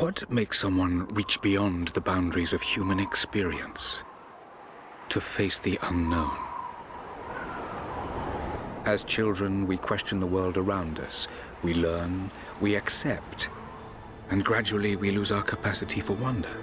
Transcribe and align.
What 0.00 0.30
makes 0.30 0.58
someone 0.58 1.04
reach 1.08 1.42
beyond 1.42 1.88
the 1.88 2.00
boundaries 2.00 2.54
of 2.54 2.62
human 2.62 2.98
experience 2.98 4.02
to 5.10 5.20
face 5.20 5.58
the 5.58 5.78
unknown? 5.82 6.38
As 8.86 9.04
children, 9.04 9.66
we 9.66 9.76
question 9.76 10.18
the 10.18 10.26
world 10.26 10.56
around 10.56 11.00
us. 11.00 11.28
We 11.62 11.74
learn, 11.74 12.30
we 12.62 12.76
accept, 12.76 13.50
and 14.30 14.42
gradually 14.42 14.96
we 14.96 15.10
lose 15.10 15.30
our 15.30 15.42
capacity 15.42 16.00
for 16.00 16.14
wonder. 16.14 16.56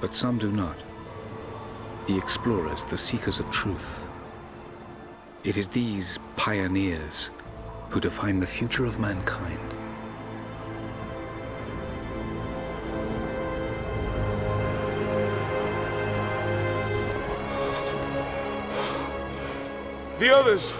But 0.00 0.14
some 0.14 0.38
do 0.38 0.50
not. 0.50 0.82
The 2.06 2.16
explorers, 2.16 2.84
the 2.84 2.96
seekers 2.96 3.40
of 3.40 3.50
truth. 3.50 4.08
It 5.44 5.58
is 5.58 5.68
these 5.68 6.18
pioneers 6.36 7.28
who 7.90 8.00
define 8.00 8.38
the 8.38 8.46
future 8.46 8.86
of 8.86 8.98
mankind. 8.98 9.75
The 20.18 20.34
others, 20.34 20.72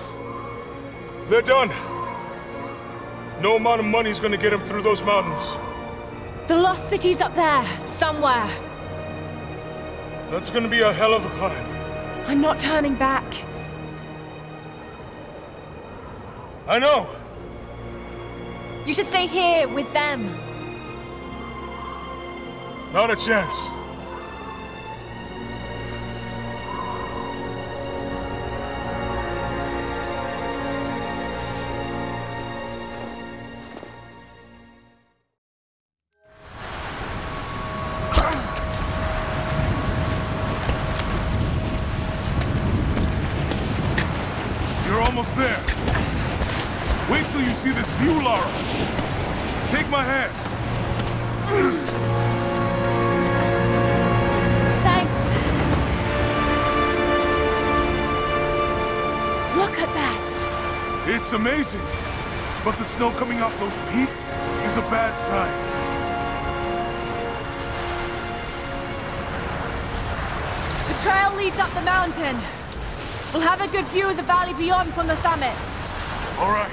they're 1.29 1.43
done. 1.43 1.69
No 3.43 3.57
amount 3.57 3.81
of 3.81 3.87
money's 3.87 4.19
gonna 4.19 4.39
get 4.39 4.51
them 4.51 4.61
through 4.61 4.81
those 4.81 5.03
mountains. 5.03 5.59
The 6.47 6.57
lost 6.57 6.89
city's 6.89 7.21
up 7.21 7.35
there, 7.35 7.67
somewhere. 7.87 8.49
That's 10.31 10.49
gonna 10.49 10.69
be 10.69 10.81
a 10.81 10.91
hell 10.91 11.12
of 11.12 11.27
a 11.27 11.31
climb. 11.31 11.67
I'm 12.27 12.41
not 12.41 12.59
turning 12.59 12.95
back. 12.95 13.25
I 16.67 16.79
know. 16.79 17.07
You 18.87 18.95
should 18.95 19.06
stay 19.06 19.27
here 19.27 19.69
with 19.69 19.93
them. 19.93 20.34
Not 22.93 23.11
a 23.11 23.17
chance. 23.17 23.55
Off 63.47 63.61
those 63.61 63.78
peaks 63.94 64.27
is 64.66 64.77
a 64.77 64.83
bad 64.91 65.14
sign. 65.14 65.55
The 70.91 70.97
trail 71.05 71.30
leads 71.36 71.56
up 71.58 71.72
the 71.75 71.83
mountain. 71.83 72.36
We'll 73.33 73.47
have 73.47 73.61
a 73.61 73.69
good 73.69 73.84
view 73.94 74.11
of 74.11 74.16
the 74.16 74.25
valley 74.25 74.53
beyond 74.55 74.92
from 74.94 75.06
the 75.06 75.14
summit. 75.22 75.55
All 76.41 76.50
right. 76.50 76.72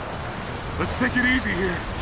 Let's 0.79 0.97
take 0.97 1.15
it 1.15 1.25
easy 1.25 1.51
here. 1.51 1.92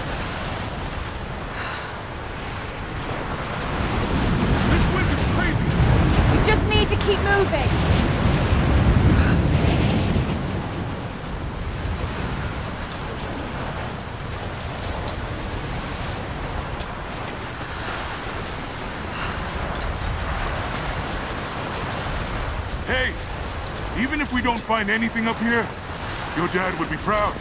Find 24.62 24.90
anything 24.90 25.28
up 25.28 25.38
here, 25.38 25.66
your 26.38 26.48
dad 26.50 26.78
would 26.80 26.90
be 26.90 26.98
proud. 26.98 27.36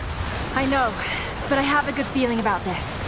I 0.54 0.66
know, 0.66 0.92
but 1.48 1.58
I 1.58 1.62
have 1.62 1.88
a 1.88 1.92
good 1.92 2.06
feeling 2.06 2.41
about 2.41 2.62
this. 2.64 3.00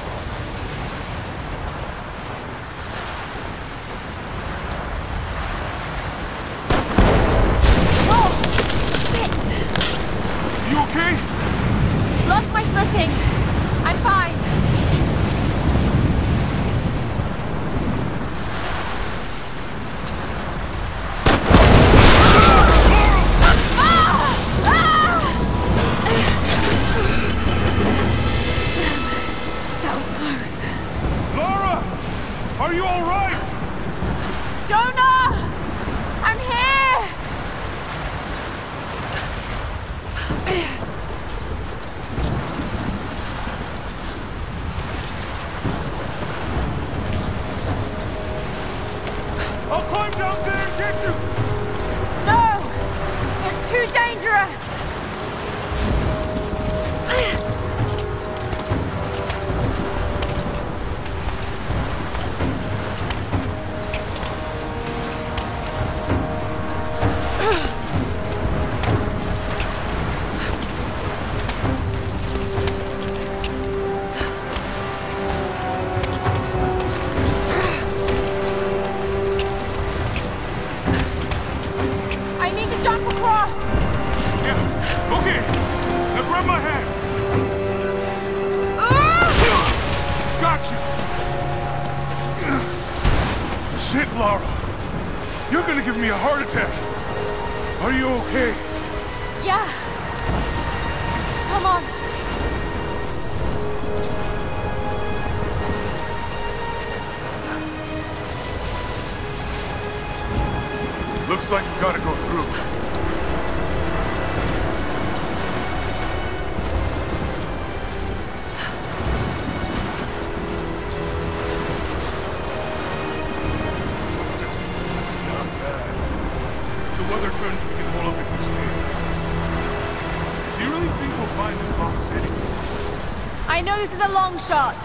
This 133.82 133.94
is 133.94 134.00
a 134.00 134.12
long 134.12 134.38
shot. 134.38 134.76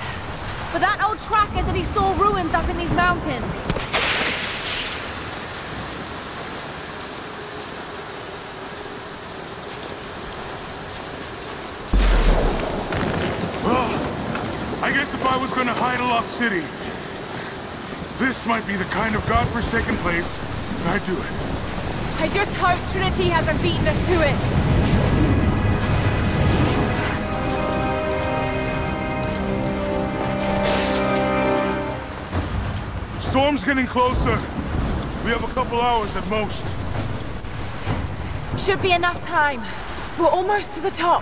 But 0.73 0.81
that 0.81 1.05
old 1.05 1.19
tracker 1.19 1.61
said 1.61 1.75
he 1.75 1.83
saw 1.83 2.17
ruins 2.17 2.51
up 2.51 2.67
in 2.67 2.77
these 2.77 2.91
mountains. 2.97 3.45
Well, 13.61 13.85
I 14.81 14.89
guess 14.89 15.13
if 15.13 15.23
I 15.27 15.37
was 15.37 15.51
gonna 15.51 15.77
hide 15.77 15.99
a 15.99 16.03
lost 16.03 16.31
city, 16.31 16.65
this 18.17 18.47
might 18.47 18.65
be 18.65 18.73
the 18.73 18.89
kind 18.89 19.15
of 19.15 19.21
godforsaken 19.29 19.95
place 19.97 20.25
I'd 20.87 21.05
do 21.05 21.13
it. 21.13 21.33
I 22.17 22.29
just 22.33 22.55
hope 22.55 22.81
Trinity 22.89 23.29
hasn't 23.29 23.61
beaten 23.61 23.87
us 23.87 24.07
to 24.07 24.25
it. 24.25 24.66
storm's 33.37 33.63
getting 33.63 33.85
closer. 33.85 34.31
We 35.23 35.29
have 35.29 35.43
a 35.43 35.53
couple 35.53 35.79
hours 35.79 36.15
at 36.15 36.27
most. 36.27 36.65
Should 38.57 38.81
be 38.81 38.93
enough 38.93 39.21
time. 39.21 39.61
We're 40.17 40.25
almost 40.25 40.73
to 40.73 40.81
the 40.81 40.89
top. 40.89 41.21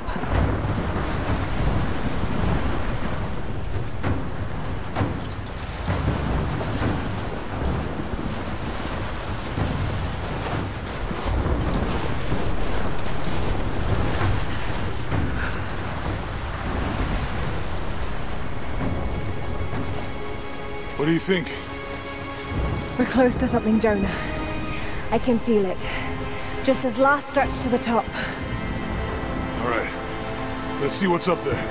What 20.98 21.08
do 21.08 21.12
you 21.12 21.20
think? 21.20 21.65
We're 22.98 23.04
close 23.04 23.38
to 23.40 23.48
something, 23.48 23.78
Jonah. 23.78 24.10
I 25.12 25.20
can 25.20 25.38
feel 25.38 25.66
it. 25.66 25.86
Just 26.64 26.84
this 26.84 26.98
last 26.98 27.30
stretch 27.30 27.52
to 27.64 27.70
the 27.70 27.78
top. 27.78 28.06
All 29.60 29.68
right. 29.68 29.92
Let's 30.82 30.96
see 30.96 31.08
what's 31.08 31.28
up 31.28 31.44
there. 31.44 31.62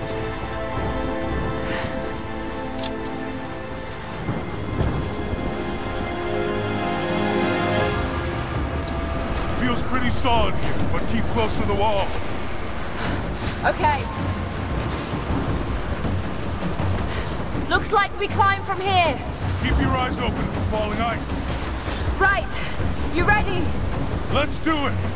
Feels 9.60 9.82
pretty 9.84 10.10
solid 10.10 10.54
here, 10.54 10.88
but 10.92 11.02
keep 11.08 11.24
close 11.32 11.56
to 11.58 11.66
the 11.66 11.74
wall. 11.74 12.06
Okay. 13.64 14.04
Looks 17.70 17.92
like 17.92 18.16
we 18.20 18.28
climb 18.28 18.62
from 18.64 18.78
here. 18.78 19.33
Keep 19.64 19.80
your 19.80 19.96
eyes 19.96 20.18
open 20.18 20.42
for 20.42 20.60
falling 20.70 21.00
ice. 21.00 21.32
Right. 22.20 22.46
You 23.14 23.24
ready? 23.24 23.66
Let's 24.30 24.58
do 24.58 24.76
it. 24.88 25.13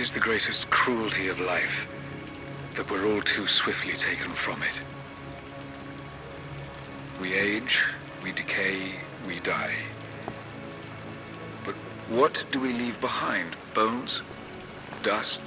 Is 0.00 0.12
the 0.12 0.18
greatest 0.18 0.70
cruelty 0.70 1.28
of 1.28 1.38
life 1.40 1.86
that 2.72 2.90
we're 2.90 3.04
all 3.12 3.20
too 3.20 3.46
swiftly 3.46 3.92
taken 3.92 4.32
from 4.32 4.62
it. 4.62 4.80
We 7.20 7.34
age, 7.34 7.84
we 8.22 8.32
decay, 8.32 8.92
we 9.28 9.40
die. 9.40 9.74
But 11.64 11.74
what 12.08 12.42
do 12.50 12.60
we 12.60 12.72
leave 12.72 12.98
behind? 13.02 13.56
Bones? 13.74 14.22
Dust? 15.02 15.40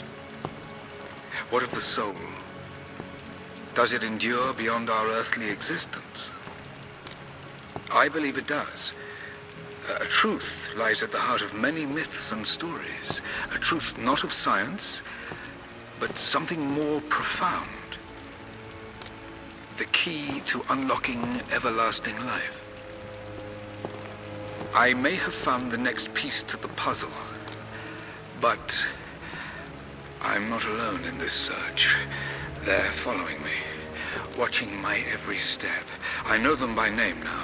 What 1.50 1.64
of 1.64 1.72
the 1.72 1.82
soul? 1.82 2.16
Does 3.74 3.92
it 3.92 4.04
endure 4.04 4.54
beyond 4.54 4.88
our 4.88 5.08
earthly 5.08 5.50
existence? 5.50 6.30
I 7.92 8.08
believe 8.08 8.38
it 8.38 8.46
does. 8.46 8.94
A 9.90 10.06
truth 10.06 10.70
lies 10.78 11.04
at 11.04 11.12
the 11.12 11.18
heart 11.18 11.42
of 11.42 11.54
many 11.54 11.86
myths 11.86 12.32
and 12.32 12.48
stories. 12.48 13.22
A 13.54 13.58
truth 13.60 13.98
not 13.98 14.24
of 14.24 14.32
science, 14.32 15.02
but 16.00 16.18
something 16.18 16.62
more 16.62 17.02
profound. 17.02 17.68
The 19.78 19.86
key 19.86 20.42
to 20.46 20.64
unlocking 20.70 21.42
everlasting 21.52 22.16
life. 22.26 22.64
I 24.74 24.94
may 24.94 25.16
have 25.16 25.34
found 25.34 25.70
the 25.70 25.78
next 25.78 26.14
piece 26.14 26.44
to 26.44 26.58
the 26.58 26.70
puzzle, 26.70 27.12
but 28.40 28.88
I'm 30.22 30.50
not 30.50 30.64
alone 30.66 31.04
in 31.04 31.18
this 31.18 31.34
search. 31.34 31.98
They're 32.62 32.80
following 32.80 33.42
me, 33.44 33.58
watching 34.38 34.82
my 34.82 35.04
every 35.12 35.38
step. 35.38 35.84
I 36.24 36.38
know 36.38 36.56
them 36.56 36.74
by 36.74 36.90
name 36.90 37.22
now. 37.22 37.44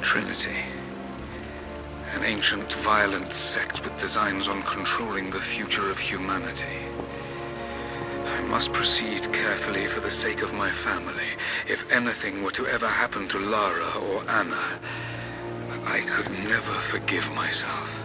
Trinity. 0.00 0.75
An 2.16 2.24
ancient, 2.24 2.72
violent 2.72 3.30
sect 3.30 3.84
with 3.84 4.00
designs 4.00 4.48
on 4.48 4.62
controlling 4.62 5.28
the 5.28 5.38
future 5.38 5.90
of 5.90 5.98
humanity. 5.98 6.78
I 8.24 8.40
must 8.48 8.72
proceed 8.72 9.30
carefully 9.34 9.84
for 9.84 10.00
the 10.00 10.10
sake 10.10 10.40
of 10.40 10.54
my 10.54 10.70
family. 10.70 11.28
If 11.68 11.84
anything 11.92 12.42
were 12.42 12.52
to 12.52 12.66
ever 12.68 12.88
happen 12.88 13.28
to 13.28 13.38
Lara 13.38 13.98
or 13.98 14.24
Ana, 14.30 14.80
I 15.84 16.00
could 16.08 16.30
never 16.48 16.72
forgive 16.72 17.30
myself. 17.34 17.95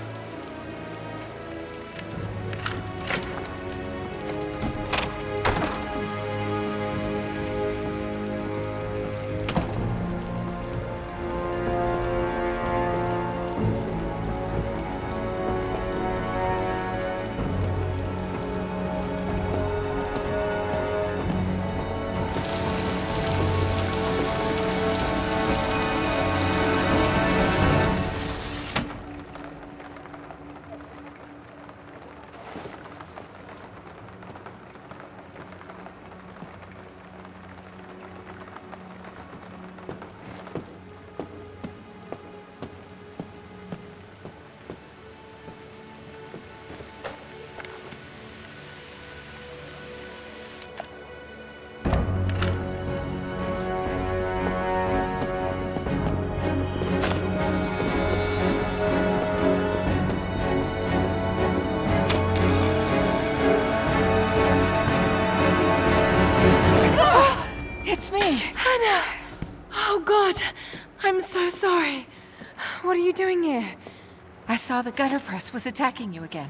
Saw 74.71 74.81
the 74.81 74.91
gutter 74.93 75.19
press 75.19 75.51
was 75.51 75.65
attacking 75.65 76.13
you 76.13 76.23
again. 76.23 76.49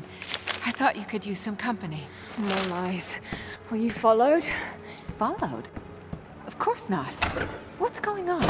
I 0.64 0.70
thought 0.70 0.96
you 0.96 1.06
could 1.06 1.26
use 1.26 1.40
some 1.40 1.56
company. 1.56 2.04
No 2.38 2.56
lies. 2.70 3.16
Were 3.72 3.78
you 3.78 3.90
followed? 3.90 4.44
Followed? 5.18 5.68
Of 6.46 6.60
course 6.60 6.88
not. 6.88 7.10
What's 7.80 8.00
going 8.00 8.30
on? 8.30 8.44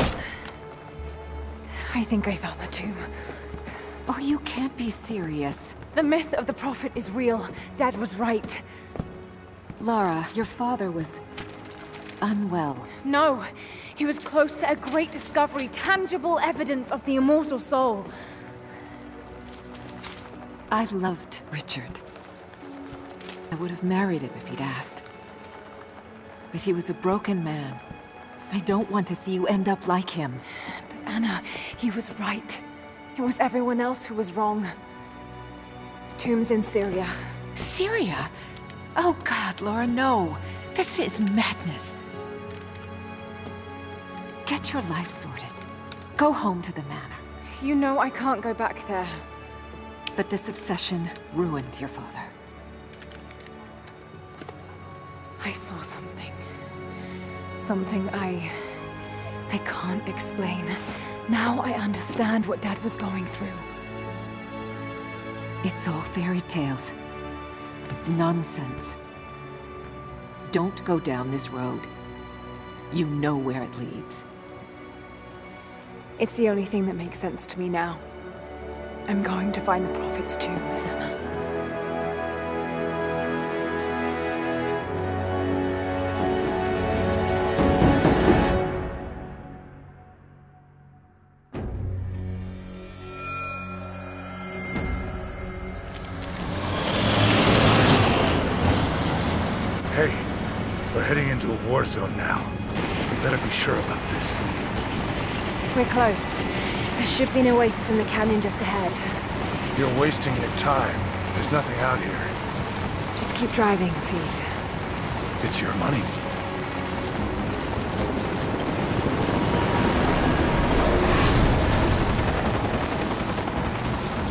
I 1.95 2.03
think 2.03 2.27
I 2.27 2.35
found 2.35 2.59
the 2.59 2.67
tomb. 2.67 2.97
Oh, 4.09 4.19
you 4.19 4.39
can't 4.39 4.75
be 4.75 4.89
serious. 4.89 5.77
The 5.95 6.03
myth 6.03 6.33
of 6.33 6.47
the 6.47 6.53
Prophet 6.53 6.91
is 6.93 7.09
real. 7.09 7.47
Dad 7.77 7.95
was 7.95 8.17
right. 8.17 8.59
Lara, 9.79 10.27
your 10.35 10.43
father 10.43 10.91
was... 10.91 11.21
unwell. 12.21 12.75
No, 13.05 13.45
he 13.95 14.03
was 14.03 14.19
close 14.19 14.57
to 14.57 14.69
a 14.69 14.75
great 14.75 15.13
discovery, 15.13 15.69
tangible 15.69 16.39
evidence 16.39 16.91
of 16.91 17.05
the 17.05 17.15
immortal 17.15 17.61
soul. 17.61 18.05
I 20.71 20.85
loved 20.85 21.41
Richard. 21.51 21.99
I 23.51 23.55
would 23.55 23.69
have 23.71 23.83
married 23.83 24.21
him 24.21 24.31
if 24.37 24.47
he'd 24.47 24.61
asked. 24.61 25.03
But 26.53 26.61
he 26.61 26.71
was 26.71 26.89
a 26.89 26.93
broken 26.93 27.43
man. 27.43 27.77
I 28.53 28.59
don't 28.59 28.89
want 28.89 29.05
to 29.07 29.15
see 29.15 29.33
you 29.33 29.47
end 29.47 29.67
up 29.67 29.89
like 29.89 30.09
him. 30.09 30.39
But 30.87 31.11
Ana, 31.13 31.43
he 31.75 31.91
was 31.91 32.09
right. 32.19 32.61
It 33.17 33.21
was 33.21 33.37
everyone 33.39 33.81
else 33.81 34.05
who 34.05 34.15
was 34.15 34.31
wrong. 34.31 34.61
The 34.61 36.17
tomb's 36.17 36.51
in 36.51 36.63
Syria. 36.63 37.07
Syria? 37.53 38.29
Oh 38.95 39.17
God, 39.25 39.59
Lara, 39.59 39.85
no. 39.85 40.37
This 40.73 40.99
is 40.99 41.19
madness. 41.19 41.97
Get 44.45 44.71
your 44.71 44.81
life 44.83 45.09
sorted. 45.09 45.51
Go 46.15 46.31
home 46.31 46.61
to 46.61 46.71
the 46.71 46.83
manor. 46.83 47.15
You 47.61 47.75
know 47.75 47.99
I 47.99 48.09
can't 48.09 48.41
go 48.41 48.53
back 48.53 48.87
there. 48.87 49.07
But 50.15 50.29
this 50.29 50.49
obsession 50.49 51.09
ruined 51.33 51.79
your 51.79 51.89
father. 51.89 52.23
I 55.43 55.53
saw 55.53 55.81
something. 55.81 56.33
Something 57.61 58.09
I... 58.09 58.51
I 59.51 59.57
can't 59.59 60.07
explain. 60.07 60.65
Now 61.29 61.61
I 61.61 61.73
understand 61.73 62.45
what 62.45 62.61
Dad 62.61 62.81
was 62.83 62.95
going 62.95 63.25
through. 63.25 63.47
It's 65.63 65.87
all 65.87 66.01
fairy 66.01 66.41
tales. 66.41 66.91
Nonsense. 68.07 68.97
Don't 70.51 70.83
go 70.85 70.99
down 70.99 71.31
this 71.31 71.49
road. 71.49 71.81
You 72.93 73.05
know 73.05 73.37
where 73.37 73.61
it 73.61 73.75
leads. 73.77 74.25
It's 76.19 76.33
the 76.33 76.49
only 76.49 76.65
thing 76.65 76.85
that 76.87 76.95
makes 76.95 77.19
sense 77.19 77.45
to 77.47 77.59
me 77.59 77.69
now. 77.69 77.99
I'm 79.11 79.21
going 79.21 79.51
to 79.51 79.59
find 79.59 79.83
the 79.83 79.89
Prophet's 79.89 80.37
tomb, 80.37 80.55
should 107.25 107.33
be 107.35 107.41
an 107.41 107.47
oasis 107.49 107.87
in 107.89 107.97
the 107.97 108.03
canyon 108.05 108.41
just 108.41 108.59
ahead. 108.61 108.91
You're 109.77 109.93
wasting 109.99 110.35
your 110.37 110.49
time. 110.57 110.99
There's 111.35 111.51
nothing 111.51 111.77
out 111.81 111.99
here. 111.99 112.17
Just 113.15 113.35
keep 113.35 113.51
driving, 113.51 113.91
please. 114.09 114.37
It's 115.43 115.61
your 115.61 115.71
money. 115.75 116.01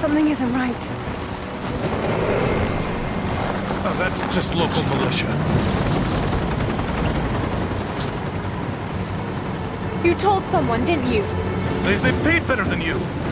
Something 0.00 0.26
isn't 0.26 0.52
right. 0.52 0.82
Oh, 3.86 3.94
that's 4.00 4.34
just 4.34 4.56
local 4.56 4.82
militia. 4.96 5.30
You 10.04 10.14
told 10.16 10.44
someone, 10.46 10.84
didn't 10.84 11.12
you? 11.12 11.49
They, 11.82 11.96
they 11.96 12.12
paid 12.22 12.46
better 12.46 12.64
than 12.64 12.80
you. 12.80 12.94
You 12.94 13.29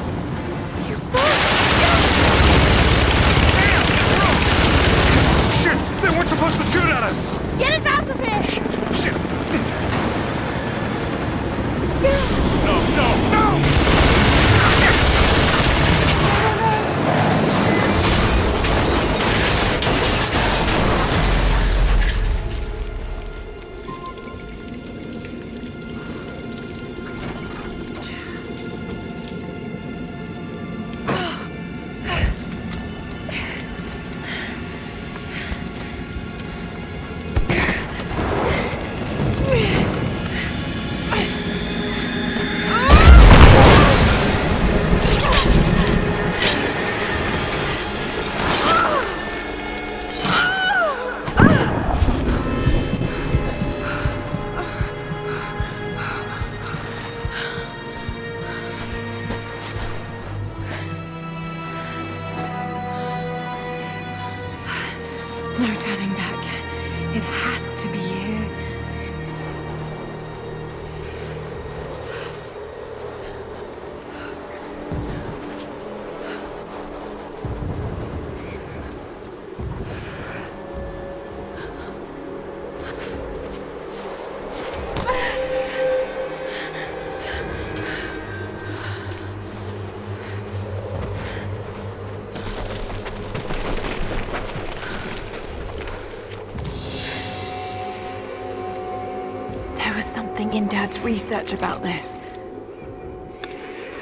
in 100.58 100.66
Dad's 100.66 100.99
research 101.02 101.52
about 101.52 101.84
this. 101.84 102.18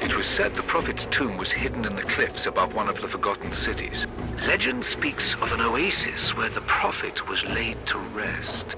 It 0.01 0.15
was 0.17 0.25
said 0.25 0.55
the 0.55 0.63
Prophet's 0.63 1.05
tomb 1.05 1.37
was 1.37 1.51
hidden 1.51 1.85
in 1.85 1.95
the 1.95 2.01
cliffs 2.01 2.47
above 2.47 2.73
one 2.73 2.89
of 2.89 2.99
the 2.99 3.07
forgotten 3.07 3.53
cities. 3.53 4.07
Legend 4.47 4.83
speaks 4.83 5.35
of 5.35 5.51
an 5.51 5.61
oasis 5.61 6.35
where 6.35 6.49
the 6.49 6.61
Prophet 6.61 7.29
was 7.29 7.45
laid 7.45 7.77
to 7.85 7.99
rest. 7.99 8.75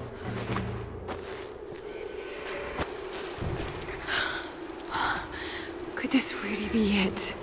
Could 5.94 6.10
this 6.10 6.34
really 6.44 6.68
be 6.68 6.98
it? 6.98 7.34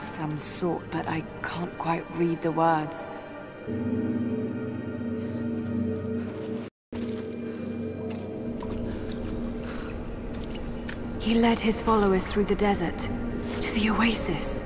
Of 0.00 0.06
some 0.06 0.38
sort, 0.38 0.90
but 0.90 1.06
I 1.06 1.20
can't 1.42 1.76
quite 1.76 2.04
read 2.16 2.40
the 2.40 2.50
words. 2.50 3.06
He 11.18 11.34
led 11.34 11.60
his 11.60 11.82
followers 11.82 12.24
through 12.24 12.44
the 12.44 12.54
desert 12.54 12.98
to 13.60 13.74
the 13.74 13.90
oasis. 13.90 14.62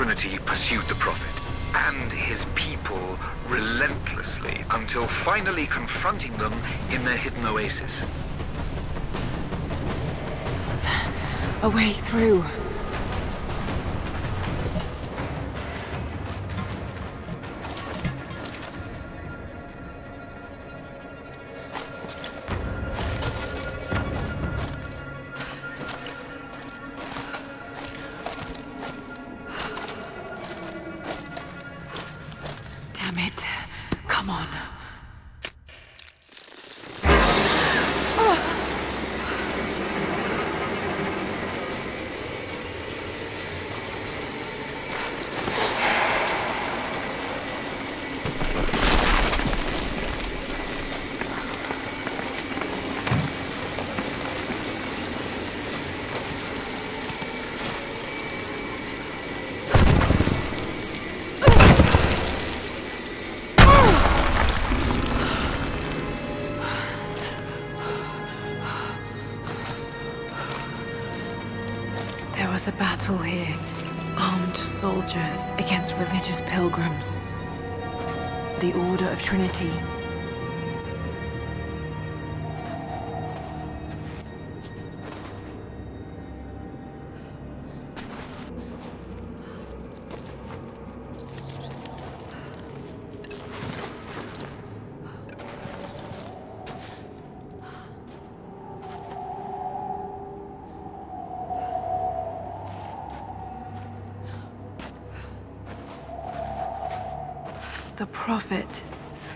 Trinity 0.00 0.38
pursued 0.46 0.86
the 0.86 0.94
Prophet 0.94 1.28
and 1.74 2.10
his 2.10 2.46
people 2.54 3.18
relentlessly 3.46 4.64
until 4.70 5.06
finally 5.06 5.66
confronting 5.66 6.32
them 6.38 6.54
in 6.90 7.04
their 7.04 7.18
hidden 7.18 7.44
oasis. 7.44 8.00
A 11.62 11.68
way 11.68 11.90
through. 11.90 12.42
Was 72.60 72.68
a 72.68 72.72
battle 72.72 73.16
here. 73.16 73.56
Armed 74.18 74.54
soldiers 74.54 75.50
against 75.56 75.94
religious 75.94 76.42
pilgrims. 76.42 77.16
The 78.58 78.74
Order 78.90 79.08
of 79.08 79.22
Trinity. 79.22 79.70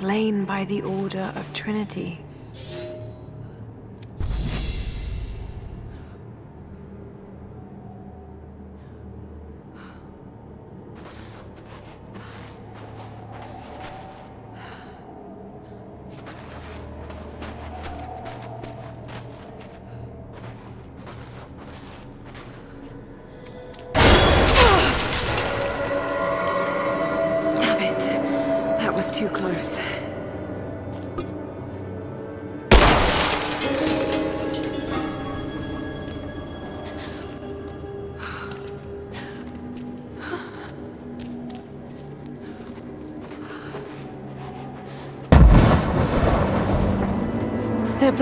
Slain 0.04 0.44
by 0.44 0.66
the 0.66 0.82
Order 0.82 1.32
of 1.34 1.50
Trinity. 1.54 2.18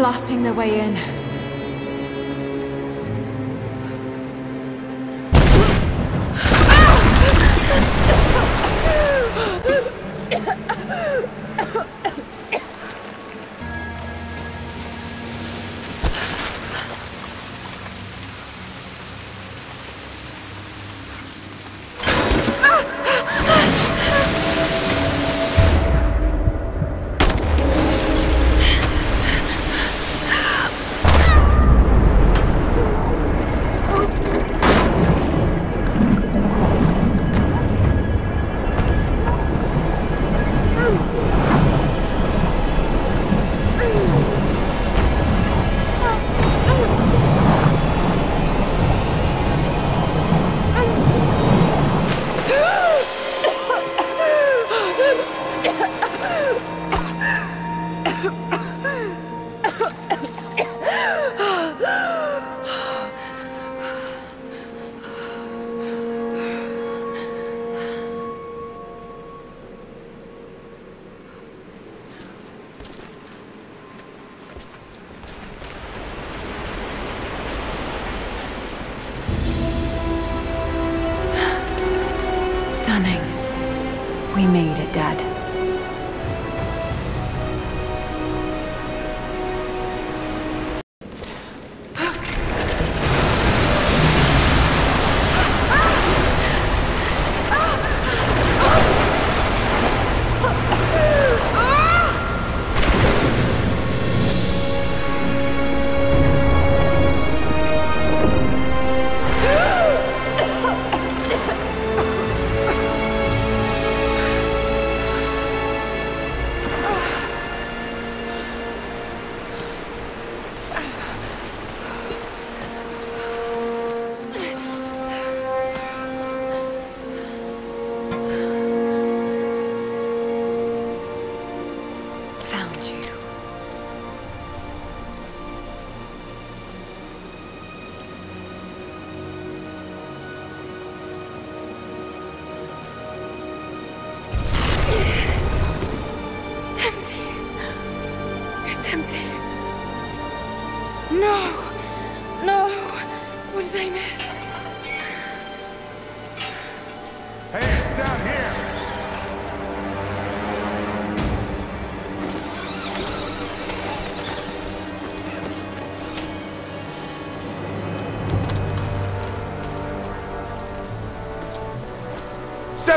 Blasting 0.02 0.42
their 0.42 0.52
way 0.52 0.80
in. 0.80 1.11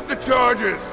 The 0.07 0.15
charges! 0.17 0.84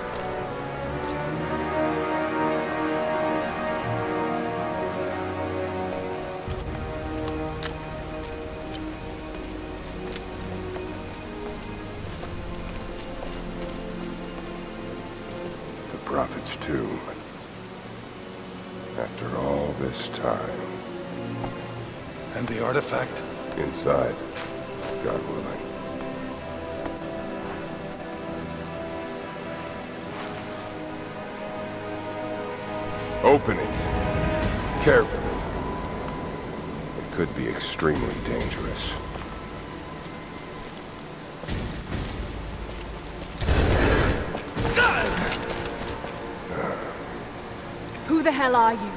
Hell 48.42 48.56
are 48.56 48.74
you? 48.74 48.92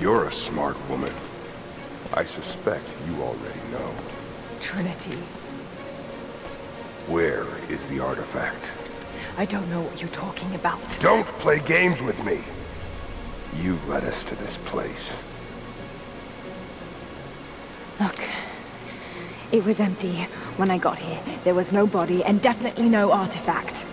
You're 0.00 0.28
a 0.28 0.32
smart 0.32 0.76
woman. 0.88 1.12
I 2.14 2.24
suspect 2.24 2.86
you 3.06 3.20
already 3.22 3.60
know. 3.70 3.90
Trinity. 4.60 5.18
Where 7.06 7.46
is 7.68 7.84
the 7.84 8.00
artifact? 8.00 8.72
I 9.36 9.44
don't 9.44 9.68
know 9.68 9.82
what 9.82 10.00
you're 10.00 10.08
talking 10.08 10.54
about. 10.54 10.80
Don't 11.00 11.26
play 11.44 11.60
games 11.66 12.00
with 12.00 12.18
me! 12.24 12.40
You 13.62 13.78
led 13.88 14.04
us 14.04 14.24
to 14.24 14.34
this 14.36 14.56
place. 14.64 15.12
Look. 18.00 18.20
It 19.52 19.66
was 19.66 19.80
empty 19.80 20.28
when 20.56 20.70
I 20.70 20.78
got 20.78 20.98
here. 20.98 21.20
There 21.44 21.54
was 21.54 21.74
no 21.74 21.86
body 21.86 22.24
and 22.24 22.40
definitely 22.40 22.88
no 22.88 23.12
artifact. 23.12 23.84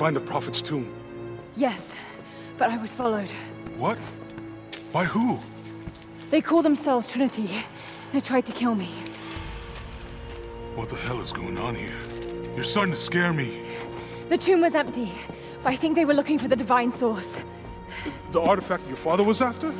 Find 0.00 0.16
the 0.16 0.20
Prophet's 0.32 0.62
tomb? 0.62 0.90
Yes, 1.56 1.92
but 2.56 2.70
I 2.70 2.78
was 2.78 2.90
followed. 2.90 3.30
What? 3.76 3.98
By 4.94 5.04
who? 5.04 5.38
They 6.30 6.40
call 6.40 6.62
themselves 6.62 7.06
Trinity. 7.12 7.50
They 8.10 8.20
tried 8.20 8.46
to 8.46 8.52
kill 8.54 8.74
me. 8.74 8.88
What 10.74 10.88
the 10.88 10.96
hell 10.96 11.20
is 11.20 11.34
going 11.34 11.58
on 11.58 11.74
here? 11.74 12.00
You're 12.54 12.64
starting 12.64 12.94
to 12.94 12.98
scare 12.98 13.34
me. 13.34 13.60
The 14.30 14.38
tomb 14.38 14.62
was 14.62 14.74
empty, 14.74 15.12
but 15.62 15.74
I 15.74 15.76
think 15.76 15.96
they 15.96 16.06
were 16.06 16.14
looking 16.14 16.38
for 16.38 16.48
the 16.48 16.56
divine 16.56 16.90
source. 16.90 17.38
The 18.32 18.40
artifact 18.40 18.88
your 18.88 18.96
father 18.96 19.22
was 19.22 19.42
after? 19.42 19.70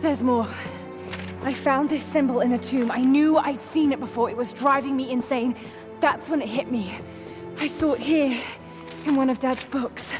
There's 0.00 0.22
more. 0.22 0.48
I 1.42 1.52
found 1.52 1.90
this 1.90 2.04
symbol 2.04 2.40
in 2.40 2.50
the 2.52 2.58
tomb. 2.72 2.90
I 2.90 3.02
knew 3.02 3.36
I'd 3.36 3.60
seen 3.60 3.92
it 3.92 4.00
before. 4.00 4.30
It 4.30 4.36
was 4.38 4.54
driving 4.54 4.96
me 4.96 5.12
insane. 5.12 5.56
That's 6.00 6.30
when 6.30 6.40
it 6.40 6.48
hit 6.48 6.70
me. 6.70 6.94
I 7.58 7.66
saw 7.66 7.92
it 7.92 8.00
here, 8.00 8.40
in 9.06 9.14
one 9.14 9.30
of 9.30 9.38
Dad's 9.38 9.64
books. 9.66 10.12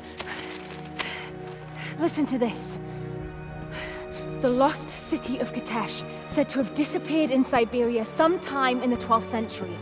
Listen 1.98 2.24
to 2.26 2.38
this. 2.38 2.78
The 4.40 4.48
lost 4.48 4.88
city 4.88 5.38
of 5.38 5.52
Kitezh, 5.52 6.02
said 6.28 6.48
to 6.50 6.58
have 6.62 6.72
disappeared 6.74 7.30
in 7.30 7.44
Siberia 7.44 8.04
sometime 8.04 8.82
in 8.82 8.90
the 8.90 8.96
12th 8.96 9.30
century. 9.30 9.76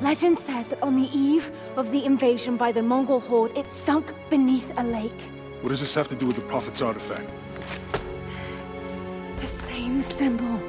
Legend 0.00 0.38
says 0.38 0.68
that 0.68 0.80
on 0.82 0.94
the 0.94 1.08
eve 1.12 1.50
of 1.76 1.90
the 1.90 2.04
invasion 2.04 2.56
by 2.56 2.70
the 2.70 2.82
Mongol 2.82 3.18
horde, 3.18 3.56
it 3.58 3.68
sunk 3.68 4.14
beneath 4.30 4.72
a 4.78 4.84
lake. 4.84 5.20
What 5.60 5.70
does 5.70 5.80
this 5.80 5.94
have 5.96 6.06
to 6.08 6.14
do 6.14 6.26
with 6.26 6.36
the 6.36 6.42
Prophet's 6.42 6.80
artifact? 6.80 7.28
The 9.40 9.46
same 9.46 10.00
symbol. 10.00 10.46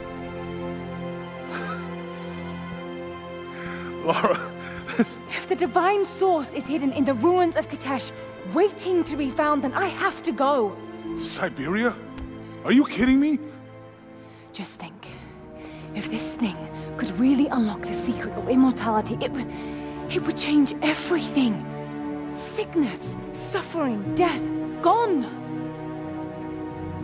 Lara, 4.03 4.51
If 4.99 5.47
the 5.47 5.55
divine 5.55 6.03
source 6.03 6.53
is 6.53 6.67
hidden 6.67 6.91
in 6.91 7.05
the 7.05 7.13
ruins 7.13 7.55
of 7.55 7.69
Kitezh, 7.69 8.11
waiting 8.53 9.03
to 9.05 9.15
be 9.15 9.29
found, 9.29 9.63
then 9.63 9.73
I 9.73 9.87
have 9.87 10.21
to 10.23 10.31
go. 10.33 10.75
To 11.03 11.25
Siberia? 11.25 11.95
Are 12.65 12.73
you 12.73 12.85
kidding 12.85 13.19
me? 13.19 13.39
Just 14.51 14.79
think. 14.79 15.07
If 15.95 16.11
this 16.11 16.35
thing 16.35 16.57
could 16.97 17.11
really 17.11 17.47
unlock 17.47 17.81
the 17.81 17.93
secret 17.93 18.33
of 18.35 18.49
immortality, 18.49 19.17
it 19.21 19.31
would... 19.31 19.47
it 20.09 20.21
would 20.25 20.37
change 20.37 20.73
everything. 20.81 21.65
Sickness, 22.35 23.15
suffering, 23.31 24.15
death, 24.15 24.43
gone. 24.81 25.23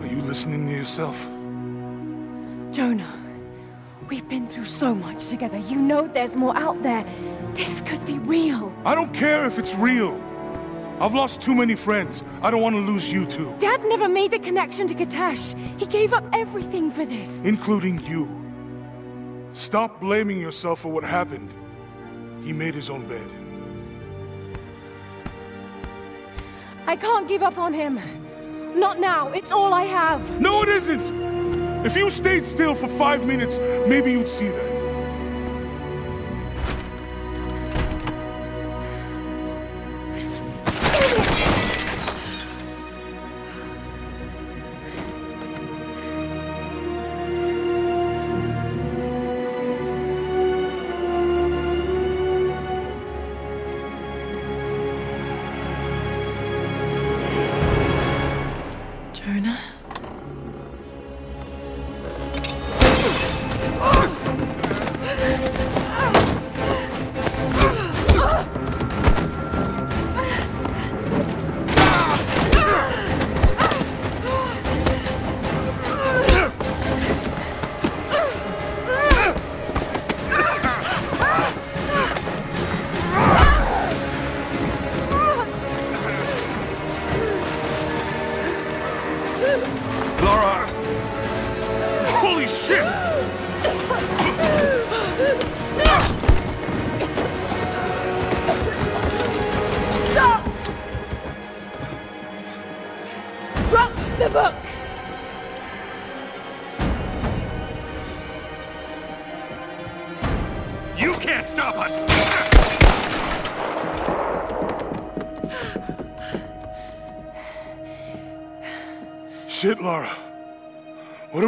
Are 0.00 0.06
you 0.06 0.20
listening 0.20 0.66
to 0.66 0.72
yourself? 0.72 1.18
Jonah, 2.72 3.12
we've 4.08 4.28
been 4.28 4.46
through 4.46 4.64
so 4.64 4.94
much 4.94 5.28
together. 5.28 5.58
You 5.58 5.80
know 5.80 6.06
there's 6.06 6.34
more 6.34 6.56
out 6.56 6.82
there. 6.82 7.04
This 7.54 7.80
could 7.82 8.04
be 8.06 8.18
real. 8.20 8.74
I 8.84 8.94
don't 8.94 9.12
care 9.12 9.46
if 9.46 9.58
it's 9.58 9.74
real. 9.74 10.20
I've 11.00 11.14
lost 11.14 11.40
too 11.40 11.54
many 11.54 11.74
friends. 11.74 12.22
I 12.42 12.50
don't 12.50 12.62
want 12.62 12.74
to 12.74 12.80
lose 12.80 13.12
you 13.12 13.26
too. 13.26 13.54
Dad 13.58 13.82
never 13.84 14.08
made 14.08 14.30
the 14.30 14.38
connection 14.38 14.86
to 14.86 14.94
Kitezh. 14.94 15.54
He 15.78 15.86
gave 15.86 16.12
up 16.12 16.24
everything 16.32 16.90
for 16.90 17.04
this. 17.04 17.40
Including 17.44 18.00
you. 18.06 18.28
Stop 19.52 20.00
blaming 20.00 20.40
yourself 20.40 20.80
for 20.80 20.90
what 20.90 21.04
happened. 21.04 21.52
He 22.42 22.52
made 22.52 22.74
his 22.74 22.88
own 22.88 23.06
bed. 23.06 23.30
I 26.86 26.96
can't 26.96 27.26
give 27.26 27.42
up 27.42 27.58
on 27.58 27.72
him. 27.72 27.98
Not 28.78 29.00
now. 29.00 29.28
It's 29.32 29.50
all 29.50 29.74
I 29.74 29.82
have. 29.82 30.40
No, 30.40 30.62
it 30.62 30.68
isn't! 30.68 31.25
If 31.84 31.96
you 31.96 32.10
stayed 32.10 32.44
still 32.44 32.74
for 32.74 32.88
five 32.88 33.26
minutes, 33.26 33.58
maybe 33.88 34.12
you'd 34.12 34.28
see 34.28 34.48
that. 34.48 34.75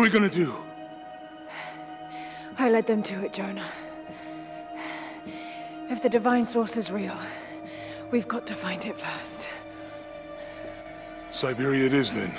We 0.08 0.12
gonna 0.12 0.30
do? 0.30 0.54
I 2.58 2.70
led 2.70 2.86
them 2.86 3.02
to 3.02 3.22
it, 3.26 3.34
Jonah. 3.34 3.68
If 5.90 6.02
the 6.02 6.08
divine 6.08 6.46
source 6.46 6.78
is 6.78 6.90
real, 6.90 7.16
we've 8.10 8.26
got 8.26 8.46
to 8.46 8.54
find 8.54 8.82
it 8.86 8.96
first. 8.96 9.48
Siberia 11.30 11.84
it 11.84 11.92
is 11.92 12.14
then. 12.14 12.32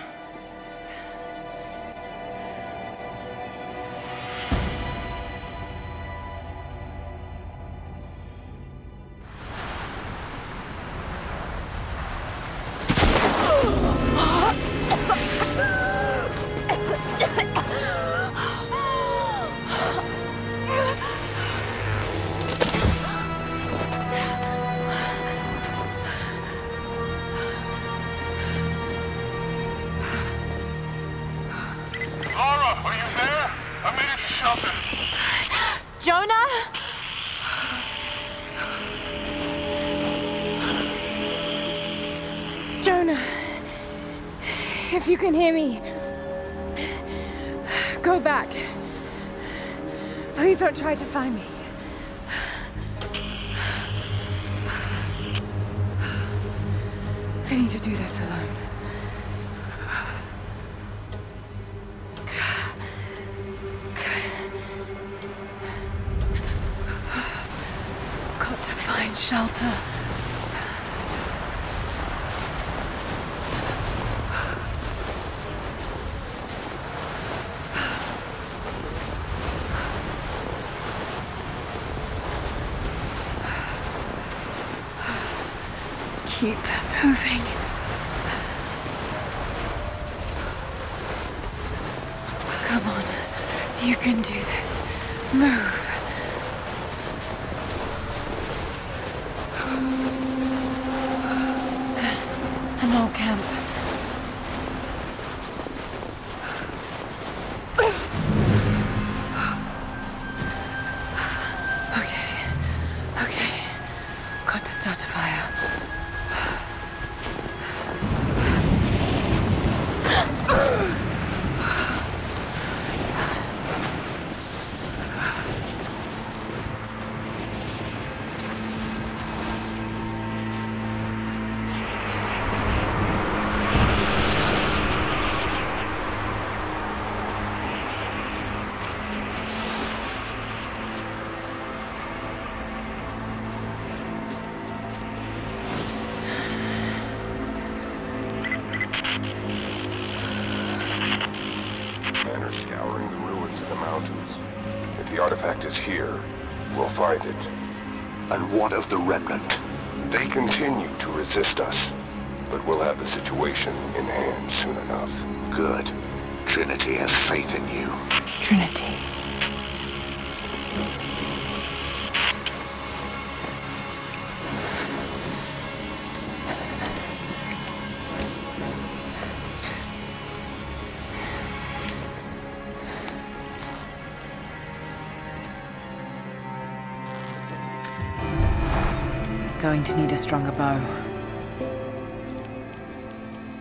Going 189.69 189.83
to 189.83 189.97
need 189.97 190.11
a 190.11 190.17
stronger 190.17 190.51
bow. 190.53 190.81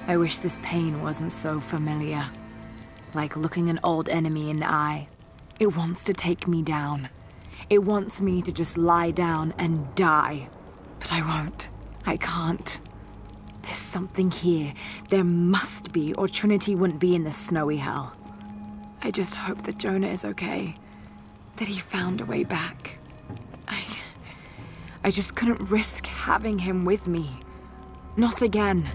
I 0.07 0.17
wish 0.17 0.39
this 0.39 0.59
pain 0.63 1.03
wasn't 1.03 1.33
so 1.33 1.61
familiar. 1.61 2.25
Like 3.13 3.37
looking 3.37 3.69
an 3.69 3.79
old 3.85 4.09
enemy 4.09 4.49
in 4.49 4.59
the 4.59 4.71
eye. 4.71 5.09
It 5.61 5.77
wants 5.77 6.03
to 6.05 6.15
take 6.15 6.49
me 6.49 6.63
down. 6.63 7.11
It 7.69 7.81
wants 7.81 8.23
me 8.23 8.41
to 8.41 8.51
just 8.51 8.79
lie 8.79 9.11
down 9.11 9.53
and 9.59 9.95
die. 9.97 10.49
But 10.99 11.13
I 11.13 11.21
won't. 11.21 11.69
I 12.07 12.17
can't. 12.17 12.81
There's 13.61 13.77
something 13.77 14.31
here. 14.31 14.73
There 15.11 15.25
must 15.25 15.93
be, 15.93 16.15
or 16.15 16.27
Trinity 16.27 16.75
wouldn't 16.75 17.01
be 17.01 17.15
in 17.17 17.25
this 17.25 17.37
snowy 17.37 17.77
hell. 17.77 18.17
I 19.03 19.11
just 19.11 19.35
hope 19.35 19.61
that 19.65 19.77
Jonah 19.77 20.09
is 20.09 20.25
okay. 20.25 20.75
That 21.57 21.69
he 21.69 21.79
found 21.79 22.23
a 22.23 22.25
way 22.25 22.45
back. 22.45 22.98
I. 25.09 25.11
Just 25.11 25.35
couldn't 25.35 25.71
risk 25.71 26.05
having 26.05 26.59
him 26.59 26.85
with 26.85 27.09
me. 27.09 27.31
Not 28.19 28.43
again. 28.43 28.87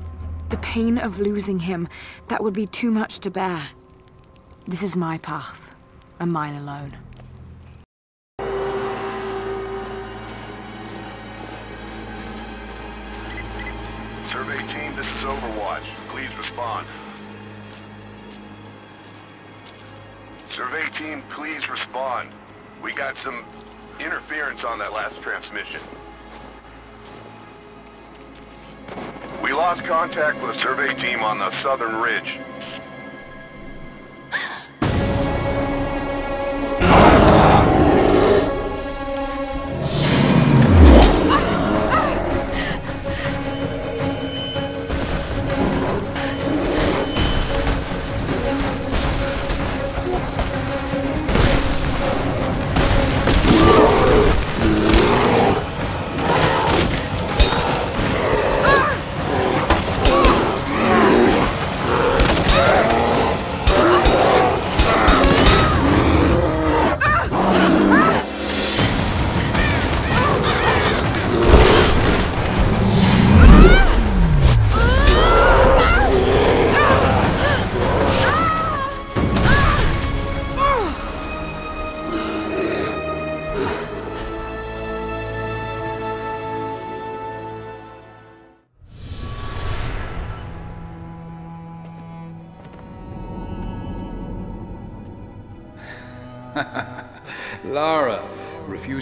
The 0.52 0.58
pain 0.58 1.00
of 1.00 1.20
losing 1.20 1.60
him, 1.60 1.88
that 2.28 2.44
would 2.44 2.54
be 2.54 2.68
too 2.68 2.92
much 2.92 3.18
to 3.22 3.32
bear. 3.32 3.60
This 4.68 4.84
is 4.84 4.96
my 4.96 5.18
path, 5.18 5.76
and 6.20 6.32
mine 6.32 6.54
alone. 6.54 6.94
Survey 14.32 14.60
team, 14.68 14.96
this 14.96 15.08
is 15.08 15.24
Overwatch. 15.24 15.84
Please 16.10 16.38
respond. 16.38 16.86
Survey 20.48 20.88
team, 20.92 21.24
please 21.32 21.68
respond. 21.70 22.30
We 22.84 22.94
got 22.94 23.18
some 23.18 23.44
interference 24.00 24.64
on 24.64 24.78
that 24.78 24.94
last 24.94 25.20
transmission. 25.24 25.82
We 29.44 29.54
lost 29.54 29.84
contact 29.84 30.42
with 30.42 30.54
the 30.54 30.60
survey 30.60 30.94
team 30.94 31.24
on 31.24 31.38
the 31.38 31.52
southern 31.52 32.02
ridge. 32.02 32.40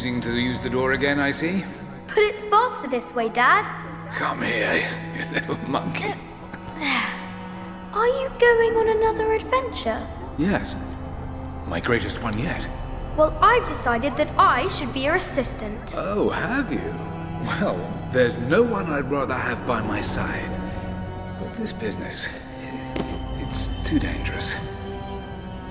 refusing 0.02 0.32
to 0.34 0.40
use 0.40 0.60
the 0.60 0.70
door 0.70 0.94
again, 0.94 1.20
I 1.20 1.30
see? 1.30 1.64
But 2.08 2.18
it's 2.18 2.42
faster 2.46 2.88
this 2.88 3.14
way, 3.14 3.30
Dad. 3.30 3.70
Come 4.14 4.42
here, 4.42 4.84
you 5.16 5.32
little 5.32 5.60
monkey. 5.70 6.16
Are 7.94 8.08
you 8.08 8.32
going 8.40 8.78
on 8.78 8.90
another 8.90 9.34
adventure? 9.34 10.08
Yes, 10.40 10.76
my 11.68 11.80
greatest 11.80 12.20
one 12.24 12.36
yet. 12.40 12.68
Well, 13.16 13.38
I've 13.42 13.68
decided 13.68 14.18
that 14.18 14.30
I 14.40 14.68
should 14.70 14.92
be 14.92 15.02
your 15.02 15.16
assistant. 15.16 15.94
Oh, 15.96 16.30
have 16.30 16.74
you? 16.74 16.96
Well, 17.46 18.10
there's 18.12 18.40
no 18.40 18.64
one 18.64 18.88
I'd 18.88 19.12
rather 19.12 19.36
have 19.36 19.68
by 19.68 19.82
my 19.82 20.02
side. 20.02 20.60
But 21.38 21.54
this 21.54 21.74
business, 21.74 22.28
it's 23.38 23.88
too 23.88 24.00
dangerous. 24.00 24.56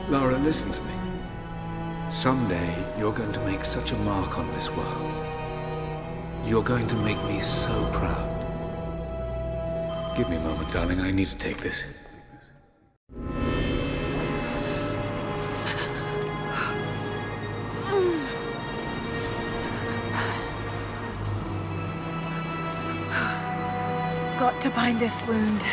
Lara, 0.08 0.36
listen 0.38 0.70
to 0.70 0.80
me. 0.82 0.89
Someday, 2.11 2.74
you're 2.98 3.12
going 3.12 3.32
to 3.32 3.40
make 3.46 3.64
such 3.64 3.92
a 3.92 3.96
mark 3.98 4.36
on 4.36 4.52
this 4.52 4.68
world. 4.68 5.14
You're 6.44 6.64
going 6.64 6.88
to 6.88 6.96
make 6.96 7.22
me 7.26 7.38
so 7.38 7.70
proud. 7.92 8.26
Give 10.16 10.28
me 10.28 10.34
a 10.34 10.40
moment, 10.40 10.72
darling. 10.72 11.00
I 11.00 11.12
need 11.12 11.28
to 11.28 11.38
take 11.38 11.58
this. 11.58 11.84
Got 24.36 24.61
to 24.62 24.70
bind 24.70 24.98
this 24.98 25.22
wound. 25.28 25.64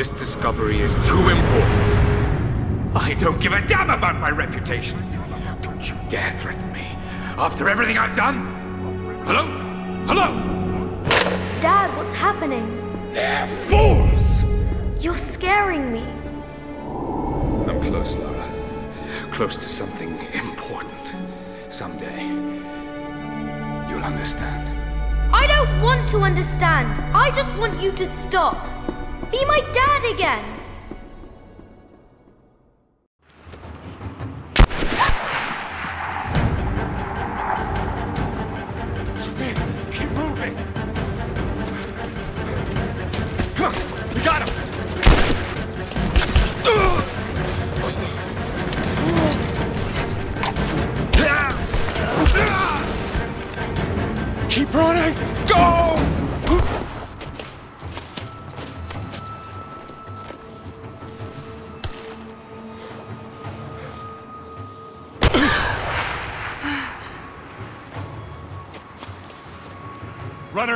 This 0.00 0.08
discovery 0.08 0.78
is 0.78 0.94
too 1.06 1.28
important. 1.28 2.96
I 2.96 3.14
don't 3.20 3.38
give 3.38 3.52
a 3.52 3.60
damn 3.66 3.90
about 3.90 4.18
my 4.18 4.30
reputation. 4.30 4.98
Don't 5.60 5.86
you 5.86 5.94
dare 6.08 6.30
threaten 6.30 6.72
me. 6.72 6.86
After 7.36 7.68
everything 7.68 7.98
I've 7.98 8.16
done? 8.16 8.46
Hello? 9.26 9.44
Hello? 10.06 11.02
Dad, 11.60 11.94
what's 11.98 12.14
happening? 12.14 12.64
They're 13.12 13.46
fools! 13.46 14.42
You're 15.04 15.18
scaring 15.18 15.92
me. 15.92 16.04
I'm 17.68 17.78
close, 17.82 18.16
Lara. 18.16 18.50
Close 19.32 19.54
to 19.56 19.68
something 19.68 20.16
important. 20.32 21.12
Someday, 21.68 22.24
you'll 23.86 24.02
understand. 24.02 24.66
I 25.34 25.46
don't 25.46 25.82
want 25.82 26.08
to 26.08 26.20
understand. 26.20 26.98
I 27.14 27.30
just 27.32 27.52
want 27.56 27.82
you 27.82 27.92
to 27.92 28.06
stop. 28.06 28.69
Be 29.30 29.44
my 29.44 29.60
dad 29.72 30.12
again. 30.12 30.59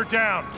Down! 0.04 0.53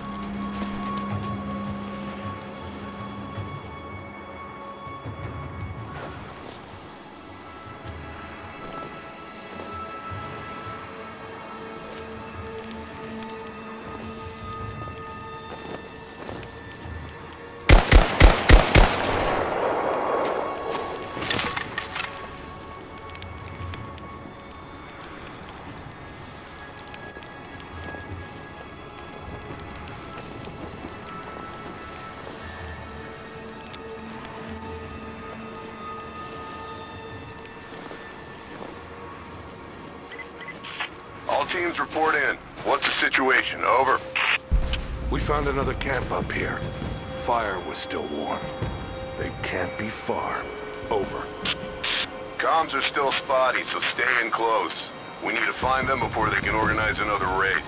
Are 52.76 52.82
still 52.82 53.10
spotty, 53.10 53.64
so 53.64 53.80
stay 53.80 54.20
in 54.22 54.30
close. 54.30 54.88
We 55.24 55.32
need 55.32 55.46
to 55.46 55.52
find 55.52 55.88
them 55.88 55.98
before 55.98 56.28
they 56.28 56.40
can 56.40 56.54
organize 56.54 56.98
another 56.98 57.26
raid. 57.40 57.62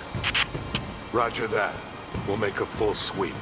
Roger 1.12 1.46
that. 1.46 1.74
We'll 2.26 2.36
make 2.36 2.61
a 2.61 2.66
full 2.66 2.92
sweep. 2.92 3.34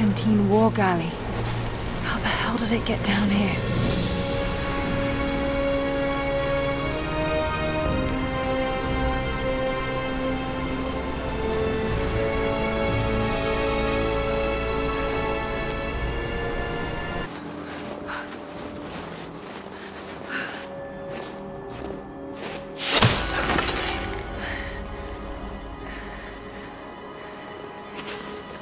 Byzantine 0.00 0.48
war 0.48 0.70
galley. 0.70 1.10
How 2.04 2.18
the 2.20 2.26
hell 2.26 2.56
did 2.56 2.72
it 2.72 2.86
get 2.86 3.04
down 3.04 3.28
here? 3.28 3.54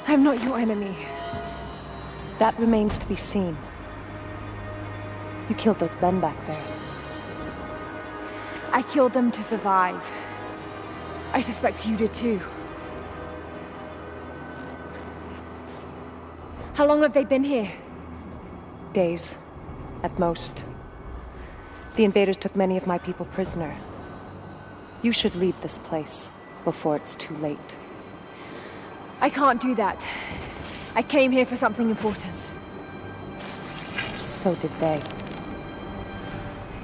I'm 0.05 0.21
not 0.21 0.43
your 0.43 0.57
enemy. 0.57 0.88
That 2.39 2.57
remains 2.57 2.97
to 2.97 3.05
be 3.05 3.15
seen. 3.15 3.55
You 5.49 5.55
killed 5.55 5.79
those 5.79 5.95
men 6.01 6.19
back 6.21 6.37
there. 6.47 6.65
I 8.71 8.81
killed 8.81 9.13
them 9.13 9.29
to 9.31 9.43
survive. 9.43 10.09
I 11.33 11.41
suspect 11.41 11.85
you 11.87 11.97
did 11.97 12.13
too. 12.13 12.39
How 16.75 16.85
long 16.85 17.01
have 17.01 17.13
they 17.13 17.25
been 17.25 17.43
here? 17.43 17.69
Days, 18.93 19.35
at 20.01 20.17
most. 20.17 20.63
The 21.97 22.05
invaders 22.05 22.37
took 22.37 22.55
many 22.55 22.77
of 22.77 22.87
my 22.87 22.99
people 22.99 23.25
prisoner. 23.25 23.75
You 25.01 25.11
should 25.11 25.35
leave 25.35 25.59
this 25.59 25.77
place 25.77 26.31
before 26.63 26.95
it's 26.95 27.17
too 27.17 27.35
late. 27.37 27.75
I 29.19 29.29
can't 29.29 29.59
do 29.59 29.75
that. 29.75 30.07
I 30.95 31.01
came 31.01 31.31
here 31.31 31.45
for 31.45 31.55
something 31.55 31.89
important. 31.89 32.51
So 34.17 34.55
did 34.55 34.71
they. 34.79 35.01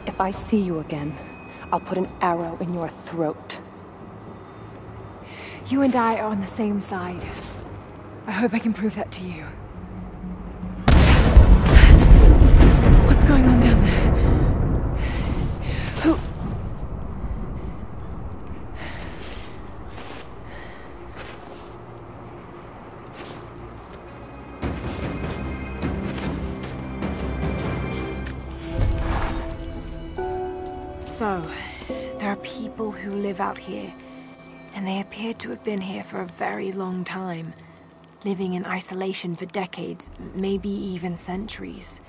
If 0.05 0.21
I 0.21 0.31
see 0.31 0.59
you 0.59 0.79
again, 0.79 1.15
I'll 1.71 1.79
put 1.79 1.97
an 1.97 2.09
arrow 2.21 2.57
in 2.59 2.73
your 2.73 2.87
throat. 2.87 3.59
You 5.67 5.81
and 5.81 5.95
I 5.95 6.19
are 6.19 6.27
on 6.27 6.39
the 6.39 6.47
same 6.47 6.79
side. 6.79 7.23
I 8.27 8.31
hope 8.31 8.53
I 8.53 8.59
can 8.59 8.73
prove 8.73 8.95
that 8.95 9.11
to 9.11 9.21
you. 9.21 9.45
Out 33.55 33.63
here, 33.63 33.93
and 34.73 34.85
they 34.85 34.99
appear 34.99 35.33
to 35.33 35.49
have 35.49 35.63
been 35.63 35.81
here 35.81 36.03
for 36.03 36.21
a 36.21 36.27
very 36.27 36.71
long 36.71 37.03
time, 37.05 37.53
living 38.25 38.53
in 38.53 38.65
isolation 38.65 39.35
for 39.35 39.45
decades, 39.45 40.09
maybe 40.35 40.69
even 40.69 41.17
centuries. 41.17 42.01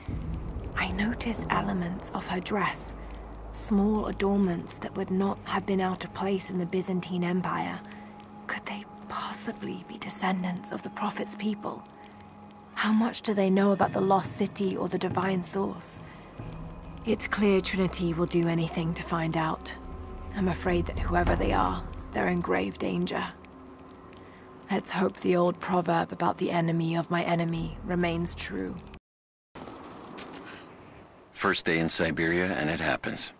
I 0.75 0.91
notice 0.93 1.47
elements 1.51 2.11
of 2.15 2.27
her 2.27 2.41
dress, 2.41 2.95
small 3.53 4.07
adornments 4.07 4.79
that 4.79 4.97
would 4.97 5.11
not 5.11 5.39
have 5.45 5.67
been 5.67 5.81
out 5.81 6.05
of 6.05 6.15
place 6.15 6.51
in 6.51 6.59
the 6.59 6.67
Byzantine 6.67 7.23
Empire. 7.23 7.79
Could 8.49 8.67
they 8.67 8.83
possibly 9.09 9.85
be 9.89 9.99
descendants 9.99 10.73
of 10.73 10.83
the 10.83 10.91
Prophet's 10.91 11.37
people? 11.37 11.85
How 12.75 12.93
much 12.93 13.23
do 13.23 13.35
they 13.35 13.51
know 13.51 13.71
about 13.71 13.93
the 13.93 14.01
lost 14.01 14.33
city 14.33 14.77
or 14.77 14.89
the 14.89 14.99
divine 14.99 15.43
source? 15.43 16.01
It's 17.07 17.29
clear 17.29 17.61
Trinity 17.61 18.13
will 18.13 18.27
do 18.27 18.49
anything 18.49 18.93
to 18.95 19.03
find 19.05 19.37
out. 19.37 19.75
I'm 20.37 20.49
afraid 20.49 20.85
that 20.87 20.99
whoever 20.99 21.35
they 21.35 21.55
are, 21.55 21.83
they're 22.13 22.29
in 22.29 22.43
grave 22.43 22.77
danger. 22.77 23.25
Let's 24.71 24.91
hope 24.91 25.17
the 25.17 25.35
old 25.35 25.59
proverb 25.61 26.13
about 26.13 26.37
the 26.37 26.51
enemy 26.51 26.95
of 26.95 27.11
my 27.11 27.23
enemy 27.23 27.79
remains 27.85 28.35
true. 28.35 28.77
First 31.33 31.65
day 31.65 31.79
in 31.79 31.89
Siberia, 31.89 32.49
and 32.49 32.69
it 32.69 32.81
happens. 32.81 33.33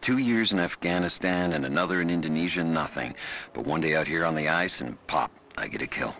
Two 0.00 0.18
years 0.18 0.52
in 0.52 0.60
Afghanistan 0.60 1.52
and 1.52 1.66
another 1.66 2.00
in 2.00 2.10
Indonesia, 2.10 2.62
nothing. 2.62 3.16
But 3.52 3.66
one 3.66 3.80
day 3.80 3.96
out 3.96 4.06
here 4.06 4.24
on 4.24 4.36
the 4.36 4.48
ice, 4.48 4.80
and 4.80 5.04
pop, 5.08 5.32
I 5.58 5.66
get 5.66 5.82
a 5.82 5.86
kill. 5.88 6.14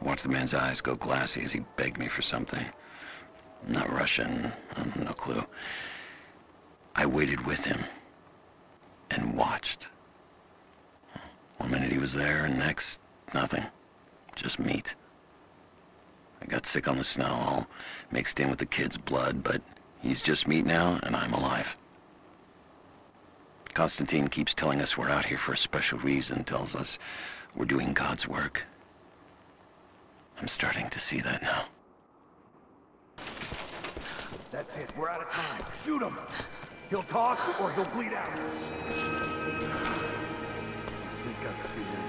I 0.00 0.04
watched 0.04 0.22
the 0.22 0.30
man's 0.30 0.54
eyes 0.54 0.80
go 0.80 0.94
glassy 0.94 1.42
as 1.42 1.52
he 1.52 1.60
begged 1.76 1.98
me 1.98 2.06
for 2.06 2.22
something. 2.22 2.64
Not 3.68 3.90
Russian, 3.90 4.50
um, 4.76 4.92
no 5.04 5.12
clue. 5.12 5.44
I 6.96 7.04
waited 7.04 7.44
with 7.44 7.66
him 7.66 7.84
and 9.12 9.36
watched. 9.36 9.88
One 11.58 11.70
minute 11.70 11.92
he 11.92 11.98
was 11.98 12.12
there, 12.12 12.44
and 12.44 12.58
next, 12.58 12.98
nothing. 13.34 13.64
Just 14.34 14.58
meat. 14.58 14.94
I 16.40 16.46
got 16.46 16.66
sick 16.66 16.88
on 16.88 16.98
the 16.98 17.04
snow, 17.04 17.26
all 17.26 17.66
mixed 18.10 18.40
in 18.40 18.50
with 18.50 18.58
the 18.58 18.66
kid's 18.66 18.96
blood, 18.96 19.44
but 19.44 19.62
he's 20.00 20.20
just 20.20 20.48
meat 20.48 20.66
now, 20.66 20.98
and 21.02 21.14
I'm 21.14 21.32
alive. 21.32 21.76
Constantine 23.74 24.28
keeps 24.28 24.52
telling 24.52 24.80
us 24.80 24.98
we're 24.98 25.08
out 25.08 25.26
here 25.26 25.38
for 25.38 25.52
a 25.52 25.56
special 25.56 25.98
reason, 25.98 26.44
tells 26.44 26.74
us 26.74 26.98
we're 27.54 27.64
doing 27.64 27.92
God's 27.92 28.26
work. 28.26 28.64
I'm 30.40 30.48
starting 30.48 30.90
to 30.90 30.98
see 30.98 31.20
that 31.20 31.42
now. 31.42 31.64
That's 34.50 34.76
it. 34.76 34.90
We're 34.98 35.08
out 35.08 35.22
of 35.22 35.30
time. 35.30 35.62
Shoot 35.84 36.02
him. 36.02 36.18
He'll 36.92 37.02
talk 37.04 37.38
or 37.58 37.72
he'll 37.72 37.86
bleed 37.86 38.12
out. 38.12 38.28
Not 41.88 42.01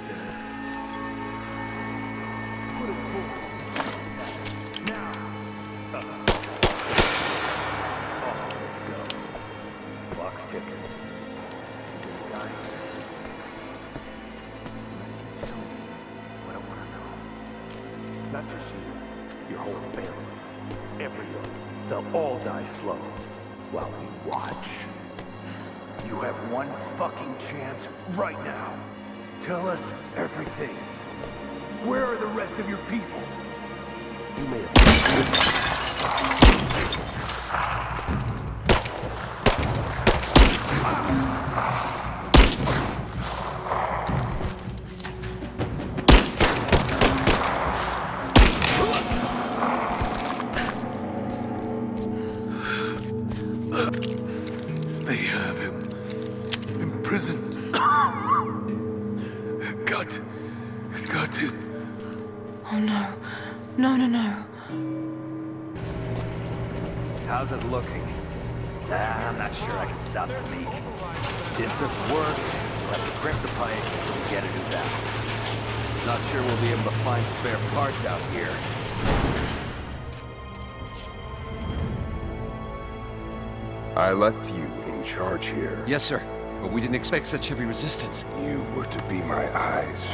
I 84.13 84.15
left 84.15 84.53
you 84.53 84.65
in 84.93 85.03
charge 85.03 85.47
here. 85.47 85.83
Yes, 85.87 86.03
sir. 86.03 86.21
But 86.61 86.71
we 86.71 86.79
didn't 86.79 86.95
expect 86.95 87.25
such 87.25 87.47
heavy 87.47 87.65
resistance. 87.65 88.25
You 88.43 88.63
were 88.75 88.85
to 88.85 89.03
be 89.05 89.23
my 89.23 89.43
eyes. 89.57 90.13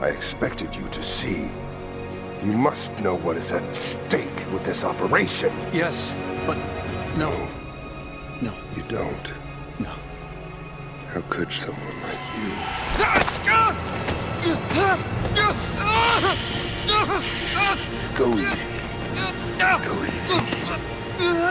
I 0.00 0.10
expected 0.10 0.72
you 0.76 0.86
to 0.86 1.02
see. 1.02 1.50
You 2.44 2.52
must 2.52 2.96
know 3.00 3.16
what 3.16 3.36
is 3.36 3.50
at 3.50 3.74
stake 3.74 4.46
with 4.52 4.62
this 4.62 4.84
operation. 4.84 5.52
Yes, 5.72 6.14
but 6.46 6.56
no. 7.16 7.32
No. 8.40 8.54
You 8.76 8.84
don't. 8.84 9.32
No. 9.80 9.92
How 11.08 11.22
could 11.22 11.50
someone 11.52 12.00
like 12.02 12.22
you? 12.38 12.52
Go 18.14 18.36
easy. 18.38 18.66
Go 19.58 20.04
easy. 20.04 20.61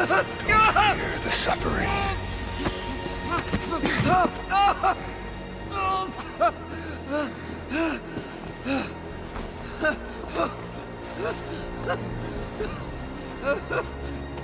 Fear 0.02 1.20
the 1.24 1.30
suffering. 1.30 1.88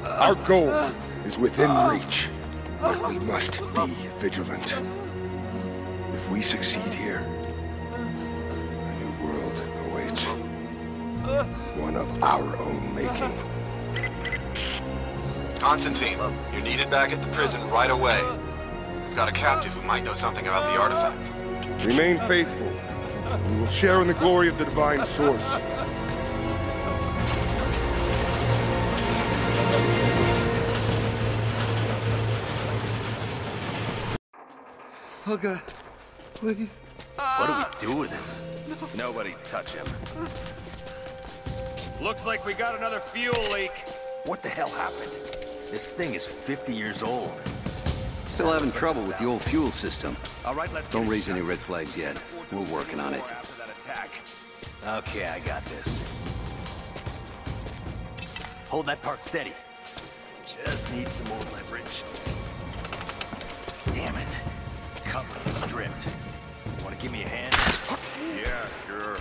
Our 0.06 0.36
goal 0.36 0.70
is 1.26 1.40
within 1.40 1.72
reach, 1.88 2.30
but 2.80 3.10
we 3.10 3.18
must 3.18 3.60
be 3.74 3.88
vigilant. 4.20 4.76
If 6.14 6.30
we 6.30 6.44
succeed 6.44 6.94
here, 6.94 7.26
a 7.94 9.00
new 9.00 9.12
world 9.28 9.60
awaits. 9.88 10.24
One 11.82 11.96
of 11.96 12.24
our 12.24 12.58
own 12.58 12.94
making. 12.94 13.47
Constantine, 15.70 16.18
you're 16.54 16.62
needed 16.62 16.90
back 16.90 17.12
at 17.12 17.22
the 17.22 17.28
prison 17.36 17.60
right 17.70 17.92
away. 17.92 18.24
We've 19.06 19.18
got 19.18 19.28
a 19.28 19.34
captive 19.34 19.74
who 19.74 19.82
might 19.82 20.02
know 20.02 20.14
something 20.14 20.48
about 20.48 20.64
the 20.72 20.80
artifact. 20.80 21.86
Remain 21.86 22.20
faithful. 22.20 22.72
We 23.52 23.60
will 23.60 23.68
share 23.68 24.00
in 24.00 24.08
the 24.08 24.14
glory 24.14 24.48
of 24.48 24.58
the 24.58 24.64
divine 24.64 25.04
source. 25.04 25.44
Oh 35.28 35.36
god, 35.36 35.62
please. 36.34 36.80
What 37.18 37.48
do 37.48 37.88
we 37.90 37.92
do 37.92 38.00
with 38.00 38.12
him? 38.14 38.98
Nobody 38.98 39.34
touch 39.44 39.76
him. 39.76 39.86
Looks 42.02 42.26
like 42.26 42.46
we 42.46 42.54
got 42.54 42.78
another 42.78 43.02
fuel 43.02 43.36
leak. 43.54 43.74
What 44.24 44.42
the 44.42 44.50
hell 44.50 44.70
happened? 44.70 45.37
This 45.72 45.90
thing 45.90 46.14
is 46.14 46.26
50 46.26 46.74
years 46.74 47.04
old. 47.04 47.32
Still 48.28 48.52
having 48.52 48.72
trouble 48.72 49.04
with 49.04 49.18
the 49.18 49.26
old 49.26 49.42
fuel 49.42 49.70
system. 49.70 50.16
All 50.46 50.56
right, 50.56 50.72
let's 50.74 50.90
Don't 50.90 51.08
raise 51.08 51.28
any 51.28 51.42
red 51.42 51.58
flags 51.58 51.98
yet. 51.98 52.22
We're 52.54 52.62
working 52.62 53.02
on 53.02 53.14
it. 53.14 53.24
Attack. 53.78 54.12
Okay, 54.88 55.26
I 55.26 55.40
got 55.40 55.66
this. 55.66 56.02
Hold 58.70 58.86
that 58.86 59.02
part 59.02 59.24
steady. 59.26 59.54
Just 60.64 60.92
need 60.94 61.10
some 61.10 61.28
more 61.28 61.40
leverage. 61.54 62.04
Damn 63.92 64.16
it. 64.16 64.40
Cover 65.04 65.50
stripped. 65.68 66.08
Want 66.84 66.98
to 66.98 67.02
give 67.02 67.12
me 67.12 67.24
a 67.24 67.28
hand? 67.28 67.54
Yeah, 68.38 68.66
sure. 68.86 69.18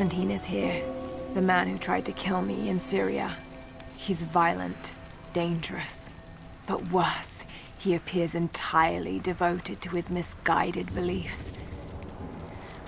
Constantine 0.00 0.30
is 0.30 0.46
here. 0.46 0.82
The 1.34 1.42
man 1.42 1.68
who 1.68 1.76
tried 1.76 2.06
to 2.06 2.12
kill 2.12 2.40
me 2.40 2.70
in 2.70 2.80
Syria. 2.80 3.36
He's 3.98 4.22
violent, 4.22 4.92
dangerous. 5.34 6.08
But 6.64 6.90
worse, 6.90 7.44
he 7.76 7.94
appears 7.94 8.34
entirely 8.34 9.18
devoted 9.18 9.82
to 9.82 9.90
his 9.90 10.08
misguided 10.08 10.94
beliefs. 10.94 11.52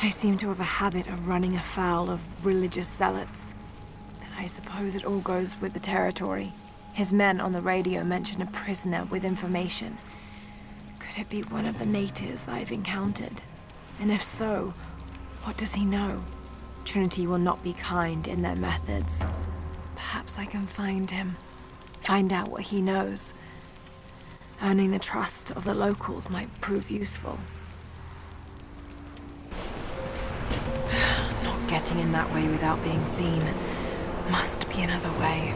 I 0.00 0.08
seem 0.08 0.38
to 0.38 0.48
have 0.48 0.60
a 0.60 0.80
habit 0.80 1.06
of 1.06 1.28
running 1.28 1.54
afoul 1.54 2.08
of 2.08 2.46
religious 2.46 2.88
zealots. 2.88 3.52
But 4.18 4.28
I 4.38 4.46
suppose 4.46 4.94
it 4.94 5.04
all 5.04 5.20
goes 5.20 5.60
with 5.60 5.74
the 5.74 5.80
territory. 5.80 6.54
His 6.94 7.12
men 7.12 7.42
on 7.42 7.52
the 7.52 7.60
radio 7.60 8.04
mentioned 8.04 8.40
a 8.40 8.46
prisoner 8.46 9.04
with 9.04 9.22
information. 9.22 9.98
Could 10.98 11.12
Could 11.12 11.20
it 11.20 11.28
be 11.28 11.42
one 11.42 11.66
of 11.66 11.78
the 11.78 11.84
natives 11.84 12.48
I've 12.48 12.72
encountered? 12.72 13.42
And 14.00 14.10
if 14.10 14.22
so, 14.22 14.72
what 15.44 15.58
does 15.58 15.74
he 15.74 15.84
know? 15.84 16.24
Trinity 16.84 17.26
will 17.26 17.38
not 17.38 17.62
be 17.62 17.72
kind 17.72 18.26
in 18.26 18.42
their 18.42 18.56
methods. 18.56 19.22
Perhaps 19.94 20.38
I 20.38 20.44
can 20.44 20.66
find 20.66 21.10
him. 21.10 21.36
Find 22.00 22.32
out 22.32 22.48
what 22.48 22.62
he 22.62 22.82
knows. 22.82 23.32
Earning 24.62 24.90
the 24.90 24.98
trust 24.98 25.50
of 25.52 25.64
the 25.64 25.74
locals 25.74 26.28
might 26.30 26.60
prove 26.60 26.90
useful. 26.90 27.38
Not 31.42 31.68
getting 31.68 31.98
in 31.98 32.12
that 32.12 32.32
way 32.32 32.46
without 32.48 32.82
being 32.82 33.04
seen. 33.06 33.42
Must 34.30 34.68
be 34.68 34.82
another 34.82 35.10
way. 35.18 35.54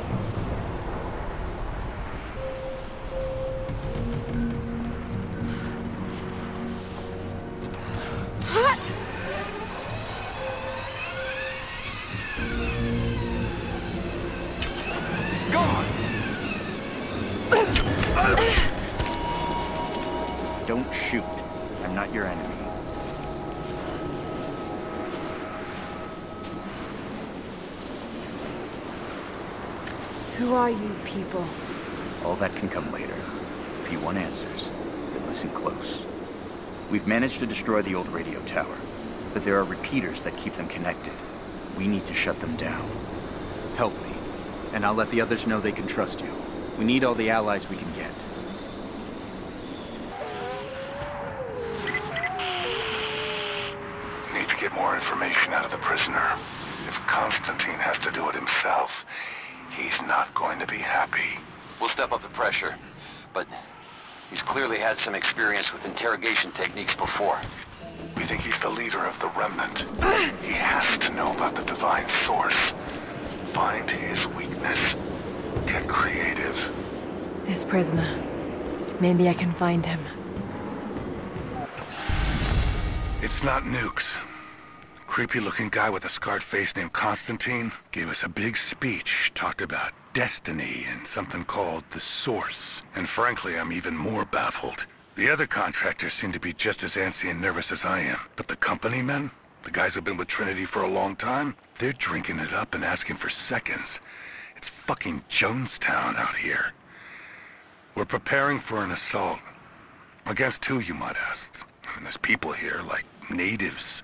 Managed 37.16 37.40
to 37.40 37.46
destroy 37.46 37.80
the 37.80 37.94
old 37.94 38.08
radio 38.08 38.38
tower, 38.42 38.78
but 39.32 39.42
there 39.42 39.56
are 39.56 39.64
repeaters 39.64 40.20
that 40.20 40.36
keep 40.36 40.52
them 40.52 40.68
connected. 40.68 41.14
We 41.78 41.88
need 41.88 42.04
to 42.04 42.12
shut 42.12 42.40
them 42.40 42.54
down. 42.56 42.90
Help 43.74 43.94
me, 44.02 44.14
and 44.74 44.84
I'll 44.84 44.92
let 44.92 45.08
the 45.08 45.22
others 45.22 45.46
know 45.46 45.58
they 45.58 45.72
can 45.72 45.86
trust 45.86 46.20
you. 46.20 46.30
We 46.76 46.84
need 46.84 47.04
all 47.04 47.14
the 47.14 47.30
allies 47.30 47.70
we 47.70 47.78
can 47.78 47.90
get. 47.94 48.12
Need 54.34 54.50
to 54.50 54.56
get 54.60 54.74
more 54.74 54.94
information 54.94 55.54
out 55.54 55.64
of 55.64 55.70
the 55.70 55.78
prisoner. 55.78 56.38
If 56.86 56.96
Constantine 57.06 57.78
has 57.78 57.98
to 58.00 58.10
do 58.10 58.28
it 58.28 58.34
himself, 58.34 59.06
he's 59.70 60.02
not 60.02 60.34
going 60.34 60.58
to 60.58 60.66
be 60.66 60.76
happy. 60.76 61.40
We'll 61.80 61.88
step 61.88 62.12
up 62.12 62.20
the 62.20 62.28
pressure, 62.28 62.74
but 63.32 63.46
he's 64.30 64.42
clearly 64.42 64.78
had 64.78 64.98
some 64.98 65.14
experience 65.14 65.72
with 65.72 65.84
interrogation 65.86 66.52
techniques 66.52 66.94
before. 66.94 67.38
We 68.16 68.24
think 68.24 68.42
he's 68.42 68.58
the 68.60 68.70
leader 68.70 69.04
of 69.04 69.18
the 69.20 69.28
Remnant. 69.28 69.78
He 70.42 70.52
has 70.52 70.98
to 71.00 71.10
know 71.10 71.32
about 71.34 71.54
the 71.54 71.62
Divine 71.62 72.08
Source. 72.24 72.74
Find 73.52 73.90
his 73.90 74.26
weakness. 74.28 74.78
Get 75.66 75.88
creative. 75.88 76.56
This 77.44 77.64
prisoner. 77.64 78.06
Maybe 79.00 79.28
I 79.28 79.34
can 79.34 79.52
find 79.52 79.84
him. 79.84 80.00
It's 83.22 83.42
not 83.42 83.64
nukes. 83.64 84.16
Creepy 85.16 85.40
looking 85.40 85.70
guy 85.70 85.88
with 85.88 86.04
a 86.04 86.10
scarred 86.10 86.42
face 86.42 86.76
named 86.76 86.92
Constantine 86.92 87.72
gave 87.90 88.10
us 88.10 88.22
a 88.22 88.28
big 88.28 88.54
speech, 88.54 89.32
talked 89.34 89.62
about 89.62 89.94
destiny 90.12 90.84
and 90.92 91.06
something 91.06 91.42
called 91.42 91.84
the 91.88 92.00
Source. 92.00 92.82
And 92.94 93.08
frankly, 93.08 93.58
I'm 93.58 93.72
even 93.72 93.96
more 93.96 94.26
baffled. 94.26 94.84
The 95.14 95.30
other 95.30 95.46
contractors 95.46 96.12
seem 96.12 96.32
to 96.32 96.38
be 96.38 96.52
just 96.52 96.84
as 96.84 96.96
antsy 96.96 97.30
and 97.30 97.40
nervous 97.40 97.72
as 97.72 97.82
I 97.82 98.00
am. 98.00 98.20
But 98.36 98.48
the 98.48 98.56
company 98.56 99.00
men, 99.00 99.30
the 99.62 99.70
guys 99.70 99.94
who've 99.94 100.04
been 100.04 100.18
with 100.18 100.28
Trinity 100.28 100.66
for 100.66 100.82
a 100.82 100.86
long 100.86 101.16
time, 101.16 101.56
they're 101.78 101.94
drinking 101.94 102.40
it 102.40 102.52
up 102.52 102.74
and 102.74 102.84
asking 102.84 103.16
for 103.16 103.30
seconds. 103.30 104.00
It's 104.54 104.68
fucking 104.68 105.22
Jonestown 105.30 106.16
out 106.16 106.36
here. 106.36 106.74
We're 107.94 108.04
preparing 108.04 108.58
for 108.58 108.84
an 108.84 108.90
assault. 108.90 109.40
Against 110.26 110.62
who, 110.66 110.78
you 110.78 110.92
might 110.92 111.16
ask? 111.16 111.66
I 111.86 111.94
mean, 111.94 112.02
there's 112.02 112.18
people 112.18 112.52
here, 112.52 112.82
like 112.86 113.06
natives, 113.30 114.02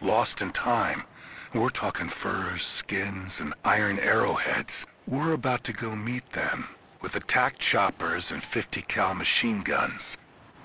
lost 0.00 0.42
in 0.42 0.52
time. 0.52 1.04
We're 1.52 1.70
talking 1.70 2.08
furs, 2.08 2.64
skins, 2.64 3.40
and 3.40 3.54
iron 3.64 3.98
arrowheads. 3.98 4.86
We're 5.06 5.32
about 5.32 5.62
to 5.64 5.72
go 5.72 5.94
meet 5.94 6.30
them 6.30 6.68
with 7.00 7.14
attack 7.14 7.58
choppers 7.58 8.30
and 8.30 8.42
50 8.42 8.82
cal 8.82 9.14
machine 9.14 9.60
guns. 9.62 10.16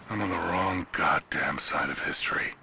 I'm 0.09 0.21
on 0.21 0.29
the 0.29 0.35
wrong 0.35 0.87
goddamn 0.91 1.59
side 1.59 1.89
of 1.89 1.99
history. 1.99 2.53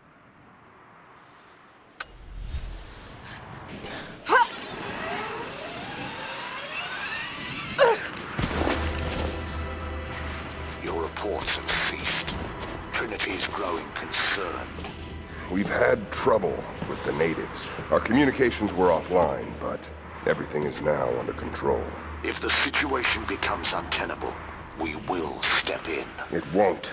Your 10.82 11.02
reports 11.02 11.46
have 11.46 11.70
ceased. 11.90 12.36
Trinity's 12.92 13.46
growing 13.48 13.86
concerned. 13.90 14.85
We've 15.50 15.68
had 15.68 16.10
trouble 16.10 16.58
with 16.88 17.02
the 17.04 17.12
natives. 17.12 17.70
Our 17.92 18.00
communications 18.00 18.74
were 18.74 18.88
offline, 18.88 19.52
but 19.60 19.88
everything 20.26 20.64
is 20.64 20.80
now 20.80 21.08
under 21.20 21.34
control. 21.34 21.82
If 22.24 22.40
the 22.40 22.50
situation 22.64 23.22
becomes 23.28 23.72
untenable, 23.72 24.34
we 24.80 24.96
will 25.08 25.40
step 25.60 25.88
in. 25.88 26.04
It 26.32 26.44
won't. 26.52 26.92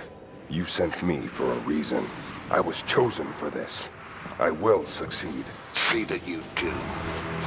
You 0.49 0.65
sent 0.65 1.01
me 1.01 1.21
for 1.21 1.51
a 1.51 1.59
reason. 1.59 2.07
I 2.51 2.59
was 2.59 2.83
chosen 2.83 3.33
for 3.33 3.49
this. 3.49 3.89
I 4.37 4.51
will 4.51 4.85
succeed. 4.85 5.45
See 5.89 6.03
that 6.03 6.27
you 6.27 6.43
do. 6.55 6.69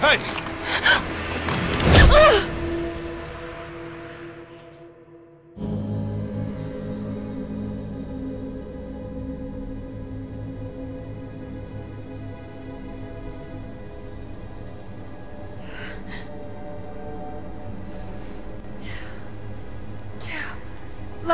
Hey! 0.01 0.19
Ah! 2.09 2.66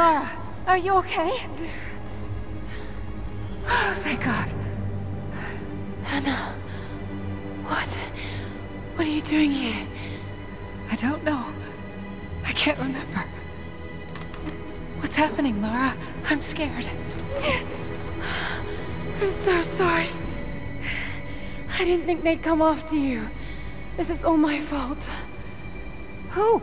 Lara, 0.02 0.28
are 0.66 0.78
you 0.78 0.94
okay? 0.94 1.30
Oh, 3.68 3.94
thank 3.98 4.24
God. 4.24 4.52
Ana, 6.06 6.56
what? 7.62 7.86
What 8.96 9.06
are 9.06 9.10
you 9.10 9.22
doing 9.22 9.52
here? 9.52 9.86
I 10.90 10.96
don't 10.96 11.22
know. 11.22 11.46
I 12.44 12.52
can't 12.52 12.80
remember. 12.80 13.24
What's 14.98 15.14
happening, 15.14 15.62
Lara? 15.62 15.96
I'm 16.24 16.42
scared. 16.42 16.88
I'm 19.20 19.30
so 19.30 19.62
sorry. 19.62 20.10
I 21.78 21.84
didn't 21.84 22.06
think 22.06 22.24
they'd 22.24 22.42
come 22.42 22.60
after 22.60 22.96
you. 22.96 23.30
This 23.96 24.10
is 24.10 24.24
all 24.24 24.36
my 24.36 24.58
fault. 24.58 25.08
Who? 26.30 26.58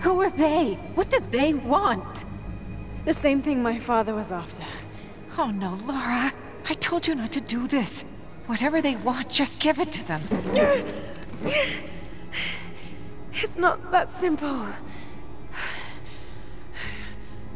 Who 0.00 0.22
are 0.22 0.30
they? 0.30 0.78
What 0.94 1.10
do 1.10 1.20
they 1.30 1.52
want? 1.52 2.24
The 3.04 3.12
same 3.12 3.42
thing 3.42 3.62
my 3.62 3.78
father 3.78 4.14
was 4.14 4.30
after. 4.30 4.64
Oh 5.36 5.50
no, 5.50 5.78
Lara. 5.86 6.32
I 6.68 6.74
told 6.74 7.06
you 7.06 7.14
not 7.14 7.32
to 7.32 7.40
do 7.40 7.68
this. 7.68 8.04
Whatever 8.46 8.80
they 8.80 8.96
want, 8.96 9.28
just 9.28 9.60
give 9.60 9.78
it 9.78 9.92
to 9.92 10.04
them. 10.08 10.20
It's 13.32 13.56
not 13.56 13.90
that 13.90 14.10
simple. 14.10 14.68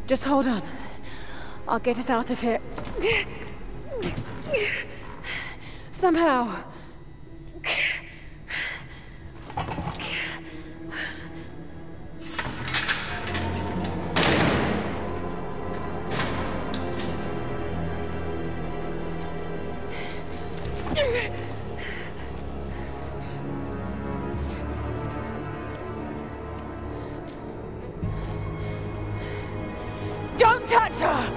Just 0.05 0.23
hold 0.23 0.47
on. 0.47 0.61
I'll 1.67 1.79
get 1.79 1.97
us 1.97 2.09
out 2.09 2.29
of 2.29 2.41
here. 2.41 2.59
Somehow. 5.91 6.63
Don't 30.37 30.67
touch 30.67 30.95
her! 30.95 31.33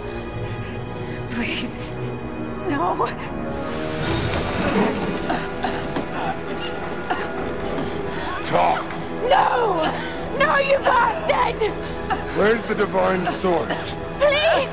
Please. 1.31 1.77
No. 2.69 3.07
Talk! 8.45 8.85
No! 9.29 9.85
No, 10.39 10.59
you 10.59 10.79
bastard! 10.79 11.73
Where's 12.39 12.63
the 12.63 12.75
divine 12.75 13.27
source? 13.27 13.95
Please! 14.19 14.73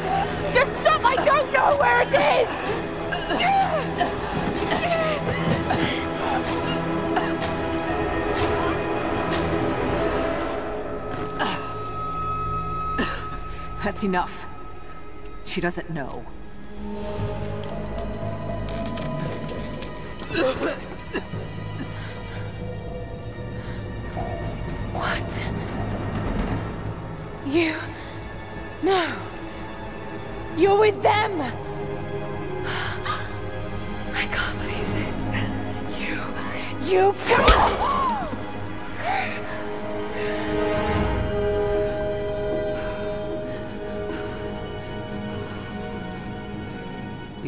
Just 0.54 0.72
stop 0.80 1.04
I 1.04 1.16
don't 1.26 1.52
know 1.52 1.78
where 1.78 2.02
it 2.02 2.14
is! 2.48 2.69
That's 13.90 14.04
enough. 14.04 14.46
She 15.46 15.62
doesn't 15.62 15.90
know. 15.90 16.24
What? 24.94 25.42
You... 27.48 27.74
No. 28.84 29.16
You're 30.56 30.80
with 30.80 31.02
them! 31.02 31.42
I 34.14 34.28
can't 34.32 34.60
believe 34.60 34.94
this. 34.94 35.18
You... 36.00 36.94
You... 36.96 37.16
Come 37.28 37.89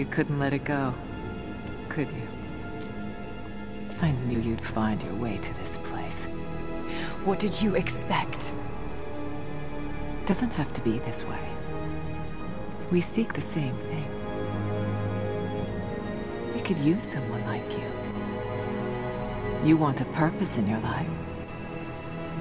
You 0.02 0.08
couldn't 0.08 0.40
let 0.40 0.52
it 0.52 0.64
go, 0.64 0.96
could 1.88 2.08
you? 2.08 2.28
I 4.02 4.10
knew 4.26 4.40
you'd 4.40 4.60
find 4.60 5.00
your 5.04 5.14
way 5.14 5.38
to 5.38 5.54
this 5.60 5.78
place. 5.84 6.26
What 7.24 7.38
did 7.38 7.62
you 7.62 7.76
expect? 7.76 8.52
Doesn't 10.26 10.50
have 10.54 10.74
to 10.74 10.82
be 10.82 10.98
this 10.98 11.24
way. 11.24 11.38
We 12.90 13.00
seek 13.00 13.34
the 13.34 13.42
same 13.42 13.78
thing. 13.78 14.08
We 16.56 16.62
could 16.62 16.80
use 16.80 17.04
someone 17.04 17.46
like 17.46 17.72
you. 17.72 17.92
You 19.64 19.78
want 19.78 20.02
a 20.02 20.06
purpose 20.06 20.58
in 20.58 20.66
your 20.66 20.80
life. 20.80 21.08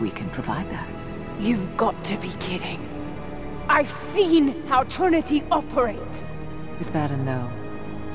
We 0.00 0.10
can 0.10 0.30
provide 0.30 0.70
that. 0.70 0.88
You've 1.38 1.76
got 1.76 2.02
to 2.04 2.16
be 2.16 2.30
kidding. 2.40 2.80
I've 3.68 3.90
seen 3.90 4.66
how 4.66 4.84
Trinity 4.84 5.44
operates. 5.50 6.24
Is 6.80 6.88
that 6.88 7.10
a 7.10 7.16
no? 7.18 7.50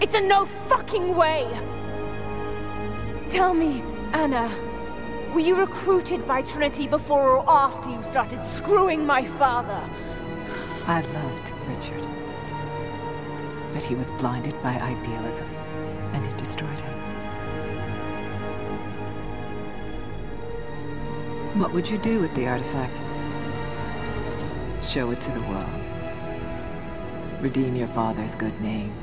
It's 0.02 0.16
a 0.16 0.22
no 0.22 0.46
fucking 0.46 1.16
way! 1.16 1.48
Tell 3.30 3.54
me, 3.54 3.84
Anna, 4.12 4.52
were 5.36 5.40
you 5.40 5.56
recruited 5.56 6.26
by 6.26 6.42
Trinity 6.42 6.88
before 6.88 7.38
or 7.38 7.48
after 7.48 7.92
you 7.92 8.02
started 8.02 8.44
screwing 8.44 9.06
my 9.06 9.24
father? 9.24 9.80
I 10.88 11.02
loved 11.02 11.52
Richard. 11.68 12.08
But 13.72 13.84
he 13.84 13.94
was 13.94 14.10
blinded 14.12 14.60
by 14.64 14.74
idealism, 14.80 15.48
and 16.14 16.26
it 16.26 16.36
destroyed 16.36 16.80
him. 16.80 16.94
What 21.60 21.72
would 21.72 21.88
you 21.88 22.00
do 22.00 22.20
with 22.20 22.34
the 22.34 22.48
artifact? 22.48 23.00
Show 24.84 25.12
it 25.12 25.22
to 25.22 25.32
the 25.32 25.42
world. 25.42 25.85
Redeem 27.42 27.76
your 27.76 27.88
father's 27.88 28.34
good 28.36 28.60
name. 28.62 28.94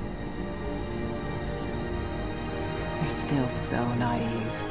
You're 3.00 3.08
still 3.08 3.48
so 3.48 3.86
naive. 3.94 4.62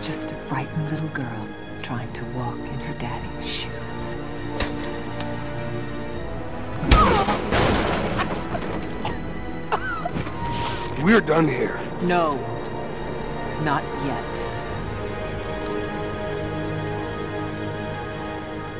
Just 0.00 0.32
a 0.32 0.34
frightened 0.34 0.90
little 0.90 1.08
girl 1.08 1.48
trying 1.82 2.12
to 2.12 2.24
walk 2.30 2.58
in 2.58 2.80
her 2.80 2.94
daddy's 2.98 3.46
shoes. 3.46 4.14
We're 11.02 11.20
done 11.20 11.46
here. 11.46 11.78
No. 12.02 12.36
Not 13.62 13.82
yet. 14.04 14.48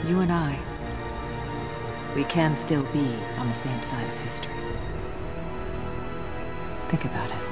You 0.07 0.21
and 0.21 0.33
I, 0.33 0.59
can 2.29 2.57
still 2.57 2.83
be 2.93 3.09
on 3.39 3.49
the 3.49 3.55
same 3.55 3.81
side 3.83 4.07
of 4.09 4.19
history. 4.21 4.53
Think 6.89 7.05
about 7.05 7.31
it, 7.31 7.48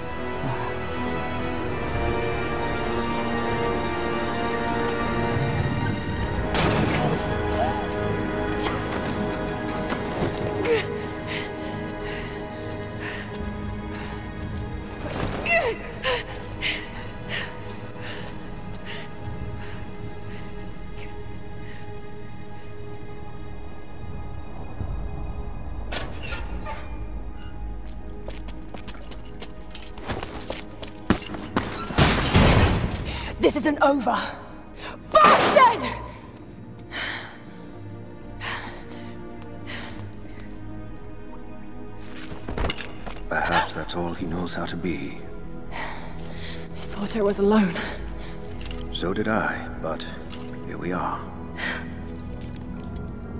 over. 33.86 34.20
Bastard! 35.12 35.94
Perhaps 43.28 43.74
that's 43.74 43.94
all 43.94 44.12
he 44.12 44.26
knows 44.26 44.54
how 44.54 44.66
to 44.66 44.76
be. 44.76 45.18
I 45.70 46.80
thought 46.90 47.16
I 47.16 47.22
was 47.22 47.38
alone. 47.38 47.74
So 48.90 49.14
did 49.14 49.28
I, 49.28 49.68
but 49.80 50.04
here 50.66 50.78
we 50.78 50.92
are. 50.92 51.20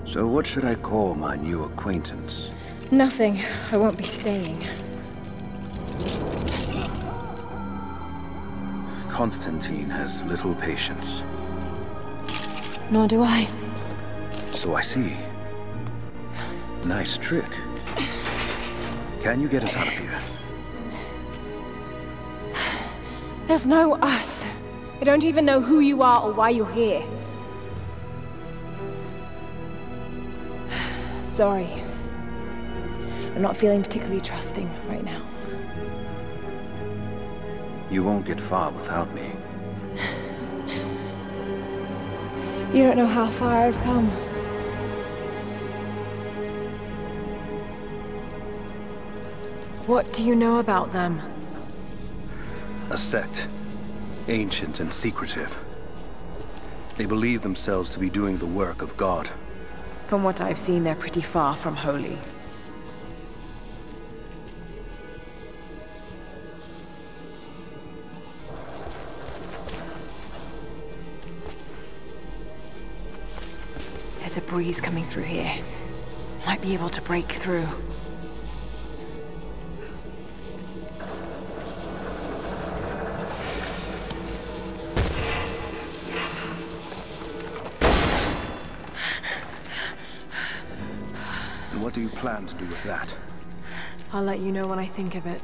So 0.05 0.27
what 0.27 0.47
should 0.47 0.63
I 0.63 0.75
call 0.75 1.15
my 1.15 1.35
new 1.35 1.65
acquaintance? 1.65 2.51
Nothing. 2.89 3.43
I 3.71 3.77
won't 3.77 3.97
be 3.97 4.05
staying. 4.05 4.65
Constantine 9.17 9.89
has 9.89 10.23
little 10.25 10.53
patience. 10.53 11.23
Nor 12.91 13.07
do 13.07 13.23
I. 13.23 13.47
So 14.53 14.75
I 14.75 14.81
see. 14.81 15.17
Nice 16.85 17.17
trick. 17.17 17.49
Can 19.23 19.41
you 19.41 19.47
get 19.47 19.63
us 19.63 19.75
out 19.75 19.87
of 19.87 19.93
here? 19.93 20.19
There's 23.47 23.65
no 23.65 23.95
us. 23.95 24.43
I 25.01 25.03
don't 25.03 25.23
even 25.23 25.45
know 25.45 25.61
who 25.61 25.79
you 25.79 26.03
are 26.03 26.21
or 26.21 26.31
why 26.31 26.51
you're 26.51 26.71
here. 26.71 27.03
Sorry. 31.35 31.67
I'm 33.33 33.41
not 33.41 33.57
feeling 33.57 33.81
particularly 33.81 34.21
trusting 34.21 34.69
right 34.87 35.03
now. 35.03 35.26
You 37.89 38.03
won't 38.03 38.25
get 38.25 38.39
far 38.39 38.71
without 38.71 39.13
me. 39.13 39.33
You 42.73 42.83
don't 42.83 42.97
know 42.97 43.07
how 43.07 43.29
far 43.29 43.65
I've 43.65 43.77
come. 43.77 44.09
What 49.87 50.11
do 50.11 50.21
you 50.21 50.35
know 50.35 50.59
about 50.59 50.91
them? 50.91 51.21
A 52.89 52.97
sect. 52.97 53.47
Ancient 54.27 54.81
and 54.81 54.91
secretive. 54.91 55.57
They 56.97 57.05
believe 57.05 57.41
themselves 57.41 57.89
to 57.91 57.99
be 57.99 58.09
doing 58.09 58.37
the 58.37 58.45
work 58.45 58.81
of 58.81 58.97
God. 58.97 59.29
From 60.07 60.23
what 60.23 60.41
I've 60.41 60.59
seen, 60.59 60.83
they're 60.83 60.93
pretty 60.93 61.21
far 61.21 61.55
from 61.55 61.77
holy. 61.77 62.17
Breeze 74.57 74.81
coming 74.81 75.03
through 75.03 75.21
here. 75.21 75.51
Might 76.47 76.59
be 76.63 76.73
able 76.73 76.89
to 76.89 77.01
break 77.03 77.31
through. 77.31 77.67
And 91.71 91.83
what 91.83 91.93
do 91.93 92.01
you 92.01 92.09
plan 92.09 92.47
to 92.47 92.55
do 92.55 92.65
with 92.65 92.83
that? 92.85 93.15
I'll 94.11 94.23
let 94.23 94.39
you 94.39 94.51
know 94.51 94.65
when 94.65 94.79
I 94.79 94.85
think 94.85 95.13
of 95.13 95.27
it. 95.27 95.39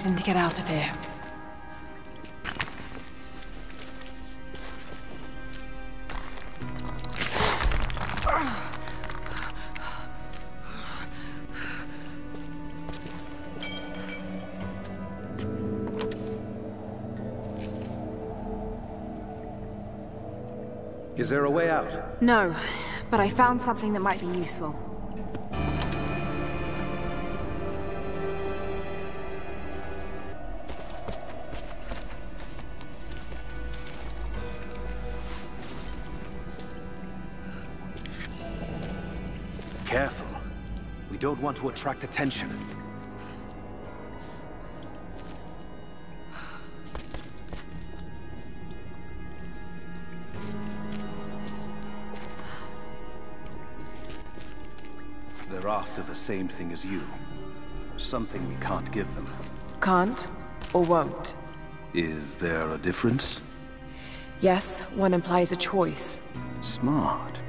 Reason 0.00 0.16
to 0.16 0.22
get 0.22 0.34
out 0.34 0.58
of 0.58 0.66
here. 0.66 0.90
Is 21.18 21.28
there 21.28 21.44
a 21.44 21.50
way 21.50 21.68
out? 21.68 22.22
No, 22.22 22.54
but 23.10 23.20
I 23.20 23.28
found 23.28 23.60
something 23.60 23.92
that 23.92 24.00
might 24.00 24.20
be 24.20 24.26
useful. 24.38 24.89
To 41.60 41.68
attract 41.68 42.04
attention. 42.04 42.48
They're 55.50 55.68
after 55.68 56.00
the 56.00 56.14
same 56.14 56.48
thing 56.48 56.72
as 56.72 56.86
you. 56.86 57.02
Something 57.98 58.48
we 58.48 58.56
can't 58.56 58.90
give 58.90 59.14
them. 59.14 59.30
Can't 59.82 60.26
or 60.72 60.82
won't. 60.82 61.34
Is 61.92 62.36
there 62.36 62.70
a 62.70 62.78
difference? 62.78 63.42
Yes, 64.40 64.80
one 64.94 65.12
implies 65.12 65.52
a 65.52 65.56
choice. 65.56 66.20
Smart. 66.62 67.39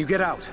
Can 0.00 0.08
you 0.08 0.16
get 0.16 0.22
out? 0.22 0.48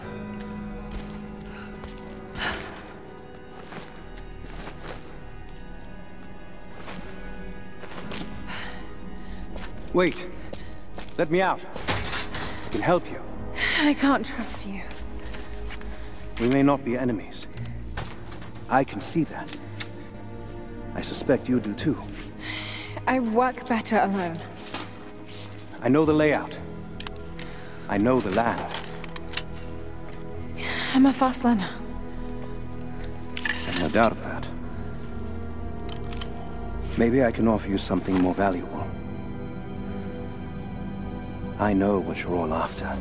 Wait. 9.93 10.27
Let 11.17 11.31
me 11.31 11.39
out. 11.39 11.61
I 11.63 12.69
can 12.71 12.81
help 12.81 13.09
you. 13.09 13.21
I 13.79 13.93
can't 13.93 14.25
trust 14.25 14.67
you. 14.67 14.81
We 16.41 16.49
may 16.49 16.61
not 16.61 16.83
be 16.83 16.97
enemies. 16.97 17.47
I 18.67 18.83
can 18.83 18.99
see 18.99 19.23
that. 19.23 19.57
I 20.93 21.01
suspect 21.01 21.47
you 21.47 21.61
do 21.61 21.73
too. 21.73 21.97
I 23.07 23.21
work 23.21 23.65
better 23.65 23.99
alone. 23.99 24.39
I 25.81 25.87
know 25.87 26.03
the 26.03 26.11
layout. 26.11 26.53
I 27.87 27.97
know 27.97 28.19
the 28.19 28.31
land. 28.31 28.76
I'm 30.97 31.05
a 31.05 31.13
fast. 31.13 31.45
I've 31.45 31.59
no 33.79 33.87
doubt 33.89 34.13
of 34.13 34.23
that. 34.23 34.47
Maybe 36.97 37.23
I 37.23 37.31
can 37.31 37.47
offer 37.47 37.69
you 37.69 37.77
something 37.77 38.19
more 38.19 38.33
valuable. 38.33 38.83
I 41.59 41.73
know 41.73 41.99
what 41.99 42.23
you're 42.23 42.33
all 42.33 42.51
after. 42.51 42.97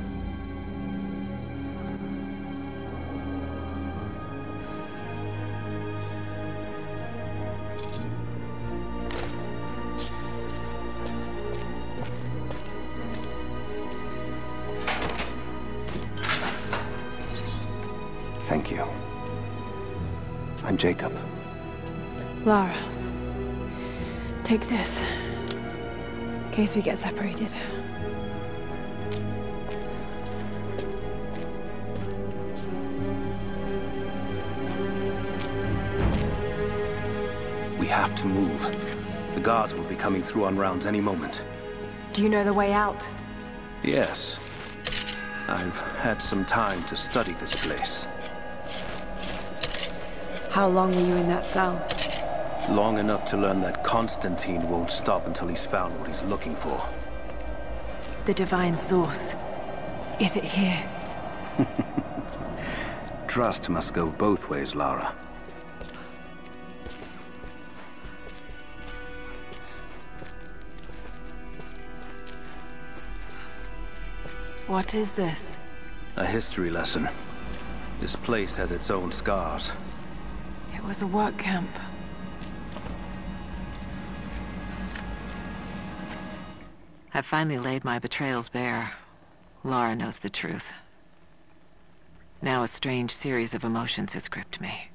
We 26.77 26.83
get 26.83 26.99
separated. 26.99 27.51
We 37.79 37.87
have 37.87 38.15
to 38.17 38.27
move. 38.27 38.61
The 39.35 39.41
guards 39.41 39.75
will 39.75 39.85
be 39.85 39.97
coming 39.97 40.23
through 40.23 40.45
on 40.45 40.57
rounds 40.57 40.85
any 40.85 41.01
moment. 41.01 41.43
Do 42.13 42.23
you 42.23 42.29
know 42.29 42.45
the 42.45 42.53
way 42.53 42.75
out? 42.75 43.09
Yes. 43.83 44.39
I've 45.49 45.81
had 45.99 46.23
some 46.23 46.45
time 46.45 46.85
to 46.85 46.97
study 46.97 47.33
this 47.35 47.67
place. 47.67 48.07
How 50.51 50.69
long 50.69 50.95
were 50.95 51.01
you 51.01 51.15
in 51.17 51.29
that 51.29 51.45
cell? 51.45 51.87
Long 52.71 52.99
enough 52.99 53.25
to 53.27 53.37
learn 53.37 53.61
that 53.61 53.85
Constantine 53.85 54.69
won't 54.69 54.91
stop 54.91 55.27
until 55.27 55.47
he's 55.47 55.65
found 55.65 55.99
what 56.01 56.09
he's 56.09 56.23
looking 56.23 56.55
for. 56.57 56.85
The 58.25 58.35
Divine 58.35 58.75
Source. 58.75 59.37
Is 60.21 60.35
it 60.35 60.43
here? 60.43 60.83
Trust 63.29 63.71
must 63.71 63.95
go 63.95 64.07
both 64.11 64.49
ways, 64.49 64.75
Lara. 64.75 65.15
What 74.67 74.93
is 74.95 75.13
this? 75.13 75.57
A 76.17 76.27
history 76.27 76.71
lesson. 76.71 77.09
This 78.01 78.17
place 78.17 78.57
has 78.57 78.73
its 78.73 78.91
own 78.91 79.13
scars. 79.13 79.71
It 80.75 80.83
was 80.83 81.03
a 81.03 81.07
work 81.07 81.39
camp. 81.39 81.71
I've 87.17 87.25
finally 87.25 87.59
laid 87.59 87.83
my 87.83 87.99
betrayals 87.99 88.51
bare. 88.51 88.93
Lara 89.65 89.97
knows 89.97 90.19
the 90.19 90.29
truth. 90.29 90.75
Now 92.43 92.63
a 92.63 92.69
strange 92.69 93.11
series 93.11 93.55
of 93.55 93.65
emotions 93.65 94.13
has 94.13 94.29
gripped 94.29 94.61
me. 94.61 94.91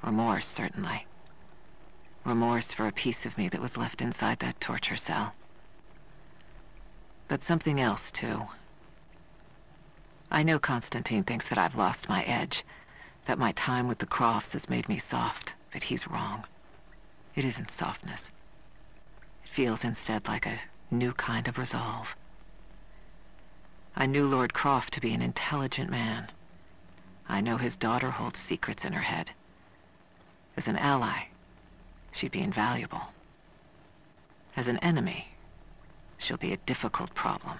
Remorse, 0.00 0.46
certainly. 0.46 1.08
Remorse 2.24 2.72
for 2.72 2.86
a 2.86 2.92
piece 2.92 3.26
of 3.26 3.36
me 3.36 3.48
that 3.48 3.60
was 3.60 3.76
left 3.76 4.00
inside 4.00 4.38
that 4.38 4.60
torture 4.60 4.94
cell. 4.94 5.34
But 7.26 7.42
something 7.42 7.80
else, 7.80 8.12
too. 8.12 8.44
I 10.30 10.44
know 10.44 10.60
Constantine 10.60 11.24
thinks 11.24 11.48
that 11.48 11.58
I've 11.58 11.76
lost 11.76 12.08
my 12.08 12.22
edge, 12.22 12.64
that 13.24 13.36
my 13.36 13.50
time 13.50 13.88
with 13.88 13.98
the 13.98 14.06
Crofts 14.06 14.52
has 14.52 14.70
made 14.70 14.88
me 14.88 14.98
soft, 14.98 15.54
but 15.72 15.82
he's 15.82 16.06
wrong. 16.06 16.44
It 17.34 17.44
isn't 17.44 17.72
softness. 17.72 18.30
It 19.42 19.50
feels 19.50 19.82
instead 19.82 20.28
like 20.28 20.46
a 20.46 20.60
new 20.90 21.12
kind 21.12 21.48
of 21.48 21.58
resolve. 21.58 22.16
I 23.96 24.06
knew 24.06 24.26
Lord 24.26 24.54
Croft 24.54 24.92
to 24.94 25.00
be 25.00 25.12
an 25.12 25.22
intelligent 25.22 25.90
man. 25.90 26.30
I 27.28 27.40
know 27.40 27.56
his 27.56 27.76
daughter 27.76 28.10
holds 28.10 28.38
secrets 28.38 28.84
in 28.84 28.92
her 28.92 29.02
head. 29.02 29.32
As 30.56 30.68
an 30.68 30.76
ally, 30.76 31.28
she'd 32.12 32.32
be 32.32 32.40
invaluable. 32.40 33.12
As 34.56 34.66
an 34.66 34.78
enemy, 34.78 35.28
she'll 36.16 36.36
be 36.36 36.52
a 36.52 36.58
difficult 36.58 37.14
problem. 37.14 37.58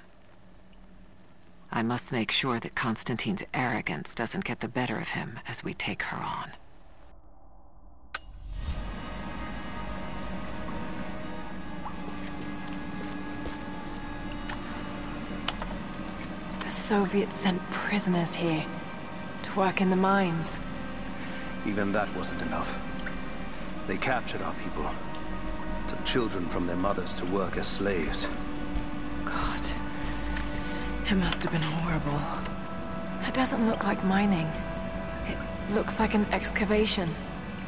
I 1.71 1.83
must 1.83 2.13
make 2.13 2.31
sure 2.31 2.59
that 2.61 2.75
Constantine's 2.75 3.45
arrogance 3.53 4.15
doesn't 4.15 4.45
get 4.45 4.61
the 4.61 4.69
better 4.69 4.99
of 4.99 5.11
him 5.11 5.39
as 5.47 5.63
we 5.63 5.75
take 5.75 6.03
her 6.03 6.17
on. 6.17 6.53
The 16.69 16.75
Soviets 16.75 17.35
sent 17.35 17.63
prisoners 17.71 18.35
here 18.35 18.63
to 19.41 19.57
work 19.57 19.81
in 19.81 19.89
the 19.89 19.97
mines. 19.97 20.59
Even 21.65 21.93
that 21.93 22.15
wasn't 22.15 22.43
enough. 22.43 22.79
They 23.87 23.97
captured 23.97 24.43
our 24.43 24.53
people. 24.63 24.85
Took 25.89 26.05
children 26.05 26.47
from 26.47 26.67
their 26.67 26.77
mothers 26.77 27.15
to 27.15 27.25
work 27.25 27.57
as 27.57 27.67
slaves. 27.67 28.29
God. 29.25 29.67
It 31.11 31.15
must 31.15 31.43
have 31.43 31.53
been 31.53 31.63
horrible. 31.63 32.19
That 33.21 33.33
doesn't 33.33 33.67
look 33.67 33.85
like 33.85 34.05
mining. 34.05 34.47
It 35.27 35.39
looks 35.73 35.99
like 35.99 36.13
an 36.13 36.27
excavation. 36.33 37.09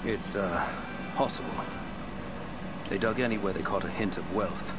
It's, 0.04 0.36
uh, 0.36 0.62
possible. 1.14 1.54
They 2.90 2.98
dug 2.98 3.18
anywhere 3.18 3.54
they 3.54 3.62
caught 3.62 3.84
a 3.86 3.90
hint 3.90 4.18
of 4.18 4.34
wealth. 4.34 4.76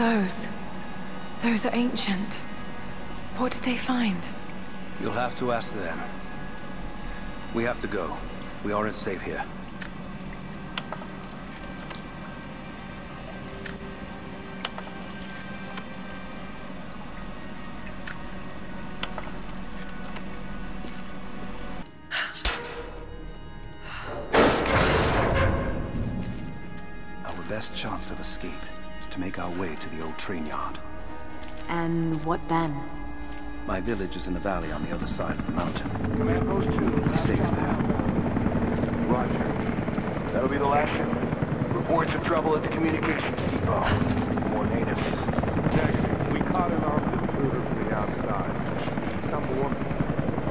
Those. 0.00 0.46
Those 1.42 1.66
are 1.66 1.74
ancient. 1.74 2.40
What 3.36 3.52
did 3.52 3.64
they 3.64 3.76
find? 3.76 4.26
You'll 4.98 5.12
have 5.12 5.34
to 5.34 5.52
ask 5.52 5.74
them. 5.74 6.00
We 7.52 7.64
have 7.64 7.80
to 7.80 7.86
go. 7.86 8.16
We 8.64 8.72
aren't 8.72 8.96
safe 8.96 9.20
here. 9.20 9.44
Train 30.30 30.46
yard. 30.46 30.78
And 31.68 32.24
what 32.24 32.40
then? 32.48 32.72
My 33.66 33.80
village 33.80 34.14
is 34.14 34.28
in 34.28 34.36
a 34.36 34.38
valley 34.38 34.70
on 34.70 34.84
the 34.84 34.92
other 34.92 35.08
side 35.08 35.36
of 35.36 35.44
the 35.44 35.50
mountain. 35.50 35.90
We'll 36.24 37.00
be 37.00 37.16
safe 37.16 37.38
there. 37.50 37.74
Roger. 39.08 39.52
That'll 40.32 40.48
be 40.48 40.58
the 40.58 40.66
last 40.66 40.96
ship. 40.96 41.08
Reports 41.74 42.12
of 42.14 42.22
trouble 42.24 42.56
at 42.56 42.62
the 42.62 42.68
communications 42.68 43.40
depot. 43.50 43.80
More 44.50 44.66
natives. 44.66 45.02
Negative. 45.74 46.32
We 46.32 46.38
caught 46.52 46.70
an 46.70 46.84
armed 46.84 47.28
intruder 47.28 47.60
from 47.62 47.84
the 47.84 47.92
outside. 47.92 48.54
Some 49.30 49.44
woman. 49.58 49.82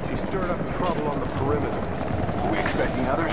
She 0.09 0.17
stirred 0.27 0.49
up 0.49 0.59
trouble 0.75 1.07
on 1.07 1.21
the 1.21 1.27
perimeter. 1.37 1.79
Are 2.43 2.51
we 2.51 2.57
expecting 2.57 3.07
others? 3.07 3.31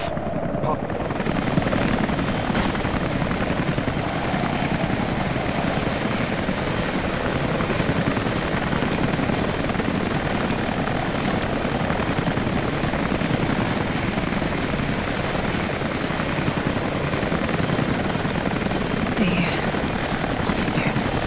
Stay 19.17 19.25
here. 19.25 19.61
I'll 20.45 20.55
take 20.55 20.75
care 20.75 20.91
of 20.91 20.97
this. 21.01 21.23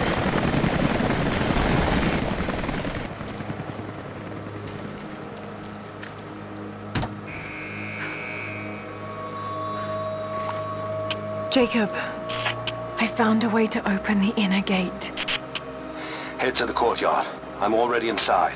Jacob, 11.50 11.90
I 11.92 13.08
found 13.08 13.42
a 13.42 13.48
way 13.48 13.66
to 13.66 13.92
open 13.92 14.20
the 14.20 14.32
inner 14.36 14.60
gate. 14.60 15.12
Head 16.38 16.54
to 16.54 16.64
the 16.64 16.72
courtyard. 16.72 17.26
I'm 17.58 17.74
already 17.74 18.08
inside. 18.08 18.54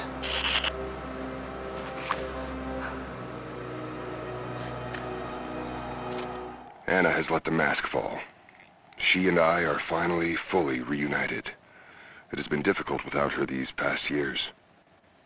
Ana 6.86 7.10
has 7.10 7.32
let 7.32 7.42
the 7.42 7.50
mask 7.50 7.88
fall. 7.88 8.20
She 8.96 9.26
and 9.26 9.40
I 9.40 9.64
are 9.64 9.80
finally 9.80 10.36
fully 10.36 10.80
reunited. 10.80 11.50
It 12.30 12.36
has 12.36 12.46
been 12.46 12.62
difficult 12.62 13.04
without 13.04 13.32
her 13.32 13.44
these 13.44 13.72
past 13.72 14.08
years. 14.08 14.52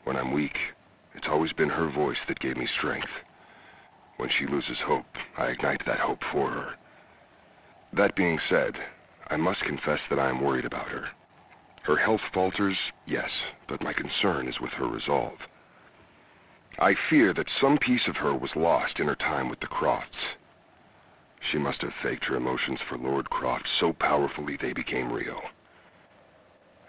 When 0.04 0.16
I'm 0.16 0.32
weak, 0.32 0.72
it's 1.14 1.28
always 1.28 1.52
been 1.52 1.68
her 1.68 1.86
voice 1.86 2.24
that 2.24 2.40
gave 2.40 2.56
me 2.56 2.64
strength. 2.64 3.24
When 4.16 4.30
she 4.30 4.46
loses 4.46 4.80
hope, 4.80 5.18
I 5.36 5.48
ignite 5.48 5.84
that 5.84 5.98
hope 5.98 6.24
for 6.24 6.48
her. 6.48 6.74
That 7.92 8.14
being 8.14 8.38
said, 8.38 8.76
I 9.28 9.36
must 9.36 9.64
confess 9.64 10.06
that 10.06 10.18
I 10.18 10.28
am 10.28 10.40
worried 10.40 10.64
about 10.64 10.88
her. 10.88 11.08
Her 11.82 11.96
health 11.96 12.20
falters, 12.20 12.92
yes, 13.06 13.44
but 13.66 13.82
my 13.82 13.92
concern 13.92 14.46
is 14.46 14.60
with 14.60 14.74
her 14.74 14.86
resolve. 14.86 15.48
I 16.78 16.94
fear 16.94 17.32
that 17.32 17.50
some 17.50 17.78
piece 17.78 18.06
of 18.08 18.18
her 18.18 18.34
was 18.34 18.56
lost 18.56 19.00
in 19.00 19.08
her 19.08 19.14
time 19.16 19.48
with 19.48 19.60
the 19.60 19.66
Crofts. 19.66 20.36
She 21.40 21.58
must 21.58 21.82
have 21.82 21.94
faked 21.94 22.26
her 22.26 22.36
emotions 22.36 22.80
for 22.80 22.96
Lord 22.98 23.30
Croft 23.30 23.66
so 23.66 23.92
powerfully 23.92 24.56
they 24.56 24.72
became 24.72 25.12
real. 25.12 25.40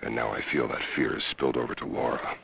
And 0.02 0.16
now 0.16 0.30
I 0.32 0.42
feel 0.42 0.68
that 0.68 0.82
fear 0.84 1.14
has 1.14 1.24
spilled 1.24 1.58
over 1.58 1.76
to 1.76 1.86
Lara. 1.86 2.36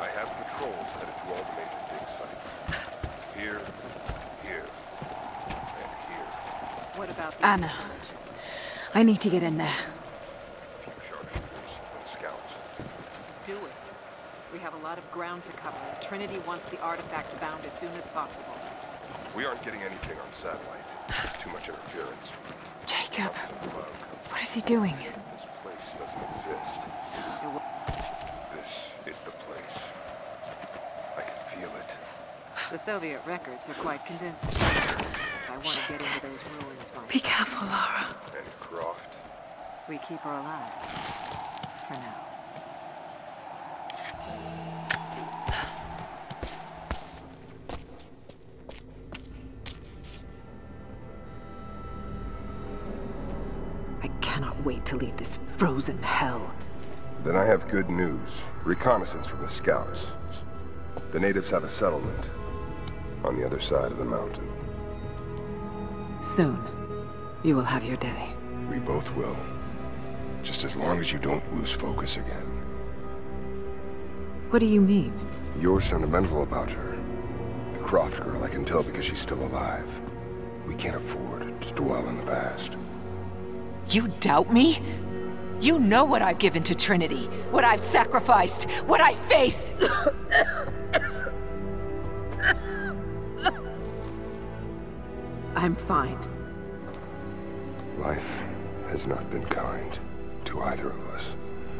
I 0.00 0.08
have 0.14 0.30
patrols 0.36 0.88
headed 0.94 1.16
to 1.16 1.24
all 1.30 1.44
the 1.44 1.54
major 1.58 1.82
dig 1.90 2.08
sites. 2.08 2.48
Here, 3.36 3.60
here, 4.42 4.66
and 5.80 5.92
here. 6.08 6.28
What 6.94 7.10
about 7.10 7.37
Ana, 7.48 7.72
I 8.94 9.02
need 9.02 9.22
to 9.22 9.30
get 9.30 9.42
in 9.42 9.56
there. 9.56 9.72
Few 10.82 10.92
sharpshooters 11.08 11.80
and 11.96 12.06
scouts. 12.06 12.52
Do 13.42 13.54
it. 13.54 13.82
We 14.52 14.58
have 14.58 14.74
a 14.74 14.78
lot 14.84 14.98
of 14.98 15.10
ground 15.10 15.44
to 15.44 15.52
cover, 15.52 15.78
and 15.90 15.98
Trinity 16.02 16.40
wants 16.46 16.68
the 16.68 16.78
artifact 16.82 17.28
found 17.40 17.64
as 17.64 17.72
soon 17.72 17.88
as 17.92 18.04
possible. 18.08 18.52
We 19.34 19.46
aren't 19.46 19.62
getting 19.62 19.80
anything 19.80 20.18
on 20.18 20.30
satellite. 20.30 20.84
There's 21.08 21.42
too 21.42 21.48
much 21.48 21.70
interference. 21.70 22.34
Jacob, 22.84 23.34
what 23.34 24.42
is 24.42 24.52
he 24.52 24.60
doing? 24.60 24.92
This 25.32 25.46
place 25.62 25.94
doesn't 25.98 26.22
exist. 26.36 26.80
This 28.54 28.92
is 29.06 29.20
the 29.22 29.30
place. 29.30 29.82
I 31.16 31.22
can 31.22 31.58
feel 31.58 31.70
it. 31.78 31.96
The 32.70 32.76
Soviet 32.76 33.22
records 33.24 33.70
are 33.70 33.74
quite 33.80 34.04
convincing. 34.04 35.07
If 35.60 35.64
I 35.64 35.92
want 35.92 36.00
to 36.00 36.06
get 36.06 36.24
into 36.24 36.28
those 36.28 36.44
ruins 36.62 36.92
myself. 36.94 37.12
Be 37.12 37.20
careful, 37.20 37.66
Lara. 37.66 38.06
And 38.36 38.60
Croft. 38.60 39.16
We 39.88 39.98
keep 39.98 40.20
her 40.20 40.30
alive. 40.30 40.72
For 41.88 41.94
now. 41.94 42.24
I 54.02 54.08
cannot 54.20 54.64
wait 54.64 54.84
to 54.86 54.96
leave 54.96 55.16
this 55.16 55.38
frozen 55.56 56.00
hell. 56.02 56.54
Then 57.24 57.34
I 57.34 57.44
have 57.44 57.66
good 57.66 57.90
news. 57.90 58.42
Reconnaissance 58.64 59.26
from 59.26 59.42
the 59.42 59.48
scouts. 59.48 60.06
The 61.10 61.18
natives 61.18 61.50
have 61.50 61.64
a 61.64 61.70
settlement 61.70 62.30
on 63.24 63.36
the 63.36 63.44
other 63.44 63.58
side 63.58 63.90
of 63.90 63.98
the 63.98 64.04
mountain. 64.04 64.57
Soon, 66.20 66.62
you 67.42 67.54
will 67.54 67.62
have 67.62 67.84
your 67.84 67.96
day. 67.96 68.34
We 68.70 68.78
both 68.78 69.14
will. 69.14 69.36
Just 70.42 70.64
as 70.64 70.76
long 70.76 70.98
as 70.98 71.12
you 71.12 71.18
don't 71.18 71.54
lose 71.54 71.72
focus 71.72 72.16
again. 72.16 72.46
What 74.50 74.60
do 74.60 74.66
you 74.66 74.80
mean? 74.80 75.12
You're 75.60 75.80
sentimental 75.80 76.42
about 76.42 76.70
her. 76.70 76.98
The 77.74 77.80
Croft 77.80 78.22
girl, 78.22 78.42
I 78.42 78.48
can 78.48 78.64
tell 78.64 78.82
because 78.82 79.04
she's 79.04 79.20
still 79.20 79.42
alive. 79.42 80.00
We 80.66 80.74
can't 80.74 80.96
afford 80.96 81.60
to 81.60 81.74
dwell 81.74 82.08
in 82.08 82.16
the 82.18 82.24
past. 82.24 82.76
You 83.90 84.08
doubt 84.20 84.52
me? 84.52 84.82
You 85.60 85.78
know 85.78 86.04
what 86.04 86.22
I've 86.22 86.38
given 86.38 86.62
to 86.64 86.74
Trinity, 86.74 87.24
what 87.50 87.64
I've 87.64 87.80
sacrificed, 87.80 88.70
what 88.86 89.00
I 89.00 89.14
face. 89.14 89.70
I'm 95.58 95.74
fine. 95.74 96.16
Life 97.96 98.44
has 98.90 99.08
not 99.08 99.28
been 99.28 99.44
kind 99.46 99.98
to 100.44 100.60
either 100.60 100.90
of 100.90 101.08
us, 101.08 101.34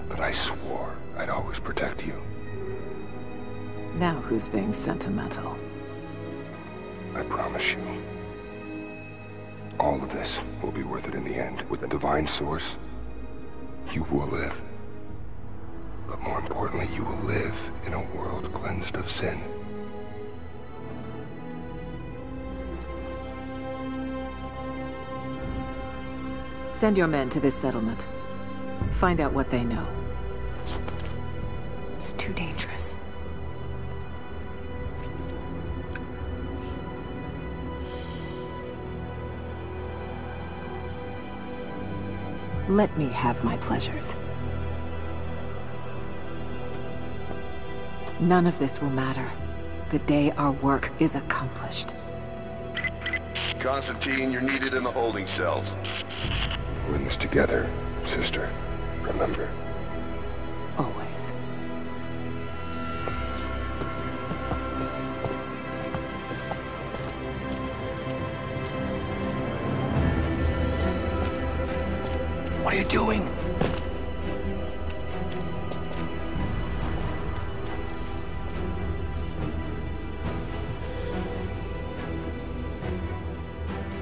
but 0.08 0.18
I 0.18 0.32
swore 0.32 0.96
I'd 1.16 1.28
always 1.28 1.60
protect 1.60 2.04
you. 2.04 2.20
Now 3.94 4.14
who's 4.14 4.48
being 4.48 4.72
sentimental? 4.72 5.56
I 7.14 7.22
promise 7.22 7.74
you. 7.74 8.02
All 9.78 10.02
of 10.02 10.12
this 10.12 10.40
will 10.60 10.72
be 10.72 10.82
worth 10.82 11.06
it 11.06 11.14
in 11.14 11.22
the 11.22 11.36
end. 11.36 11.62
With 11.70 11.80
the 11.80 11.86
divine 11.86 12.26
source, 12.26 12.76
you 13.92 14.02
will 14.10 14.26
live. 14.26 14.60
But 16.08 16.20
more 16.22 16.40
importantly, 16.40 16.88
you 16.96 17.04
will 17.04 17.22
live 17.22 17.70
in 17.86 17.92
a 17.92 18.02
world 18.16 18.52
cleansed 18.52 18.96
of 18.96 19.08
sin. 19.08 19.40
Send 26.78 26.96
your 26.96 27.08
men 27.08 27.28
to 27.30 27.40
this 27.40 27.56
settlement. 27.56 28.06
Find 28.92 29.18
out 29.18 29.32
what 29.32 29.50
they 29.50 29.64
know. 29.64 29.84
It's 31.96 32.12
too 32.12 32.32
dangerous. 32.34 32.96
Let 42.68 42.96
me 42.96 43.08
have 43.08 43.42
my 43.42 43.56
pleasures. 43.56 44.14
None 48.20 48.46
of 48.46 48.56
this 48.60 48.80
will 48.80 48.90
matter. 48.90 49.28
The 49.90 49.98
day 49.98 50.30
our 50.36 50.52
work 50.52 50.92
is 51.00 51.16
accomplished. 51.16 51.96
Constantine, 53.58 54.30
you're 54.30 54.40
needed 54.40 54.74
in 54.74 54.84
the 54.84 54.92
holding 54.92 55.26
cells. 55.26 55.74
We're 56.88 56.94
in 56.94 57.04
this 57.04 57.18
together, 57.18 57.68
sister. 58.06 58.48
Remember. 59.02 59.50
Always. 60.78 61.28
What 72.62 72.72
are 72.72 72.78
you 72.78 72.84
doing? 72.84 73.28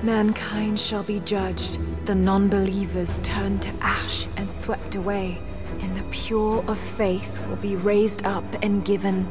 Mankind 0.05 0.79
shall 0.79 1.03
be 1.03 1.19
judged. 1.19 1.81
The 2.07 2.15
non-believers 2.15 3.19
turned 3.25 3.63
to 3.63 3.69
ash 3.81 4.29
and 4.37 4.49
swept 4.49 4.95
away. 4.95 5.43
And 5.81 5.97
the 5.97 6.05
pure 6.05 6.65
of 6.69 6.79
faith 6.79 7.45
will 7.49 7.57
be 7.57 7.75
raised 7.75 8.25
up 8.25 8.45
and 8.63 8.85
given 8.85 9.27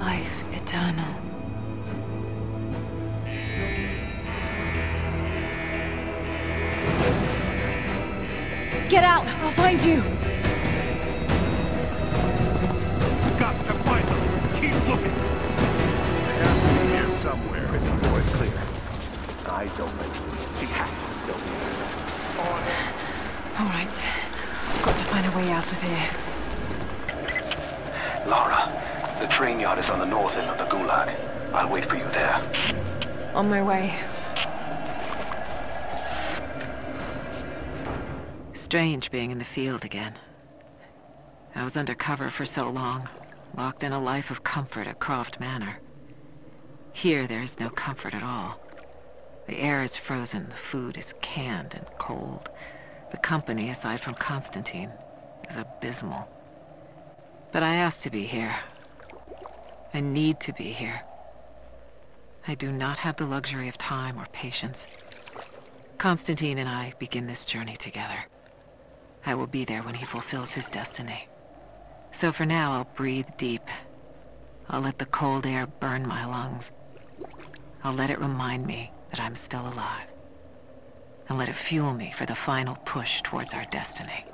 life 0.00 0.42
eternal. 0.52 1.06
Get 8.88 9.04
out! 9.04 9.24
I'll 9.24 9.52
find 9.52 9.80
you! 9.84 10.02
Got 13.38 13.54
to 13.66 13.72
find 13.84 14.08
them. 14.08 14.60
Keep 14.60 14.88
looking. 14.88 15.14
They 16.26 16.36
have 16.42 16.58
to 16.60 16.70
be 16.74 16.88
here 16.88 17.10
somewhere 17.20 17.72
if 17.72 17.82
the 17.82 18.08
door's 18.08 18.28
clear. 18.34 18.58
I 19.48 19.66
don't 19.78 19.90
think 19.90 20.12
she 20.58 20.66
has 20.66 20.90
to 20.90 20.96
be 20.96 20.96
there. 20.96 21.05
All 23.58 23.66
right. 23.66 23.88
Got 24.84 24.96
to 24.96 25.04
find 25.04 25.26
a 25.26 25.36
way 25.36 25.50
out 25.50 25.72
of 25.72 25.80
here. 25.80 26.10
Lara, 28.26 28.70
the 29.18 29.26
train 29.28 29.58
yard 29.58 29.78
is 29.78 29.88
on 29.88 29.98
the 29.98 30.04
north 30.04 30.36
end 30.36 30.50
of 30.50 30.58
the 30.58 30.64
Gulag. 30.64 31.16
I'll 31.54 31.70
wait 31.70 31.86
for 31.86 31.96
you 31.96 32.04
there. 32.08 32.42
On 33.34 33.48
my 33.48 33.62
way. 33.62 33.94
Strange 38.52 39.10
being 39.10 39.30
in 39.30 39.38
the 39.38 39.44
field 39.44 39.86
again. 39.86 40.14
I 41.54 41.64
was 41.64 41.78
undercover 41.78 42.28
for 42.28 42.44
so 42.44 42.68
long, 42.68 43.08
locked 43.56 43.82
in 43.82 43.92
a 43.92 43.98
life 43.98 44.30
of 44.30 44.44
comfort 44.44 44.86
at 44.86 44.98
Croft 44.98 45.40
Manor. 45.40 45.78
Here 46.92 47.26
there 47.26 47.42
is 47.42 47.58
no 47.58 47.70
comfort 47.70 48.14
at 48.14 48.22
all. 48.22 48.60
The 49.46 49.58
air 49.60 49.82
is 49.82 49.96
frozen, 49.96 50.50
the 50.50 50.56
food 50.56 50.98
is 50.98 51.14
canned 51.22 51.72
and 51.72 51.86
cold. 51.98 52.50
The 53.10 53.16
company, 53.18 53.70
aside 53.70 54.00
from 54.00 54.14
Constantine, 54.14 54.90
is 55.48 55.56
abysmal. 55.56 56.28
But 57.52 57.62
I 57.62 57.76
asked 57.76 58.02
to 58.02 58.10
be 58.10 58.24
here. 58.24 58.54
I 59.94 60.00
need 60.00 60.40
to 60.40 60.52
be 60.52 60.64
here. 60.64 61.02
I 62.48 62.54
do 62.54 62.70
not 62.70 62.98
have 62.98 63.16
the 63.16 63.26
luxury 63.26 63.68
of 63.68 63.78
time 63.78 64.18
or 64.18 64.26
patience. 64.32 64.86
Constantine 65.98 66.58
and 66.58 66.68
I 66.68 66.92
begin 66.98 67.26
this 67.26 67.44
journey 67.44 67.76
together. 67.76 68.26
I 69.24 69.34
will 69.34 69.46
be 69.46 69.64
there 69.64 69.82
when 69.82 69.94
he 69.94 70.04
fulfills 70.04 70.52
his 70.52 70.66
destiny. 70.66 71.28
So 72.12 72.32
for 72.32 72.46
now, 72.46 72.72
I'll 72.72 72.88
breathe 72.94 73.28
deep. 73.36 73.68
I'll 74.68 74.80
let 74.80 74.98
the 74.98 75.06
cold 75.06 75.46
air 75.46 75.66
burn 75.66 76.06
my 76.06 76.24
lungs. 76.24 76.70
I'll 77.82 77.94
let 77.94 78.10
it 78.10 78.20
remind 78.20 78.66
me 78.66 78.90
that 79.10 79.20
I'm 79.20 79.36
still 79.36 79.66
alive. 79.66 80.08
And 81.28 81.38
let 81.38 81.48
it 81.48 81.56
fuel 81.56 81.92
me 81.92 82.12
for 82.12 82.26
the 82.26 82.34
final 82.34 82.76
push 82.84 83.22
towards 83.22 83.52
our 83.52 83.64
destiny. 83.64 84.24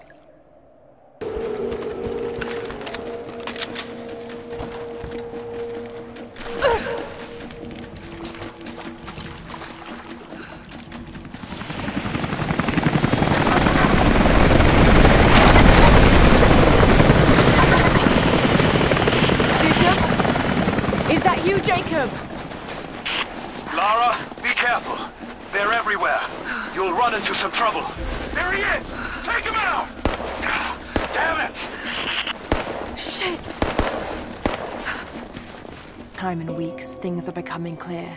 Things 37.03 37.29
are 37.29 37.33
becoming 37.33 37.77
clear. 37.77 38.09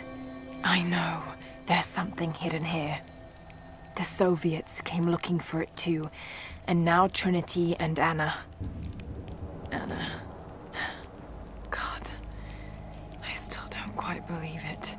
I 0.62 0.84
know. 0.84 1.20
There's 1.66 1.86
something 1.86 2.32
hidden 2.32 2.64
here. 2.64 3.00
The 3.96 4.04
Soviets 4.04 4.80
came 4.80 5.10
looking 5.10 5.40
for 5.40 5.60
it 5.60 5.74
too. 5.74 6.08
And 6.68 6.84
now 6.84 7.08
Trinity 7.08 7.74
and 7.80 7.98
Ana. 7.98 8.32
Ana. 9.72 10.06
God. 11.68 12.08
I 13.24 13.34
still 13.34 13.64
don't 13.70 13.96
quite 13.96 14.24
believe 14.28 14.62
it. 14.64 14.94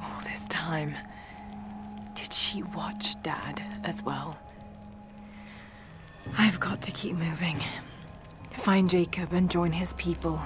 All 0.00 0.20
this 0.22 0.46
time. 0.46 0.94
Did 2.14 2.32
she 2.32 2.62
watch 2.62 3.20
Dad 3.24 3.60
as 3.82 4.04
well? 4.04 4.38
I've 6.38 6.60
got 6.60 6.80
to 6.82 6.92
keep 6.92 7.16
moving. 7.16 7.56
Find 8.52 8.88
Jacob 8.88 9.32
and 9.32 9.50
join 9.50 9.72
his 9.72 9.94
people. 9.94 10.40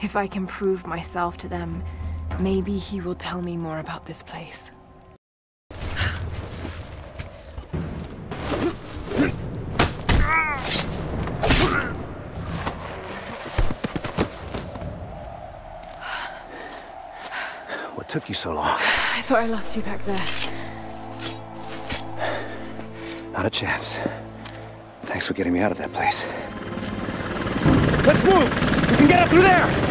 If 0.00 0.14
I 0.14 0.28
can 0.28 0.46
prove 0.46 0.86
myself 0.86 1.36
to 1.38 1.48
them, 1.48 1.82
maybe 2.38 2.78
he 2.78 3.00
will 3.00 3.16
tell 3.16 3.42
me 3.42 3.56
more 3.56 3.80
about 3.80 4.06
this 4.06 4.22
place. 4.22 4.70
What 17.94 18.08
took 18.08 18.28
you 18.28 18.34
so 18.36 18.52
long? 18.52 18.66
I 18.66 19.22
thought 19.22 19.40
I 19.40 19.46
lost 19.46 19.74
you 19.74 19.82
back 19.82 20.04
there. 20.04 20.16
Not 23.32 23.46
a 23.46 23.50
chance. 23.50 23.96
Thanks 25.02 25.26
for 25.26 25.34
getting 25.34 25.52
me 25.52 25.58
out 25.58 25.72
of 25.72 25.78
that 25.78 25.92
place. 25.92 26.24
Let's 28.06 28.24
move! 28.24 28.90
We 28.90 28.96
can 28.96 29.08
get 29.08 29.20
up 29.20 29.28
through 29.28 29.42
there! 29.42 29.87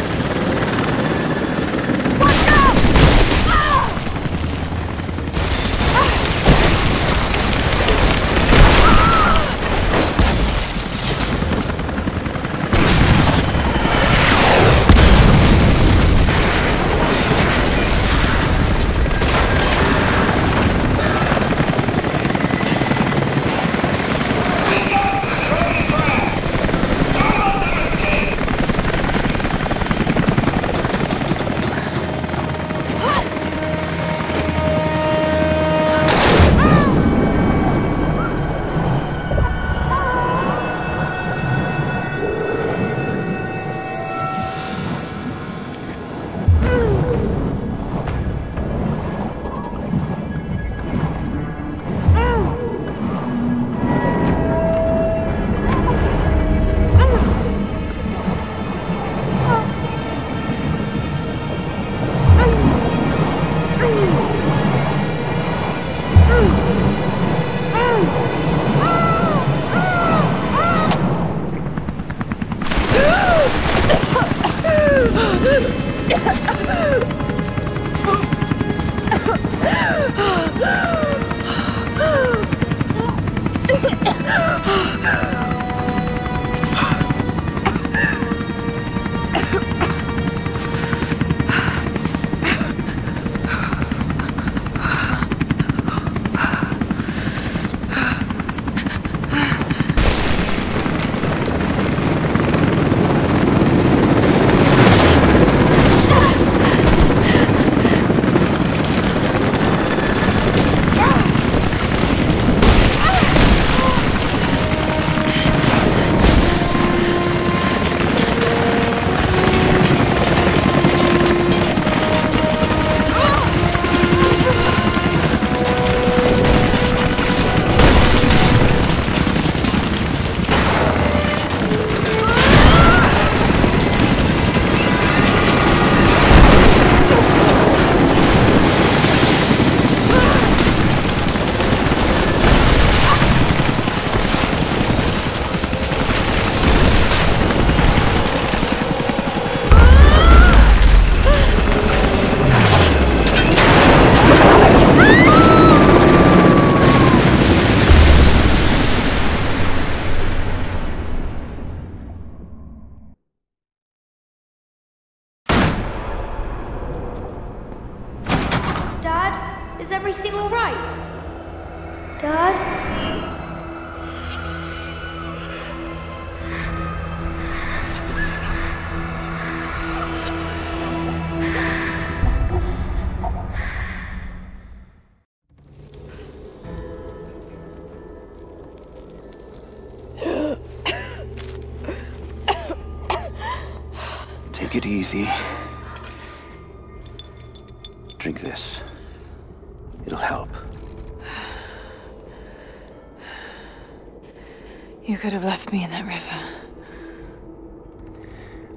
Left 205.68 205.74
me 205.74 205.84
in 205.84 205.90
that 205.90 206.06
river. 206.06 206.40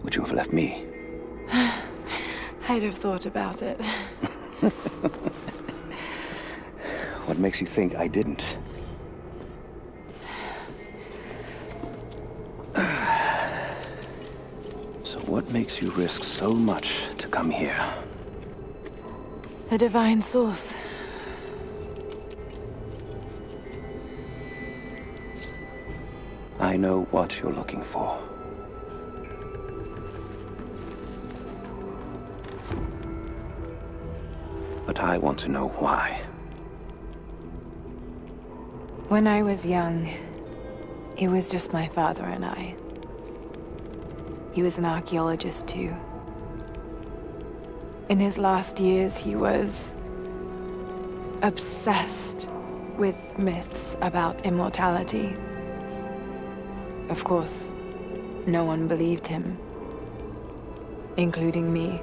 Would 0.04 0.14
you 0.14 0.22
have 0.24 0.34
left 0.34 0.52
me? 0.52 0.86
I'd 2.68 2.84
have 2.84 2.96
thought 2.96 3.26
about 3.26 3.62
it. 3.62 3.80
What 7.28 7.38
makes 7.38 7.62
you 7.62 7.68
think 7.68 7.96
I 7.96 8.08
didn't? 8.08 8.58
So 15.04 15.20
what 15.20 15.50
makes 15.52 15.82
you 15.82 15.92
risk 15.92 16.24
so 16.24 16.50
much 16.50 17.04
to 17.18 17.28
come 17.28 17.50
here? 17.50 17.80
The 19.70 19.78
divine 19.78 20.22
source. 20.22 20.74
What 27.12 27.40
you're 27.40 27.54
looking 27.54 27.84
for. 27.84 28.18
But 34.86 35.00
I 35.00 35.18
want 35.18 35.40
to 35.40 35.50
know 35.50 35.68
why. 35.68 36.22
When 39.10 39.28
I 39.28 39.44
was 39.44 39.66
young, 39.66 40.10
it 41.18 41.28
was 41.28 41.52
just 41.52 41.74
my 41.74 41.88
father 41.90 42.24
and 42.24 42.46
I. 42.46 42.76
He 44.54 44.64
was 44.64 44.78
an 44.78 44.86
archaeologist 44.86 45.68
too. 45.68 45.96
In 48.10 48.20
his 48.20 48.38
last 48.38 48.80
years, 48.80 49.18
he 49.18 49.36
was 49.36 49.94
obsessed 51.42 52.50
with 52.98 53.18
myths 53.38 53.96
about 54.02 54.46
immortality. 54.46 55.36
Of 57.12 57.26
course, 57.26 57.72
no 58.46 58.64
one 58.64 58.88
believed 58.88 59.28
him, 59.28 59.58
including 61.18 61.74
me. 61.74 62.02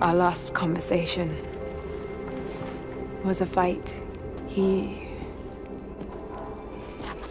Our 0.00 0.14
last 0.14 0.54
conversation 0.54 1.36
was 3.24 3.40
a 3.40 3.46
fight. 3.46 3.92
He... 4.46 5.02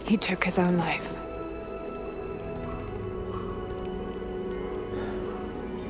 He 0.04 0.18
took 0.18 0.44
his 0.44 0.58
own 0.58 0.76
life. 0.76 1.14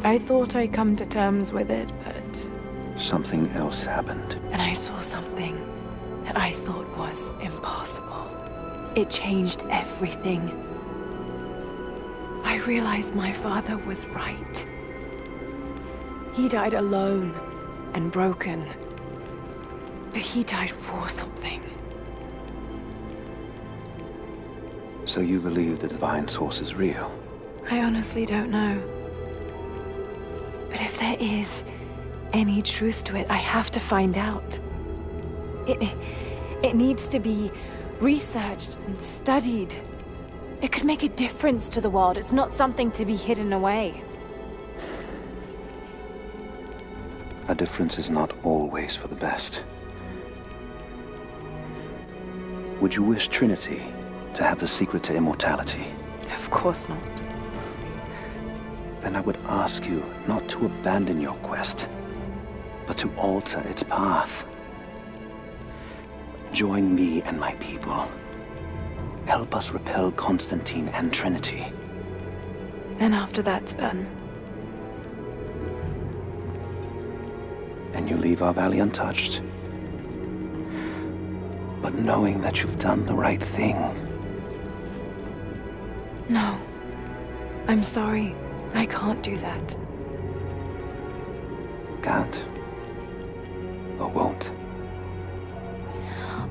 I 0.05 0.18
thought 0.18 0.55
I'd 0.55 0.72
come 0.72 0.94
to 0.94 1.05
terms 1.05 1.50
with 1.50 1.72
it, 1.72 1.92
but 2.05 2.48
Something 2.98 3.48
else 3.50 3.84
happened. 3.84 4.34
And 4.52 4.60
I 4.60 4.72
saw 4.74 5.00
something 5.00 5.56
that 6.28 6.36
I 6.36 6.50
thought 6.50 6.86
was 6.94 7.32
impossible. 7.40 8.28
It 8.94 9.09
changed 9.09 9.64
everything. 9.70 10.42
I 12.44 12.59
realized 12.66 13.14
my 13.14 13.32
father 13.32 13.78
was 13.78 14.05
right. 14.09 14.66
He 16.34 16.50
died 16.50 16.74
alone 16.74 17.34
and 17.94 18.12
broken. 18.12 18.66
But 20.12 20.20
he 20.20 20.42
died 20.42 20.70
for 20.70 21.09
something. 21.09 21.62
So 25.06 25.20
you 25.20 25.40
believe 25.40 25.78
the 25.78 25.88
divine 25.88 26.28
source 26.28 26.60
is 26.60 26.74
real? 26.74 27.10
I 27.70 27.80
honestly 27.80 28.26
don't 28.26 28.50
know. 28.50 28.78
But 30.68 30.82
if 30.82 30.98
there 30.98 31.16
is 31.18 31.64
any 32.34 32.60
truth 32.60 33.02
to 33.05 33.16
it, 33.16 33.30
I 33.30 33.36
have 33.36 33.70
to 33.70 33.80
find 33.80 34.18
out. 34.18 34.59
It, 35.69 35.95
it 36.62 36.74
needs 36.74 37.09
to 37.11 37.20
be 37.20 37.53
researched 38.01 38.77
and 38.86 39.01
studied. 39.01 39.74
It 40.62 40.73
could 40.73 40.85
make 40.85 41.03
a 41.03 41.09
difference 41.11 41.69
to 41.69 41.81
the 41.81 41.90
world. 41.90 42.16
It's 42.16 42.32
not 42.32 42.53
something 42.53 42.90
to 42.93 43.05
be 43.05 43.15
hidden 43.15 43.53
away. 43.53 44.03
A 47.49 47.55
difference 47.55 47.99
is 47.99 48.11
not 48.11 48.32
always 48.45 48.97
for 48.97 49.09
the 49.09 49.15
best. 49.15 49.62
Would 52.81 52.95
you 52.95 53.03
wish 53.03 53.28
Trinity 53.28 53.82
to 54.35 54.45
have 54.45 54.61
the 54.61 54.66
secret 54.66 55.03
to 55.05 55.15
immortality? 55.15 55.86
Of 56.35 56.51
course 56.51 56.89
not. 56.89 56.99
Then 59.01 59.16
I 59.16 59.20
would 59.20 59.39
ask 59.45 59.85
you 59.85 60.05
not 60.27 60.49
to 60.51 60.66
abandon 60.66 61.20
your 61.20 61.35
quest, 61.35 61.89
but 62.86 62.97
to 62.99 63.11
alter 63.16 63.61
its 63.61 63.82
path. 63.82 64.47
Join 66.59 66.93
me 66.93 67.22
and 67.22 67.39
my 67.39 67.52
people. 67.60 68.10
Help 69.26 69.55
us 69.55 69.70
repel 69.70 70.10
Constantine 70.10 70.89
and 70.89 71.12
Trinity. 71.12 71.64
Then 72.97 73.14
after 73.14 73.43
that's 73.43 73.74
done, 73.74 74.09
and 77.94 78.10
you 78.10 78.16
leave 78.16 78.43
our 78.43 78.52
valley 78.52 78.80
untouched. 78.80 79.40
But 81.80 81.94
knowing 81.94 82.40
that 82.40 82.60
you've 82.60 82.80
done 82.80 83.06
the 83.06 83.14
right 83.14 83.40
thing. 83.40 83.76
no. 86.28 86.60
I'm 87.68 87.85
sorry. 87.85 88.35
I 88.74 88.86
can't 88.86 89.22
do 89.22 89.36
that. 89.36 89.76
Can't. 92.02 92.48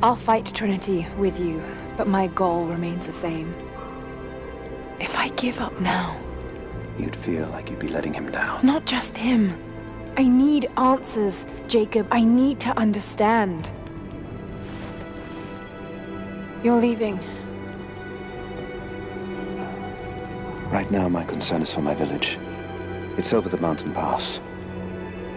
I'll 0.04 0.16
fight 0.16 0.46
Trinity 0.54 1.08
with 1.18 1.40
you, 1.40 1.62
but 1.98 2.08
my 2.08 2.28
goal 2.28 2.66
remains 2.66 3.08
the 3.08 3.14
same. 3.14 3.54
If 5.00 5.16
I 5.18 5.30
give 5.30 5.60
up 5.60 5.80
now, 5.80 6.18
You'd 7.00 7.16
feel 7.16 7.48
like 7.50 7.70
you'd 7.70 7.78
be 7.78 7.90
letting 7.90 8.14
him 8.14 8.32
down. 8.32 8.66
not 8.66 8.86
just 8.88 9.16
him. 9.18 9.54
I 10.18 10.28
need 10.28 10.66
answers, 10.78 11.46
Jacob. 11.68 12.08
I 12.10 12.24
need 12.24 12.60
to 12.62 12.76
understand. 12.76 13.70
You're 16.64 16.80
leaving. 16.82 17.20
Right 20.72 20.90
now, 20.90 21.08
my 21.08 21.24
concern 21.24 21.62
is 21.62 21.72
for 21.72 21.82
my 21.82 21.94
village. 21.94 22.40
It's 23.16 23.32
over 23.32 23.48
the 23.48 23.58
mountain 23.60 23.94
pass. 23.94 24.40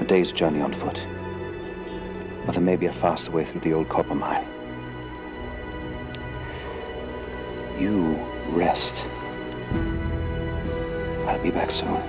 A 0.00 0.04
day's 0.04 0.32
journey 0.32 0.62
on 0.62 0.72
foot. 0.72 1.06
But 2.50 2.54
there 2.56 2.64
may 2.64 2.74
be 2.74 2.86
a 2.86 2.92
faster 2.92 3.30
way 3.30 3.44
through 3.44 3.60
the 3.60 3.72
old 3.72 3.88
copper 3.88 4.12
mine. 4.12 4.44
You 7.78 8.18
rest. 8.48 9.06
I'll 11.28 11.40
be 11.40 11.52
back 11.52 11.70
soon. 11.70 12.02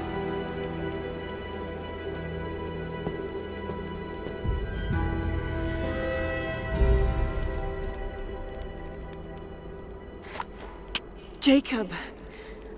Jacob, 11.39 11.91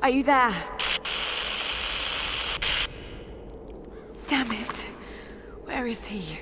are 0.02 0.10
you 0.10 0.23
there? 0.23 0.53
Damn 4.27 4.52
it. 4.52 4.88
Where 5.64 5.88
is 5.88 6.06
he? 6.07 6.40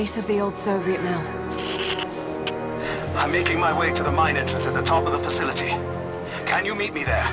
Base 0.00 0.16
of 0.16 0.26
the 0.28 0.40
old 0.40 0.56
Soviet 0.56 0.98
mill. 1.02 1.20
I'm 3.18 3.30
making 3.30 3.60
my 3.60 3.78
way 3.78 3.92
to 3.92 4.02
the 4.02 4.10
mine 4.10 4.38
entrance 4.38 4.64
at 4.64 4.72
the 4.72 4.80
top 4.80 5.04
of 5.04 5.12
the 5.12 5.18
facility. 5.18 5.72
Can 6.46 6.64
you 6.64 6.74
meet 6.74 6.94
me 6.94 7.04
there? 7.04 7.26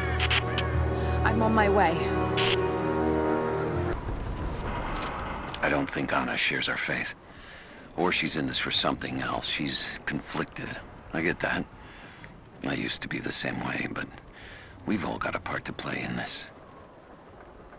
I'm 1.24 1.42
on 1.42 1.56
my 1.56 1.70
way. 1.70 1.94
I 5.62 5.70
don't 5.70 5.90
think 5.90 6.12
Anna 6.12 6.36
shares 6.36 6.68
our 6.68 6.76
faith. 6.76 7.14
Or 7.96 8.12
she's 8.12 8.36
in 8.36 8.48
this 8.48 8.60
for 8.60 8.72
something 8.72 9.22
else. 9.22 9.46
She's 9.46 9.86
conflicted. 10.06 10.78
I 11.14 11.22
get 11.22 11.40
that. 11.40 11.64
I 12.66 12.74
used 12.74 13.02
to 13.04 13.08
be 13.08 13.20
the 13.20 13.32
same 13.32 13.66
way, 13.66 13.88
but 13.90 14.08
we've 14.86 15.06
all 15.06 15.18
got 15.18 15.36
a 15.36 15.40
part 15.40 15.64
to 15.66 15.72
play 15.72 16.02
in 16.02 16.18
this. 16.18 16.48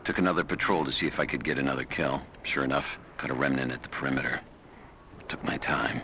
Took 0.04 0.16
another 0.16 0.44
patrol 0.44 0.82
to 0.86 0.92
see 0.92 1.06
if 1.06 1.20
I 1.20 1.26
could 1.26 1.44
get 1.44 1.58
another 1.58 1.84
kill. 1.84 2.22
Sure 2.42 2.64
enough, 2.64 2.98
got 3.18 3.28
a 3.28 3.34
remnant 3.34 3.70
at 3.70 3.82
the 3.82 3.90
perimeter. 3.90 4.40
Took 5.28 5.44
my 5.44 5.58
time. 5.58 6.02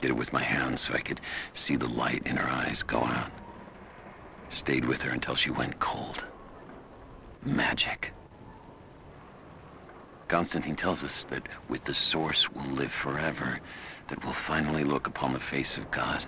Did 0.00 0.10
it 0.10 0.16
with 0.16 0.32
my 0.32 0.42
hands 0.42 0.80
so 0.80 0.94
I 0.94 1.00
could 1.00 1.20
see 1.52 1.76
the 1.76 1.88
light 1.88 2.26
in 2.26 2.36
her 2.36 2.48
eyes 2.48 2.82
go 2.82 2.98
out. 2.98 3.30
Stayed 4.48 4.84
with 4.84 5.02
her 5.02 5.12
until 5.12 5.36
she 5.36 5.50
went 5.50 5.78
cold. 5.78 6.24
Magic. 7.44 8.12
Constantine 10.26 10.76
tells 10.76 11.04
us 11.04 11.24
that 11.24 11.48
with 11.68 11.84
the 11.84 11.94
Source 11.94 12.50
we'll 12.50 12.74
live 12.74 12.92
forever, 12.92 13.60
that 14.08 14.22
we'll 14.24 14.32
finally 14.32 14.84
look 14.84 15.06
upon 15.06 15.32
the 15.32 15.40
face 15.40 15.76
of 15.76 15.90
God. 15.90 16.24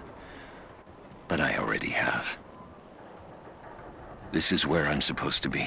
But 1.28 1.40
I 1.40 1.56
already 1.58 1.90
have. 1.90 2.36
This 4.32 4.52
is 4.52 4.66
where 4.66 4.86
I'm 4.86 5.00
supposed 5.00 5.42
to 5.42 5.48
be. 5.48 5.66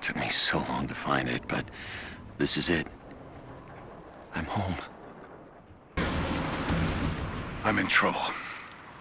Took 0.00 0.16
me 0.16 0.28
so 0.28 0.58
long 0.68 0.86
to 0.88 0.94
find 0.94 1.28
it, 1.28 1.42
but 1.48 1.64
this 2.38 2.56
is 2.56 2.70
it. 2.70 2.86
I'm 4.34 4.44
home. 4.44 4.76
I'm 7.64 7.78
in 7.78 7.88
trouble. 7.88 8.22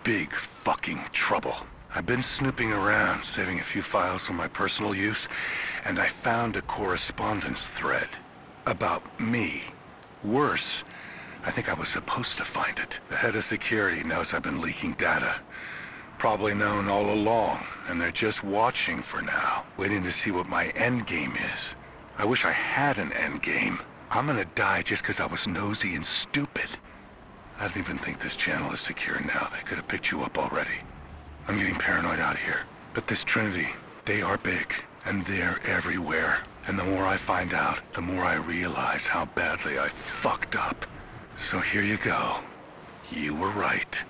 Big 0.04 0.34
fucking 0.34 1.02
trouble. 1.12 1.56
I've 1.94 2.08
been 2.08 2.24
snooping 2.24 2.74
around, 2.74 3.24
saving 3.24 3.60
a 3.60 3.64
few 3.64 3.82
files 3.82 4.26
for 4.26 4.34
my 4.34 4.48
personal 4.48 4.96
use, 4.96 5.28
and 5.86 6.00
I 6.00 6.08
found 6.08 6.56
a 6.56 6.62
correspondence 6.64 7.68
thread 7.68 8.10
about 8.66 9.20
me. 9.20 9.62
Worse, 10.24 10.84
I 11.46 11.52
think 11.52 11.70
I 11.70 11.76
was 11.76 11.90
supposed 11.90 12.40
to 12.40 12.46
find 12.46 12.80
it. 12.80 13.00
The 13.10 13.16
head 13.16 13.36
of 13.36 13.44
security 13.44 14.04
knows 14.04 14.34
I've 14.34 14.44
been 14.44 14.60
leaking 14.60 14.94
data. 14.94 15.36
Probably 16.18 16.56
known 16.56 16.90
all 16.90 17.12
along, 17.12 17.64
and 17.88 18.02
they're 18.02 18.12
just 18.12 18.44
watching 18.44 19.04
for 19.04 19.22
now, 19.22 19.66
waiting 19.78 20.04
to 20.04 20.12
see 20.12 20.32
what 20.32 20.50
my 20.50 20.66
endgame 20.70 21.36
is. 21.54 21.76
I 22.18 22.26
wish 22.26 22.44
I 22.44 22.52
had 22.52 22.98
an 22.98 23.12
endgame. 23.12 23.80
I'm 24.10 24.26
gonna 24.26 24.46
die 24.56 24.82
just 24.82 25.04
because 25.04 25.20
I 25.20 25.28
was 25.28 25.48
nosy 25.48 25.94
and 25.94 26.06
stupid. 26.06 26.70
I 27.60 27.68
don't 27.68 27.78
even 27.78 27.98
think 27.98 28.20
this 28.20 28.36
channel 28.36 28.72
is 28.72 28.80
secure 28.80 29.20
now. 29.22 29.48
They 29.52 29.64
could 29.64 29.78
have 29.78 29.88
picked 29.88 30.12
you 30.12 30.22
up 30.22 30.38
already. 30.38 30.80
I'm 31.48 31.58
getting 31.58 31.76
paranoid 31.76 32.20
out 32.20 32.38
here. 32.38 32.62
But 32.94 33.08
this 33.08 33.24
Trinity, 33.24 33.70
they 34.06 34.22
are 34.22 34.38
big, 34.38 34.76
and 35.06 35.22
they're 35.24 35.60
everywhere. 35.66 36.44
And 36.68 36.78
the 36.78 36.84
more 36.84 37.06
I 37.06 37.18
find 37.18 37.54
out, 37.54 37.82
the 37.94 38.02
more 38.02 38.24
I 38.24 38.36
realize 38.36 39.08
how 39.08 39.26
badly 39.26 39.80
I 39.80 39.90
fucked 39.90 40.56
up. 40.56 40.86
So 41.36 41.60
here 41.60 41.84
you 41.84 41.98
go. 41.98 42.38
You 43.10 43.36
were 43.36 43.50
right. 43.50 44.04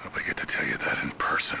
Hope 0.00 0.16
I 0.16 0.22
get 0.22 0.36
to 0.36 0.46
tell 0.46 0.66
you 0.66 0.76
that 0.76 1.02
in 1.02 1.10
person. 1.12 1.58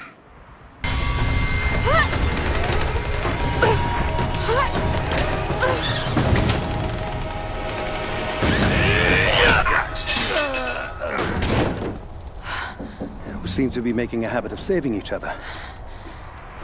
Seem 13.58 13.72
to 13.72 13.82
be 13.82 13.92
making 13.92 14.24
a 14.24 14.28
habit 14.28 14.52
of 14.52 14.60
saving 14.60 14.94
each 14.94 15.10
other. 15.10 15.34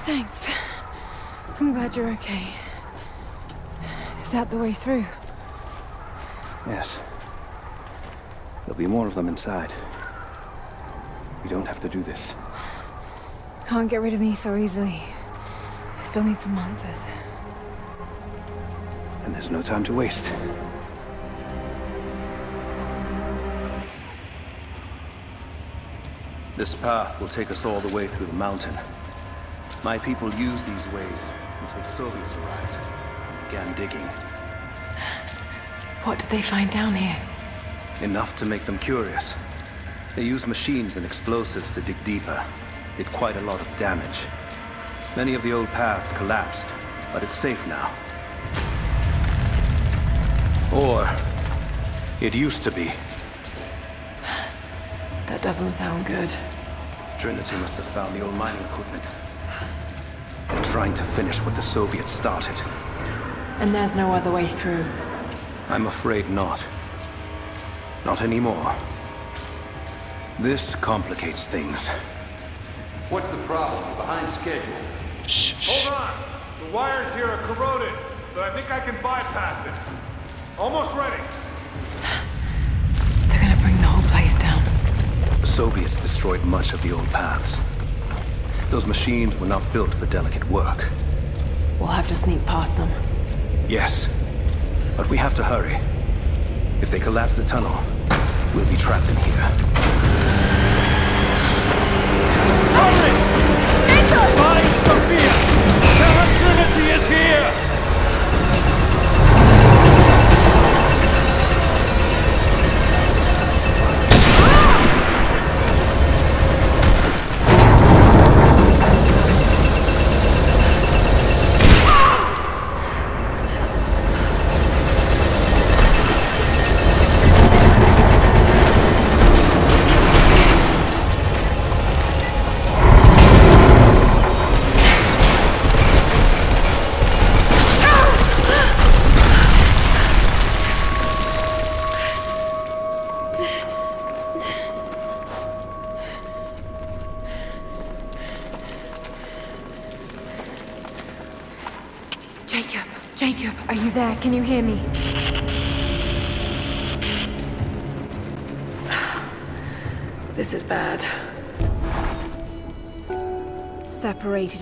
Thanks. 0.06 0.46
I'm 1.58 1.72
glad 1.72 1.96
you're 1.96 2.12
okay. 2.12 2.46
Is 4.22 4.30
that 4.30 4.48
the 4.48 4.56
way 4.56 4.70
through? 4.70 5.04
Yes. 6.68 7.00
There'll 8.64 8.78
be 8.78 8.86
more 8.86 9.08
of 9.08 9.16
them 9.16 9.26
inside. 9.26 9.72
We 11.42 11.50
don't 11.50 11.66
have 11.66 11.80
to 11.80 11.88
do 11.88 12.00
this. 12.00 12.32
Can't 13.66 13.90
get 13.90 14.00
rid 14.00 14.14
of 14.14 14.20
me 14.20 14.36
so 14.36 14.54
easily. 14.54 15.02
I 16.00 16.04
still 16.06 16.22
need 16.22 16.38
some 16.38 16.56
answers. 16.56 17.02
And 19.24 19.34
there's 19.34 19.50
no 19.50 19.62
time 19.62 19.82
to 19.82 19.92
waste. 19.92 20.30
This 26.56 26.76
path 26.76 27.18
will 27.20 27.26
take 27.26 27.50
us 27.50 27.64
all 27.64 27.80
the 27.80 27.92
way 27.92 28.06
through 28.06 28.26
the 28.26 28.32
mountain. 28.32 28.78
My 29.82 29.98
people 29.98 30.32
used 30.34 30.66
these 30.66 30.86
ways 30.92 31.20
until 31.60 31.80
the 31.80 31.84
Soviets 31.84 32.36
arrived 32.36 32.78
and 33.28 33.44
began 33.44 33.74
digging. 33.74 34.06
What 36.04 36.20
did 36.20 36.30
they 36.30 36.42
find 36.42 36.70
down 36.70 36.94
here? 36.94 37.16
Enough 38.02 38.36
to 38.36 38.44
make 38.44 38.62
them 38.66 38.78
curious. 38.78 39.34
They 40.14 40.22
used 40.22 40.46
machines 40.46 40.96
and 40.96 41.04
explosives 41.04 41.74
to 41.74 41.80
dig 41.80 41.96
deeper. 42.04 42.44
Did 42.98 43.06
quite 43.06 43.36
a 43.36 43.40
lot 43.40 43.60
of 43.60 43.76
damage. 43.76 44.20
Many 45.16 45.34
of 45.34 45.42
the 45.42 45.52
old 45.52 45.66
paths 45.68 46.12
collapsed, 46.12 46.68
but 47.12 47.24
it's 47.24 47.34
safe 47.34 47.66
now. 47.66 47.92
Or... 50.72 51.04
it 52.20 52.32
used 52.32 52.62
to 52.62 52.70
be. 52.70 52.92
That 55.34 55.42
doesn't 55.42 55.72
sound 55.72 56.06
good. 56.06 56.32
Trinity 57.18 57.56
must 57.56 57.74
have 57.74 57.86
found 57.86 58.14
the 58.14 58.20
old 58.20 58.34
mining 58.34 58.62
equipment. 58.66 59.02
They're 60.48 60.62
trying 60.62 60.94
to 60.94 61.02
finish 61.02 61.40
what 61.40 61.56
the 61.56 61.60
Soviets 61.60 62.12
started. 62.12 62.54
And 63.58 63.74
there's 63.74 63.96
no 63.96 64.12
other 64.12 64.30
way 64.30 64.46
through. 64.46 64.84
I'm 65.70 65.88
afraid 65.88 66.30
not. 66.30 66.64
Not 68.04 68.22
anymore. 68.22 68.76
This 70.38 70.76
complicates 70.76 71.48
things. 71.48 71.88
What's 73.10 73.28
the 73.28 73.38
problem? 73.38 73.82
Behind 73.96 74.28
schedule. 74.28 74.72
Shh. 75.26 75.54
Hold 75.68 75.94
on! 75.94 76.14
The 76.64 76.72
wires 76.72 77.12
here 77.14 77.26
are 77.26 77.38
corroded, 77.38 77.92
but 78.34 78.44
I 78.44 78.54
think 78.54 78.70
I 78.70 78.78
can 78.78 78.94
bypass 79.02 79.66
it. 79.66 80.60
Almost 80.60 80.96
ready. 80.96 81.20
Soviets 85.54 85.96
destroyed 85.98 86.42
much 86.42 86.72
of 86.72 86.82
the 86.82 86.90
old 86.90 87.06
paths. 87.10 87.60
Those 88.70 88.88
machines 88.88 89.38
were 89.38 89.46
not 89.46 89.62
built 89.72 89.94
for 89.94 90.04
delicate 90.06 90.44
work. 90.50 90.90
We'll 91.78 91.90
have 91.90 92.08
to 92.08 92.14
sneak 92.16 92.44
past 92.44 92.76
them. 92.76 92.90
Yes, 93.68 94.08
but 94.96 95.08
we 95.08 95.16
have 95.16 95.32
to 95.34 95.44
hurry. 95.44 95.76
If 96.82 96.90
they 96.90 96.98
collapse 96.98 97.36
the 97.36 97.44
tunnel, 97.44 97.80
we'll 98.52 98.68
be 98.68 98.74
trapped 98.74 99.08
in 99.08 99.14
here. 99.14 99.44
Hurry! 102.74 103.12
Find 104.36 104.66
Sofia! 104.86 105.33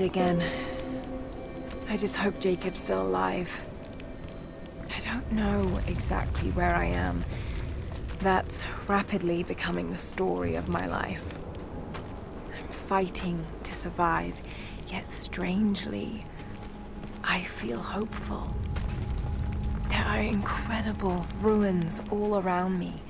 Again. 0.04 0.42
I 1.88 1.96
just 1.96 2.16
hope 2.16 2.40
Jacob's 2.40 2.80
still 2.82 3.02
alive. 3.02 3.62
I 4.94 5.00
don't 5.00 5.30
know 5.32 5.80
exactly 5.86 6.50
where 6.50 6.74
I 6.74 6.86
am. 6.86 7.24
That's 8.20 8.64
rapidly 8.88 9.42
becoming 9.42 9.90
the 9.90 9.96
story 9.96 10.54
of 10.54 10.68
my 10.68 10.86
life. 10.86 11.36
I'm 12.56 12.68
fighting 12.68 13.44
to 13.64 13.74
survive, 13.74 14.40
yet 14.88 15.10
strangely, 15.10 16.24
I 17.24 17.42
feel 17.42 17.80
hopeful. 17.80 18.54
There 19.88 20.04
are 20.04 20.20
incredible 20.20 21.26
ruins 21.40 22.00
all 22.10 22.38
around 22.38 22.78
me. 22.78 23.02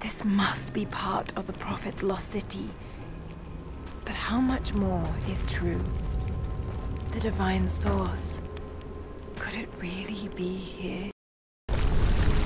This 0.00 0.24
must 0.24 0.72
be 0.72 0.86
part 0.86 1.32
of 1.36 1.46
the 1.46 1.52
Prophet's 1.52 2.02
lost 2.02 2.30
city. 2.30 2.70
But 4.04 4.14
how 4.14 4.40
much 4.40 4.72
more 4.74 5.08
is 5.28 5.44
true? 5.46 5.82
The 7.16 7.30
Divine 7.30 7.66
Source. 7.66 8.42
Could 9.38 9.54
it 9.54 9.70
really 9.80 10.28
be 10.36 10.54
here? 10.54 11.10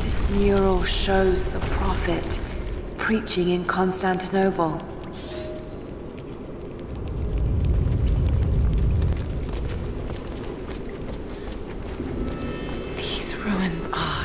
This 0.03 0.31
mural 0.31 0.85
shows 0.85 1.51
the 1.51 1.59
Prophet 1.59 2.39
preaching 2.97 3.51
in 3.51 3.65
Constantinople. 3.65 4.81
These 12.95 13.35
ruins 13.39 13.89
are 13.93 14.20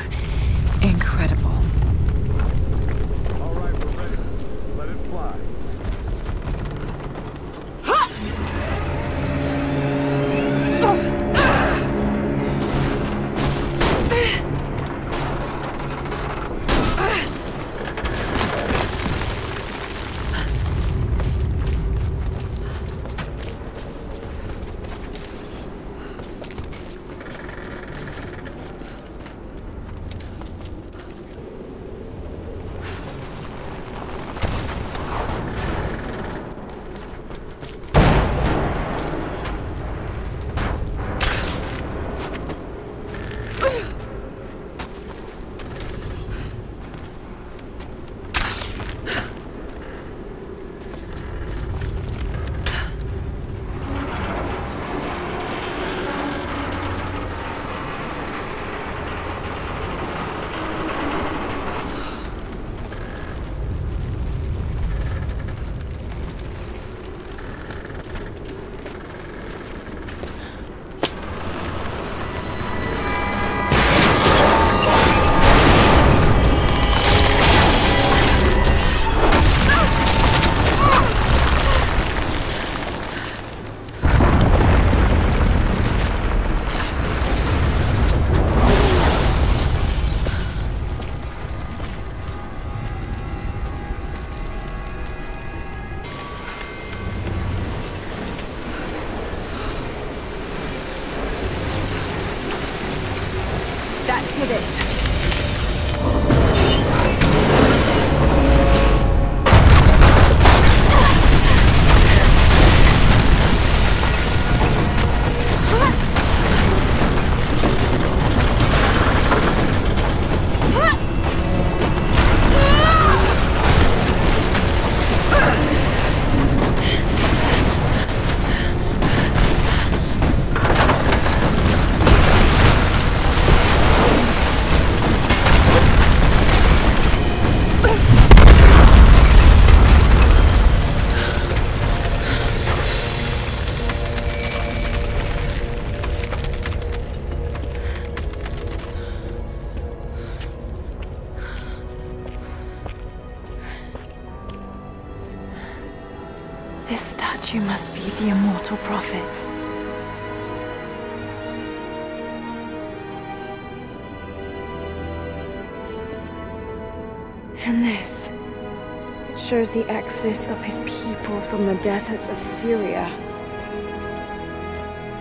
The 169.55 169.89
exodus 169.89 170.47
of 170.47 170.63
his 170.63 170.79
people 170.79 171.39
from 171.41 171.65
the 171.65 171.75
deserts 171.75 172.27
of 172.27 172.37
Syria. 172.37 173.09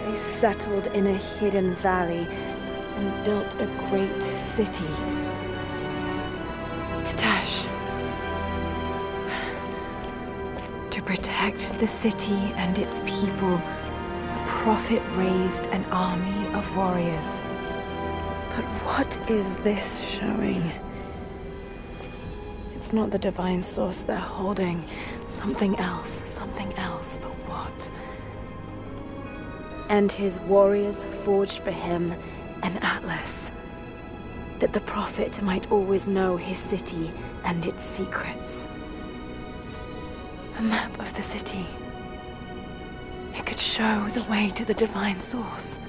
They 0.04 0.14
settled 0.16 0.88
in 0.88 1.06
a 1.06 1.14
hidden 1.14 1.74
valley 1.76 2.26
and 2.96 3.24
built 3.24 3.46
a 3.54 3.66
great 3.88 4.22
city. 4.22 4.84
Kitezh. 7.06 7.68
To 10.90 11.02
protect 11.02 11.78
the 11.78 11.88
city 11.88 12.52
and 12.56 12.76
its 12.78 13.00
people, 13.06 13.56
the 13.56 14.44
Prophet 14.46 15.00
raised 15.14 15.66
an 15.68 15.84
army 15.90 16.54
of 16.54 16.76
warriors. 16.76 17.38
But 18.54 18.64
what 18.84 19.30
is 19.30 19.58
this 19.58 20.00
showing? 20.02 20.83
Not 22.94 23.10
the 23.10 23.18
divine 23.18 23.60
source 23.60 24.02
they're 24.02 24.16
holding. 24.16 24.84
Something 25.26 25.76
else, 25.80 26.22
something 26.26 26.72
else, 26.74 27.18
but 27.20 27.32
what? 27.50 27.88
And 29.90 30.12
his 30.12 30.38
warriors 30.38 31.02
forged 31.02 31.58
for 31.58 31.72
him 31.72 32.14
an 32.62 32.78
atlas. 32.82 33.50
That 34.60 34.72
the 34.72 34.80
Prophet 34.80 35.42
might 35.42 35.72
always 35.72 36.06
know 36.06 36.36
his 36.36 36.56
city 36.56 37.10
and 37.42 37.66
its 37.66 37.82
secrets. 37.82 38.64
A 40.58 40.62
map 40.62 40.96
of 41.00 41.12
the 41.14 41.22
city. 41.22 41.66
It 43.34 43.44
could 43.44 43.58
show 43.58 44.06
the 44.10 44.22
way 44.30 44.50
to 44.50 44.64
the 44.64 44.74
divine 44.74 45.18
source. 45.18 45.80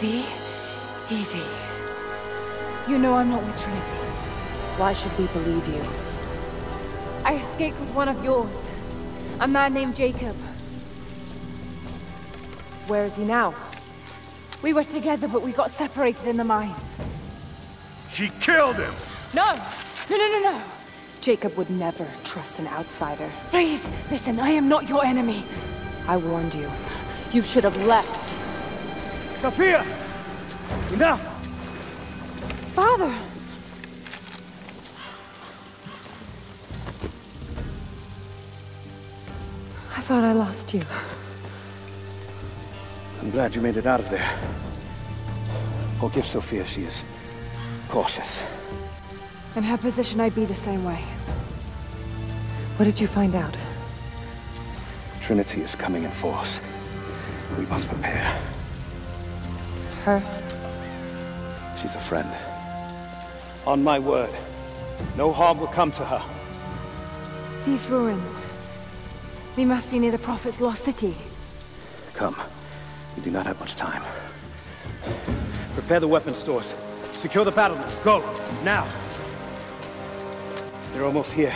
Easy, 0.00 0.24
easy. 1.10 1.42
You 2.88 2.98
know 2.98 3.14
I'm 3.14 3.30
not 3.30 3.42
with 3.42 3.60
Trinity. 3.60 3.96
Why 4.76 4.92
should 4.92 5.10
we 5.18 5.26
believe 5.26 5.66
you? 5.66 5.82
I 7.24 7.34
escaped 7.34 7.80
with 7.80 7.92
one 7.96 8.08
of 8.08 8.22
yours. 8.22 8.70
A 9.40 9.48
man 9.48 9.74
named 9.74 9.96
Jacob. 9.96 10.36
Where 12.86 13.06
is 13.06 13.16
he 13.16 13.24
now? 13.24 13.56
We 14.62 14.72
were 14.72 14.84
together, 14.84 15.26
but 15.26 15.42
we 15.42 15.50
got 15.50 15.72
separated 15.72 16.28
in 16.28 16.36
the 16.36 16.44
mines. 16.44 16.96
She 18.12 18.28
killed 18.40 18.76
him! 18.76 18.94
No! 19.34 19.52
No, 20.08 20.16
no, 20.16 20.28
no, 20.28 20.52
no! 20.52 20.62
Jacob 21.20 21.56
would 21.56 21.70
never 21.70 22.06
trust 22.22 22.60
an 22.60 22.68
outsider. 22.68 23.28
Please, 23.50 23.84
listen, 24.12 24.38
I 24.38 24.50
am 24.50 24.68
not 24.68 24.88
your 24.88 25.04
enemy. 25.04 25.42
I 26.06 26.18
warned 26.18 26.54
you. 26.54 26.70
You 27.32 27.42
should 27.42 27.64
have 27.64 27.76
left. 27.84 28.37
Sofia! 29.40 29.84
Enough! 30.92 31.20
Father! 32.74 33.14
I 39.96 40.00
thought 40.00 40.24
I 40.24 40.32
lost 40.32 40.74
you. 40.74 40.82
I'm 43.22 43.30
glad 43.30 43.54
you 43.54 43.60
made 43.60 43.76
it 43.76 43.86
out 43.86 44.00
of 44.00 44.10
there. 44.10 44.28
Forgive 46.00 46.26
Sofia, 46.26 46.66
she 46.66 46.82
is 46.82 47.04
cautious. 47.88 48.42
In 49.54 49.62
her 49.62 49.78
position, 49.78 50.20
I'd 50.20 50.34
be 50.34 50.46
the 50.46 50.54
same 50.56 50.82
way. 50.84 51.00
What 52.76 52.86
did 52.86 52.98
you 52.98 53.06
find 53.06 53.36
out? 53.36 53.54
Trinity 55.20 55.60
is 55.60 55.76
coming 55.76 56.02
in 56.02 56.10
force. 56.10 56.60
We 57.56 57.66
must 57.66 57.86
prepare. 57.86 58.57
Her? 60.08 60.22
She's 61.76 61.94
a 61.94 61.98
friend. 61.98 62.30
On 63.66 63.84
my 63.84 63.98
word, 63.98 64.30
no 65.18 65.30
harm 65.34 65.60
will 65.60 65.66
come 65.66 65.90
to 65.92 66.02
her. 66.02 66.22
These 67.66 67.86
ruins. 67.88 68.42
We 69.54 69.66
must 69.66 69.90
be 69.90 69.98
near 69.98 70.10
the 70.10 70.18
Prophet's 70.18 70.62
lost 70.62 70.84
city. 70.84 71.14
Come. 72.14 72.36
We 73.16 73.22
do 73.22 73.30
not 73.30 73.44
have 73.44 73.60
much 73.60 73.76
time. 73.76 74.02
Prepare 75.74 76.00
the 76.00 76.08
weapon 76.08 76.32
stores. 76.32 76.74
Secure 77.12 77.44
the 77.44 77.50
battlements. 77.50 77.98
Go! 77.98 78.20
Now! 78.64 78.86
They're 80.92 81.04
almost 81.04 81.32
here. 81.32 81.54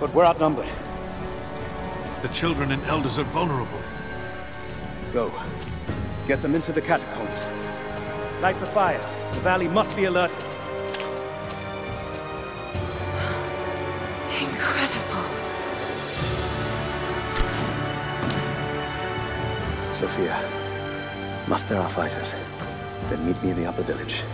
But 0.00 0.14
we're 0.14 0.24
outnumbered. 0.24 0.70
The 2.22 2.28
children 2.28 2.72
and 2.72 2.82
elders 2.84 3.18
are 3.18 3.24
vulnerable. 3.24 3.80
Go. 5.12 5.30
Get 6.26 6.42
them 6.42 6.56
into 6.56 6.72
the 6.72 6.80
catacombs. 6.80 7.46
Light 8.42 8.58
the 8.58 8.66
fires. 8.66 9.14
The 9.34 9.40
valley 9.40 9.68
must 9.68 9.96
be 9.96 10.06
alerted. 10.06 10.36
Incredible. 14.40 15.22
Sofia, 19.94 20.36
muster 21.46 21.76
our 21.76 21.88
fighters. 21.88 22.34
Then 23.08 23.24
meet 23.24 23.40
me 23.44 23.50
in 23.50 23.56
the 23.56 23.66
upper 23.66 23.82
village. 23.82 24.24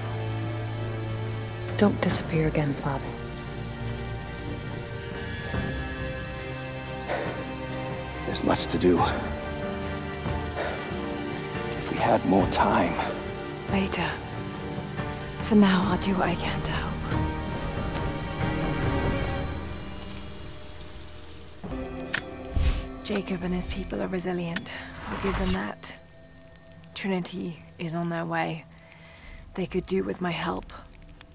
Don't 1.77 2.01
disappear 2.01 2.49
again, 2.49 2.73
Father. 2.73 3.05
There's 8.25 8.43
much 8.45 8.67
to 8.69 8.79
do. 8.79 8.99
Had 12.03 12.27
more 12.27 12.47
time. 12.49 12.93
Later. 13.71 14.11
For 15.45 15.55
now, 15.55 15.87
I'll 15.89 15.99
do 15.99 16.13
what 16.15 16.29
I 16.29 16.35
can 16.35 16.61
to 16.63 16.71
help. 16.73 16.93
Jacob 23.05 23.45
and 23.45 23.55
his 23.55 23.69
people 23.69 24.03
are 24.03 24.09
resilient. 24.09 24.73
I'll 25.09 25.23
give 25.23 25.39
them 25.39 25.53
that. 25.53 25.95
Trinity 26.95 27.63
is 27.79 27.95
on 27.95 28.09
their 28.09 28.27
way. 28.27 28.65
They 29.55 29.67
could 29.67 29.87
do 29.87 30.03
with 30.03 30.21
my 30.21 30.33
help. 30.33 30.73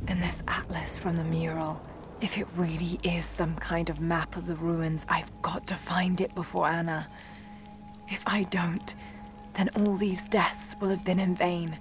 And 0.08 0.22
this 0.22 0.44
atlas 0.50 1.00
from 1.00 1.16
the 1.16 1.24
mural. 1.24 1.82
If 2.20 2.38
it 2.38 2.46
really 2.58 3.00
is 3.04 3.26
some 3.26 3.56
kind 3.56 3.90
of 3.90 4.02
map 4.02 4.36
of 4.36 4.46
the 4.46 4.56
ruins, 4.56 5.06
I've 5.08 5.32
got 5.42 5.66
to 5.68 5.76
find 5.76 6.20
it 6.20 6.36
before 6.36 6.68
Ana. 6.68 7.08
If 8.10 8.22
I 8.28 8.44
don't, 8.44 8.94
then 9.58 9.70
all 9.80 9.96
these 9.96 10.30
deaths 10.30 10.76
will 10.80 10.90
have 10.90 11.04
been 11.04 11.20
in 11.20 11.36
vain. 11.36 11.78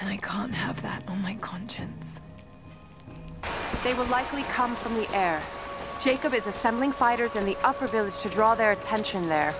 And 0.00 0.10
I 0.10 0.16
can't 0.16 0.52
have 0.52 0.82
that 0.82 1.04
on 1.06 1.22
my 1.22 1.34
conscience. 1.36 2.20
They 3.84 3.94
will 3.94 4.06
likely 4.06 4.42
come 4.44 4.74
from 4.74 4.94
the 4.94 5.08
air. 5.14 5.40
Jacob 6.00 6.34
is 6.34 6.46
assembling 6.48 6.90
fighters 6.90 7.36
in 7.36 7.44
the 7.44 7.56
upper 7.62 7.86
village 7.86 8.18
to 8.18 8.28
draw 8.28 8.56
their 8.56 8.72
attention 8.72 9.28
there. 9.28 9.54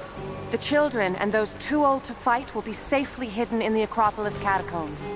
The 0.50 0.58
children 0.58 1.14
and 1.16 1.30
those 1.30 1.54
too 1.54 1.84
old 1.84 2.02
to 2.04 2.14
fight 2.14 2.52
will 2.54 2.62
be 2.62 2.72
safely 2.72 3.28
hidden 3.28 3.62
in 3.62 3.72
the 3.72 3.82
Acropolis 3.82 4.36
catacombs. 4.40 5.08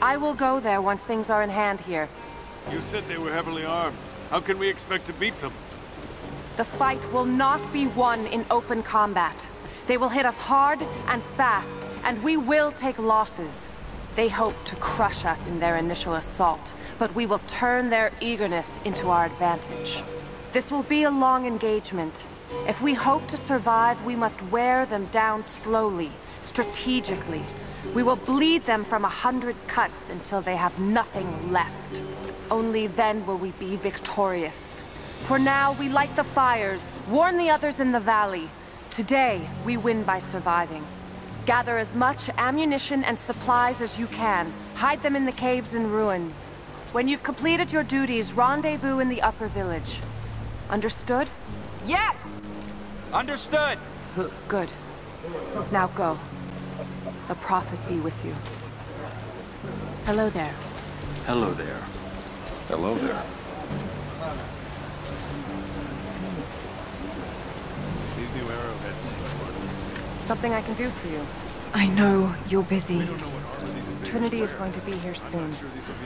I 0.00 0.16
will 0.16 0.34
go 0.34 0.60
there 0.60 0.80
once 0.80 1.04
things 1.04 1.28
are 1.28 1.42
in 1.42 1.50
hand 1.50 1.80
here. 1.80 2.08
You 2.70 2.80
said 2.80 3.06
they 3.08 3.18
were 3.18 3.32
heavily 3.32 3.64
armed. 3.64 3.96
How 4.30 4.40
can 4.40 4.58
we 4.58 4.68
expect 4.68 5.06
to 5.06 5.12
beat 5.14 5.38
them? 5.40 5.52
The 6.56 6.64
fight 6.64 7.12
will 7.12 7.24
not 7.24 7.72
be 7.72 7.88
won 7.88 8.26
in 8.26 8.46
open 8.50 8.82
combat. 8.82 9.48
They 9.90 9.98
will 9.98 10.08
hit 10.08 10.24
us 10.24 10.38
hard 10.38 10.80
and 11.08 11.20
fast, 11.20 11.82
and 12.04 12.22
we 12.22 12.36
will 12.36 12.70
take 12.70 12.96
losses. 13.00 13.68
They 14.14 14.28
hope 14.28 14.54
to 14.66 14.76
crush 14.76 15.24
us 15.24 15.48
in 15.48 15.58
their 15.58 15.78
initial 15.78 16.14
assault, 16.14 16.72
but 17.00 17.12
we 17.16 17.26
will 17.26 17.40
turn 17.48 17.90
their 17.90 18.12
eagerness 18.20 18.78
into 18.84 19.08
our 19.08 19.26
advantage. 19.26 20.04
This 20.52 20.70
will 20.70 20.84
be 20.84 21.02
a 21.02 21.10
long 21.10 21.44
engagement. 21.44 22.22
If 22.68 22.80
we 22.80 22.94
hope 22.94 23.26
to 23.26 23.36
survive, 23.36 24.04
we 24.04 24.14
must 24.14 24.40
wear 24.42 24.86
them 24.86 25.06
down 25.06 25.42
slowly, 25.42 26.12
strategically. 26.42 27.42
We 27.92 28.04
will 28.04 28.14
bleed 28.14 28.62
them 28.62 28.84
from 28.84 29.04
a 29.04 29.08
hundred 29.08 29.56
cuts 29.66 30.08
until 30.08 30.40
they 30.40 30.54
have 30.54 30.78
nothing 30.78 31.50
left. 31.50 32.00
Only 32.48 32.86
then 32.86 33.26
will 33.26 33.38
we 33.38 33.50
be 33.58 33.74
victorious. 33.74 34.82
For 35.26 35.40
now, 35.40 35.72
we 35.72 35.88
light 35.88 36.14
the 36.14 36.22
fires, 36.22 36.86
warn 37.08 37.36
the 37.36 37.50
others 37.50 37.80
in 37.80 37.90
the 37.90 37.98
valley. 37.98 38.48
Today, 38.90 39.40
we 39.64 39.76
win 39.76 40.02
by 40.02 40.18
surviving. 40.18 40.84
Gather 41.46 41.78
as 41.78 41.94
much 41.94 42.28
ammunition 42.38 43.04
and 43.04 43.16
supplies 43.16 43.80
as 43.80 43.98
you 43.98 44.08
can. 44.08 44.52
Hide 44.74 45.00
them 45.02 45.14
in 45.14 45.24
the 45.24 45.32
caves 45.32 45.74
and 45.74 45.86
ruins. 45.92 46.44
When 46.92 47.06
you've 47.06 47.22
completed 47.22 47.72
your 47.72 47.84
duties, 47.84 48.32
rendezvous 48.32 48.98
in 48.98 49.08
the 49.08 49.22
upper 49.22 49.46
village. 49.46 50.00
Understood? 50.68 51.28
Yes! 51.86 52.16
Understood! 53.12 53.78
Good. 54.48 54.68
Now 55.70 55.86
go. 55.88 56.18
The 57.28 57.36
Prophet 57.36 57.78
be 57.88 58.00
with 58.00 58.24
you. 58.24 58.34
Hello 60.04 60.30
there. 60.30 60.54
Hello 61.26 61.52
there. 61.52 61.80
Hello 62.66 62.96
there. 62.96 63.22
These 68.32 68.42
new 68.42 68.50
arrowheads. 68.50 69.10
Something 70.22 70.52
I 70.52 70.62
can 70.62 70.74
do 70.74 70.88
for 70.88 71.08
you. 71.08 71.26
I 71.74 71.88
know 71.88 72.32
you're 72.48 72.62
busy. 72.62 73.02
Trinity 74.04 74.40
is 74.40 74.52
going 74.52 74.72
to 74.72 74.80
be 74.80 74.92
here 74.92 75.14
soon. 75.14 75.50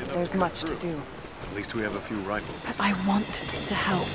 There's 0.08 0.34
much 0.34 0.62
to 0.62 0.74
do. 0.76 1.00
At 1.42 1.56
least 1.56 1.74
we 1.74 1.82
have 1.82 1.94
a 1.96 2.00
few 2.00 2.16
rifles. 2.18 2.62
But 2.66 2.80
I 2.80 2.92
want 3.06 3.26
to 3.26 3.74
help. 3.74 4.06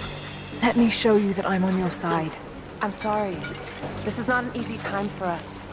Let 0.61 0.75
me 0.75 0.89
show 0.89 1.17
you 1.17 1.33
that 1.33 1.45
I'm 1.45 1.63
on 1.63 1.77
your 1.77 1.91
side. 1.91 2.31
I'm 2.81 2.91
sorry. 2.91 3.35
This 4.01 4.17
is 4.17 4.27
not 4.27 4.43
an 4.43 4.51
easy 4.55 4.77
time 4.77 5.07
for 5.07 5.25
us. 5.25 5.63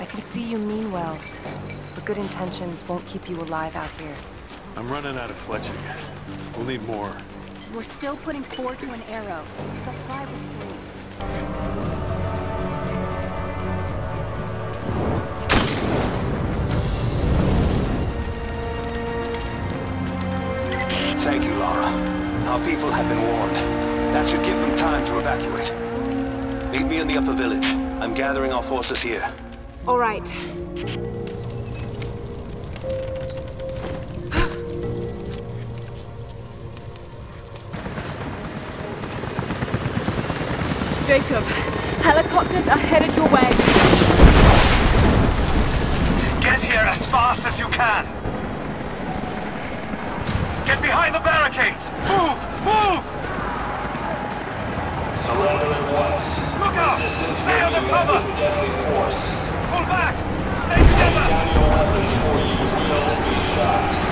I 0.00 0.04
can 0.04 0.20
see 0.20 0.42
you 0.42 0.58
mean 0.58 0.90
well, 0.90 1.18
but 1.94 2.04
good 2.04 2.18
intentions 2.18 2.82
won't 2.88 3.06
keep 3.06 3.28
you 3.28 3.36
alive 3.38 3.76
out 3.76 3.90
here. 4.00 4.14
I'm 4.76 4.90
running 4.90 5.16
out 5.16 5.30
of 5.30 5.36
fletching. 5.46 5.78
We'll 6.56 6.66
need 6.66 6.82
more. 6.86 7.12
We're 7.74 7.82
still 7.82 8.16
putting 8.16 8.42
four 8.42 8.74
to 8.74 8.92
an 8.92 9.02
arrow. 9.08 9.44
They'll 9.84 9.94
fly 10.06 10.20
with 10.26 10.52
three. 10.52 10.53
Thank 21.24 21.44
you, 21.44 21.54
Lara. 21.54 21.86
Our 22.48 22.64
people 22.64 22.90
have 22.90 23.08
been 23.08 23.22
warned. 23.22 23.56
That 24.14 24.28
should 24.28 24.44
give 24.44 24.58
them 24.58 24.76
time 24.76 25.04
to 25.06 25.18
evacuate. 25.18 25.72
Meet 26.70 26.86
me 26.86 26.98
in 26.98 27.08
the 27.08 27.16
upper 27.16 27.32
village. 27.32 27.64
I'm 27.64 28.14
gathering 28.14 28.52
our 28.52 28.62
forces 28.62 29.00
here. 29.00 29.32
All 29.88 29.98
right. 29.98 30.63
Jacob, 41.06 41.44
helicopters 42.00 42.66
are 42.66 42.78
headed 42.78 43.14
your 43.14 43.28
way. 43.28 43.44
Get 46.40 46.62
here 46.62 46.80
as 46.80 47.04
fast 47.10 47.44
as 47.44 47.58
you 47.58 47.66
can. 47.68 48.06
Get 50.64 50.80
behind 50.80 51.14
the 51.14 51.20
barricades! 51.20 51.84
Move! 52.08 52.40
Move! 52.64 53.04
Surrender 55.28 55.76
at 55.76 55.84
once. 55.92 56.24
Look 56.64 56.76
out! 56.80 56.96
Resistance 56.96 57.38
Stay 57.44 57.60
under 57.60 57.84
cover! 57.86 58.18
deadly 58.40 58.72
force. 58.88 59.20
Pull 59.68 59.84
back! 59.84 60.16
Stay 60.64 60.80
together! 60.88 61.24
Down 61.28 61.46
your 61.52 61.68
weapons 61.68 62.16
or 62.16 62.40
you 62.48 62.64
will 62.88 63.16
be 63.28 63.36
shot. 63.52 64.03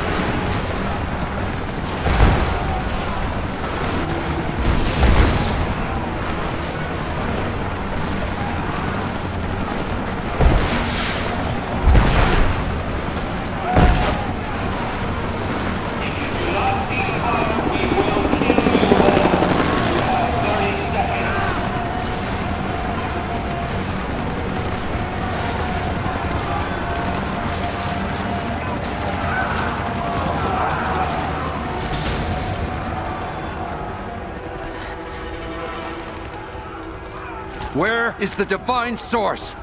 Is 38.22 38.34
the 38.36 38.44
divine 38.44 38.96
source? 38.96 39.56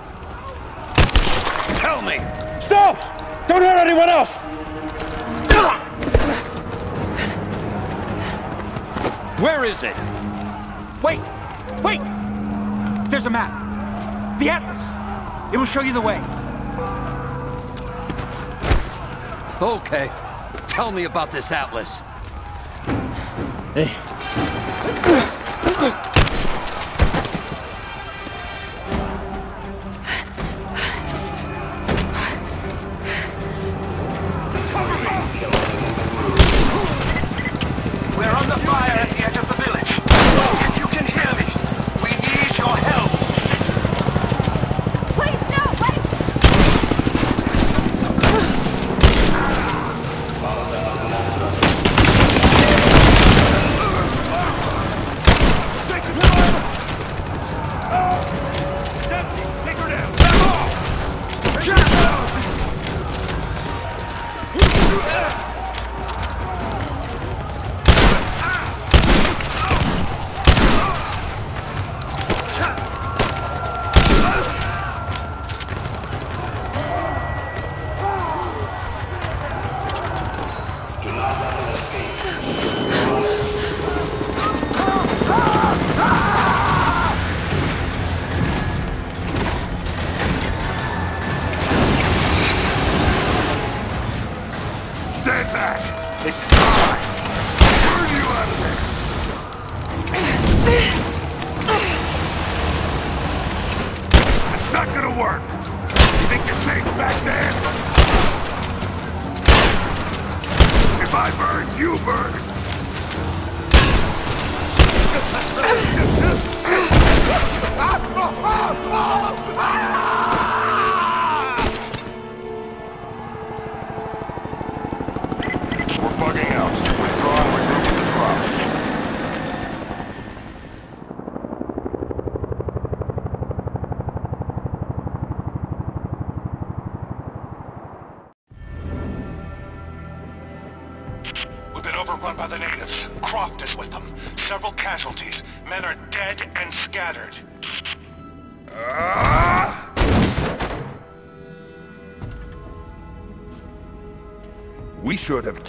Tell 1.79 2.01
me! 2.01 2.19
Stop! 2.59 2.97
Don't 3.47 3.61
hurt 3.61 3.77
anyone 3.77 4.09
else! 4.09 4.35
Where 9.39 9.63
is 9.63 9.83
it? 9.83 9.95
Wait! 11.01 11.21
Wait! 11.81 12.01
There's 13.09 13.25
a 13.25 13.29
map. 13.29 14.37
The 14.39 14.49
Atlas. 14.49 14.91
It 15.53 15.57
will 15.57 15.65
show 15.65 15.81
you 15.81 15.93
the 15.93 16.01
way. 16.01 16.21
Okay. 19.61 20.11
Tell 20.67 20.91
me 20.91 21.05
about 21.05 21.31
this 21.31 21.49
Atlas. 21.53 22.01
Hey. 23.73 24.08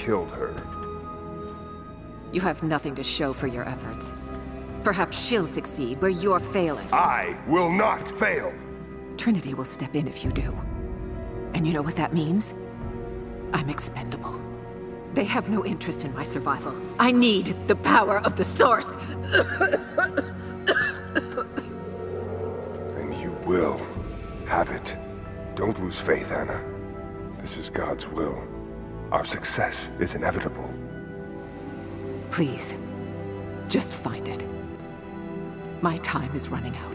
Killed 0.01 0.33
her. 0.33 0.55
You 2.33 2.41
have 2.41 2.63
nothing 2.63 2.95
to 2.95 3.03
show 3.03 3.35
for 3.35 3.47
your 3.47 3.69
efforts. 3.69 4.15
Perhaps 4.83 5.23
she'll 5.23 5.45
succeed 5.45 6.01
where 6.01 6.11
you're 6.11 6.41
failing. 6.41 6.89
I 6.91 7.39
will 7.47 7.71
not 7.71 8.19
fail! 8.19 8.51
Trinity 9.19 9.53
will 9.53 9.67
step 9.67 9.95
in 9.95 10.09
if 10.09 10.25
you 10.25 10.31
do. 10.31 10.57
And 11.53 11.67
you 11.67 11.75
know 11.75 11.83
what 11.83 11.97
that 11.97 12.15
means? 12.15 12.55
I'm 13.53 13.69
expendable. 13.69 14.43
They 15.13 15.25
have 15.25 15.51
no 15.51 15.67
interest 15.67 16.07
in 16.07 16.15
my 16.15 16.25
survival. 16.25 16.75
I 16.99 17.13
need 17.13 17.55
the 17.67 17.77
power 17.77 18.21
of 18.21 18.37
the 18.37 18.45
Source! 18.45 18.97
And 22.97 23.13
you 23.21 23.33
will 23.45 23.79
have 24.47 24.71
it. 24.71 24.97
Don't 25.57 25.79
lose 25.79 25.99
faith, 25.99 26.33
Ana. 26.33 26.59
This 27.39 27.59
is 27.59 27.69
God's 27.69 28.09
will. 28.09 28.50
Our 29.13 29.25
success 29.25 29.91
is 29.99 30.15
inevitable. 30.15 30.73
Please, 32.31 32.75
just 33.69 33.93
find 33.93 34.29
it. 34.29 34.45
My 35.83 35.97
time 35.99 36.33
is 36.35 36.49
running 36.49 36.77
out. 36.77 36.90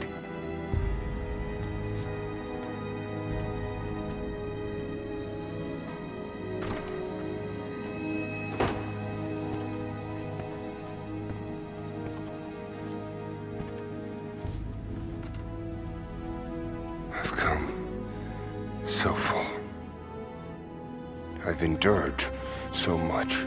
So 22.71 22.97
much. 22.97 23.45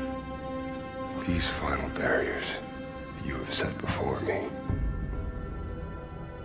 These 1.27 1.47
final 1.47 1.89
barriers 1.91 2.61
you 3.25 3.35
have 3.35 3.53
set 3.53 3.77
before 3.79 4.21
me. 4.21 4.45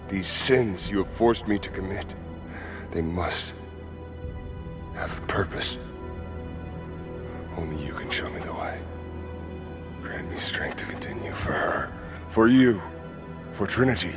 These 0.07 0.27
sins 0.27 0.90
you 0.91 0.98
have 0.99 1.14
forced 1.14 1.48
me 1.48 1.57
to 1.57 1.69
commit, 1.69 2.15
they 2.91 3.02
must 3.02 3.53
have 4.95 5.18
a 5.18 5.22
purpose. 5.27 5.77
Only 7.57 7.84
you 7.85 7.94
can 7.94 8.10
show 8.10 8.30
me 8.30 8.40
the 8.41 8.53
way. 8.53 8.80
Grant 10.02 10.30
me 10.30 10.38
strength 10.38 10.77
to 10.77 10.85
continue 10.85 11.31
for 11.31 11.53
her, 11.53 11.91
for 12.27 12.48
you, 12.48 12.81
for 13.53 13.65
Trinity. 13.65 14.14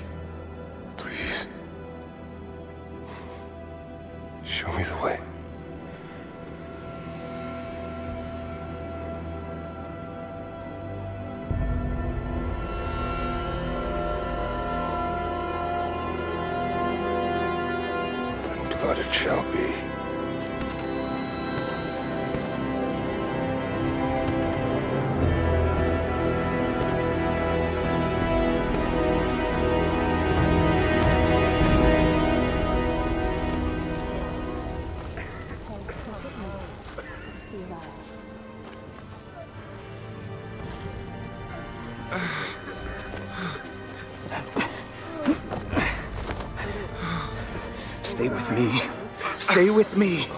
Stay 49.57 49.71
with 49.71 49.97
me. 49.97 50.29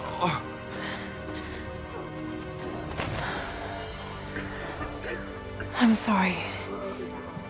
I'm 5.75 5.93
sorry. 5.93 6.37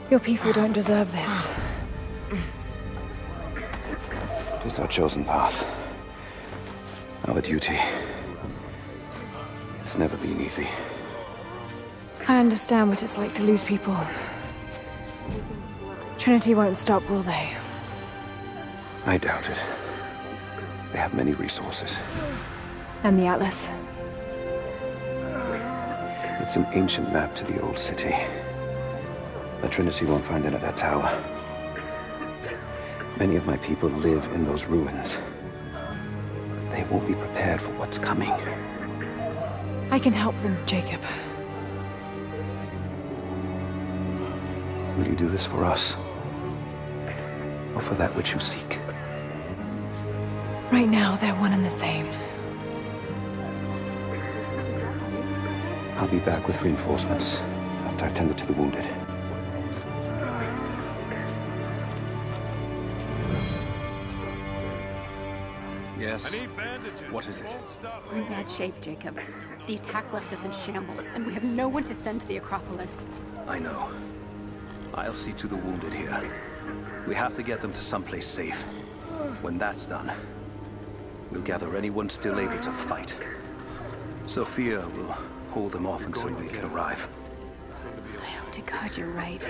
Your 0.09 0.19
people 0.19 0.51
don't 0.51 0.73
deserve 0.73 1.11
this. 1.11 1.47
It 4.55 4.65
is 4.65 4.79
our 4.79 4.87
chosen 4.87 5.23
path. 5.23 5.63
Our 7.27 7.39
duty. 7.39 7.77
It's 9.83 9.95
never 9.95 10.17
been 10.17 10.41
easy. 10.41 10.67
I 12.27 12.39
understand 12.39 12.89
what 12.89 13.03
it's 13.03 13.19
like 13.19 13.35
to 13.35 13.43
lose 13.43 13.63
people. 13.63 13.95
Trinity 16.17 16.55
won't 16.55 16.77
stop, 16.77 17.07
will 17.11 17.21
they? 17.21 17.51
I 19.05 19.19
doubt 19.19 19.47
it. 19.47 19.78
They 20.99 21.03
have 21.03 21.13
many 21.13 21.31
resources. 21.31 21.97
And 23.03 23.17
the 23.17 23.25
Atlas? 23.25 23.69
It's 26.41 26.57
an 26.57 26.67
ancient 26.73 27.13
map 27.13 27.33
to 27.35 27.45
the 27.45 27.61
old 27.61 27.79
city. 27.79 28.13
The 29.61 29.69
Trinity 29.69 30.03
won't 30.03 30.25
find 30.25 30.43
it 30.43 30.53
at 30.53 30.59
that 30.59 30.75
tower. 30.75 31.09
Many 33.17 33.37
of 33.37 33.45
my 33.45 33.55
people 33.59 33.87
live 33.87 34.25
in 34.33 34.43
those 34.43 34.65
ruins. 34.65 35.17
They 36.71 36.83
won't 36.91 37.07
be 37.07 37.15
prepared 37.15 37.61
for 37.61 37.71
what's 37.77 37.97
coming. 37.97 38.33
I 39.91 39.99
can 39.99 40.11
help 40.11 40.37
them, 40.39 40.57
Jacob. 40.65 40.99
Will 44.97 45.07
you 45.07 45.15
do 45.15 45.29
this 45.29 45.45
for 45.45 45.63
us? 45.63 45.95
Or 47.73 47.79
for 47.79 47.93
that 47.93 48.13
which 48.17 48.33
you 48.33 48.41
seek? 48.41 48.79
Right 50.71 50.87
now, 50.87 51.15
they're 51.15 51.33
one 51.33 51.51
and 51.51 51.65
the 51.65 51.69
same. 51.71 52.07
I'll 55.97 56.07
be 56.07 56.19
back 56.19 56.45
with 56.45 56.61
reinforcements 56.61 57.39
after 57.85 58.05
I've 58.05 58.13
tended 58.13 58.37
to 58.37 58.45
the 58.45 58.53
wounded. 58.53 58.85
Yes? 65.99 66.33
What 67.09 67.27
is 67.27 67.41
it? 67.41 67.57
We're 68.11 68.19
in 68.19 68.27
bad 68.27 68.47
shape, 68.47 68.79
Jacob. 68.79 69.19
The 69.65 69.73
attack 69.73 70.13
left 70.13 70.31
us 70.31 70.45
in 70.45 70.51
shambles, 70.51 71.05
and 71.15 71.25
we 71.25 71.33
have 71.33 71.43
no 71.43 71.67
one 71.67 71.83
to 71.85 71.95
send 71.95 72.21
to 72.21 72.27
the 72.27 72.37
Acropolis. 72.37 73.07
I 73.47 73.57
know. 73.57 73.89
I'll 74.93 75.13
see 75.15 75.33
to 75.33 75.47
the 75.47 75.57
wounded 75.57 75.93
here. 75.93 76.31
We 77.07 77.15
have 77.15 77.35
to 77.37 77.43
get 77.43 77.59
them 77.59 77.73
to 77.73 77.81
someplace 77.81 78.27
safe. 78.27 78.61
When 79.41 79.57
that's 79.57 79.85
done, 79.85 80.11
we'll 81.31 81.41
gather 81.41 81.75
anyone 81.75 82.09
still 82.09 82.39
able 82.39 82.59
to 82.59 82.71
fight. 82.71 83.13
Sofia 84.27 84.87
will 84.89 85.15
hold 85.51 85.71
them 85.71 85.85
off 85.85 86.05
until 86.05 86.29
we 86.35 86.47
can 86.47 86.65
arrive. 86.65 87.07
I 88.21 88.25
hope 88.25 88.51
to 88.51 88.61
God 88.61 88.95
you're 88.95 89.07
right. 89.07 89.41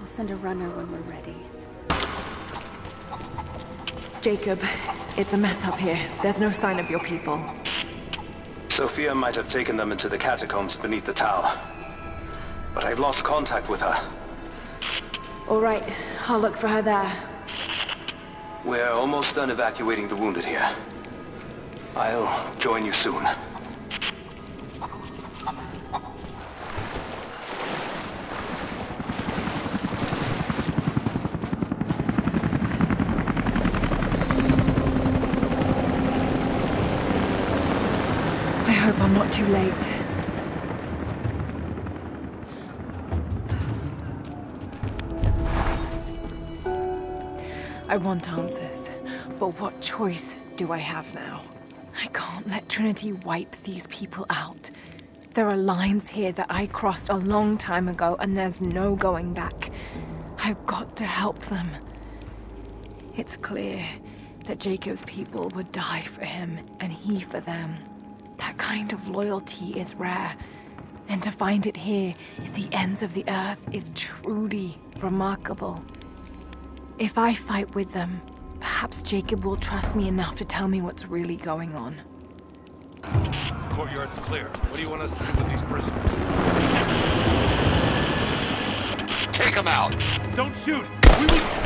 I'll 0.00 0.06
send 0.06 0.30
a 0.30 0.36
runner 0.36 0.68
when 0.70 0.90
we're 0.90 0.98
ready. 1.10 1.36
Jacob, 4.20 4.58
it's 5.18 5.34
a 5.34 5.36
mess 5.36 5.64
up 5.64 5.78
here. 5.78 5.98
There's 6.22 6.40
no 6.40 6.50
sign 6.50 6.78
of 6.78 6.88
your 6.88 7.00
people. 7.00 7.44
Sofia 8.70 9.14
might 9.14 9.36
have 9.36 9.48
taken 9.48 9.76
them 9.76 9.92
into 9.92 10.08
the 10.08 10.18
catacombs 10.18 10.76
beneath 10.76 11.04
the 11.04 11.12
tower. 11.12 11.56
But 12.74 12.84
I've 12.84 12.98
lost 12.98 13.22
contact 13.22 13.68
with 13.68 13.82
her. 13.82 14.10
All 15.46 15.60
right, 15.60 15.84
I'll 16.26 16.40
look 16.40 16.56
for 16.56 16.68
her 16.68 16.80
there. 16.80 17.12
We're 18.64 18.90
almost 18.90 19.34
done 19.34 19.50
evacuating 19.50 20.08
the 20.08 20.16
wounded 20.16 20.46
here. 20.46 20.66
I'll 21.94 22.56
join 22.56 22.86
you 22.86 22.92
soon. 22.92 23.22
I 47.94 47.96
want 47.96 48.28
answers, 48.28 48.90
but 49.38 49.60
what 49.60 49.80
choice 49.80 50.34
do 50.56 50.72
I 50.72 50.78
have 50.78 51.14
now? 51.14 51.42
I 52.02 52.08
can't 52.08 52.44
let 52.48 52.68
Trinity 52.68 53.12
wipe 53.12 53.52
these 53.62 53.86
people 53.86 54.26
out. 54.30 54.68
There 55.34 55.46
are 55.46 55.56
lines 55.56 56.08
here 56.08 56.32
that 56.32 56.48
I 56.50 56.66
crossed 56.66 57.08
a 57.08 57.16
long 57.16 57.56
time 57.56 57.86
ago, 57.86 58.16
and 58.18 58.36
there's 58.36 58.60
no 58.60 58.96
going 58.96 59.32
back. 59.32 59.70
I've 60.38 60.66
got 60.66 60.96
to 60.96 61.04
help 61.04 61.38
them. 61.38 61.68
It's 63.14 63.36
clear 63.36 63.80
that 64.46 64.58
Jacob's 64.58 65.04
people 65.04 65.52
would 65.54 65.70
die 65.70 66.02
for 66.02 66.24
him, 66.24 66.58
and 66.80 66.92
he 66.92 67.20
for 67.20 67.38
them. 67.38 67.76
That 68.38 68.58
kind 68.58 68.92
of 68.92 69.06
loyalty 69.06 69.78
is 69.78 69.94
rare, 69.94 70.34
and 71.08 71.22
to 71.22 71.30
find 71.30 71.64
it 71.64 71.76
here 71.76 72.16
at 72.44 72.54
the 72.54 72.66
ends 72.72 73.04
of 73.04 73.14
the 73.14 73.24
earth 73.28 73.64
is 73.70 73.92
truly 73.94 74.78
remarkable. 75.00 75.80
If 76.98 77.18
I 77.18 77.34
fight 77.34 77.74
with 77.74 77.92
them, 77.92 78.20
perhaps 78.60 79.02
Jacob 79.02 79.44
will 79.44 79.56
trust 79.56 79.96
me 79.96 80.06
enough 80.06 80.36
to 80.36 80.44
tell 80.44 80.68
me 80.68 80.80
what's 80.80 81.08
really 81.08 81.36
going 81.36 81.74
on. 81.74 81.96
Courtyard's 83.70 84.18
clear. 84.18 84.44
What 84.44 84.76
do 84.76 84.82
you 84.82 84.88
want 84.88 85.02
us 85.02 85.18
to 85.18 85.24
do 85.24 85.32
with 85.32 85.50
these 85.50 85.62
prisoners? 85.62 86.14
Take 89.32 89.56
them 89.56 89.66
out! 89.66 89.96
Don't 90.36 90.54
shoot! 90.54 90.86
We 91.18 91.26
will... 91.26 91.64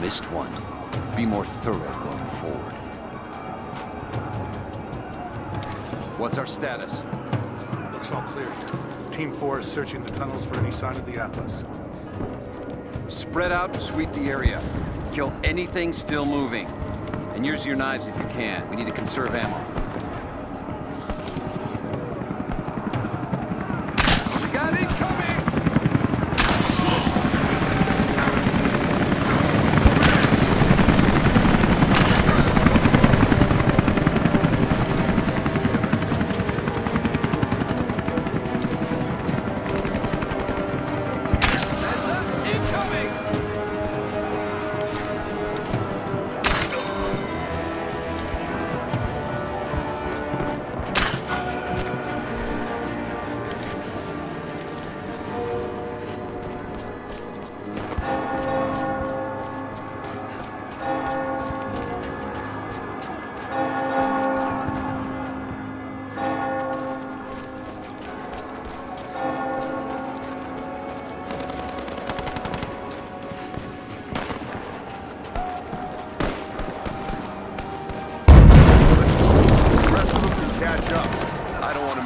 Missed 0.00 0.30
one. 0.30 0.50
Be 1.14 1.26
more 1.26 1.44
thorough 1.44 1.92
going 2.02 2.26
forward. 2.40 2.72
What's 6.18 6.38
our 6.38 6.46
status? 6.46 7.02
Looks 7.92 8.10
all 8.10 8.22
clear 8.22 8.50
here. 8.50 8.83
Team 9.14 9.32
4 9.32 9.60
is 9.60 9.66
searching 9.70 10.02
the 10.02 10.10
tunnels 10.10 10.44
for 10.44 10.58
any 10.58 10.72
sign 10.72 10.96
of 10.96 11.06
the 11.06 11.20
Atlas. 11.20 11.62
Spread 13.06 13.52
out 13.52 13.72
and 13.72 13.80
sweep 13.80 14.12
the 14.12 14.22
area. 14.22 14.60
Kill 15.12 15.32
anything 15.44 15.92
still 15.92 16.26
moving. 16.26 16.66
And 17.36 17.46
use 17.46 17.64
your 17.64 17.76
knives 17.76 18.08
if 18.08 18.18
you 18.18 18.24
can. 18.24 18.68
We 18.68 18.74
need 18.74 18.86
to 18.86 18.92
conserve 18.92 19.32
ammo. 19.36 19.73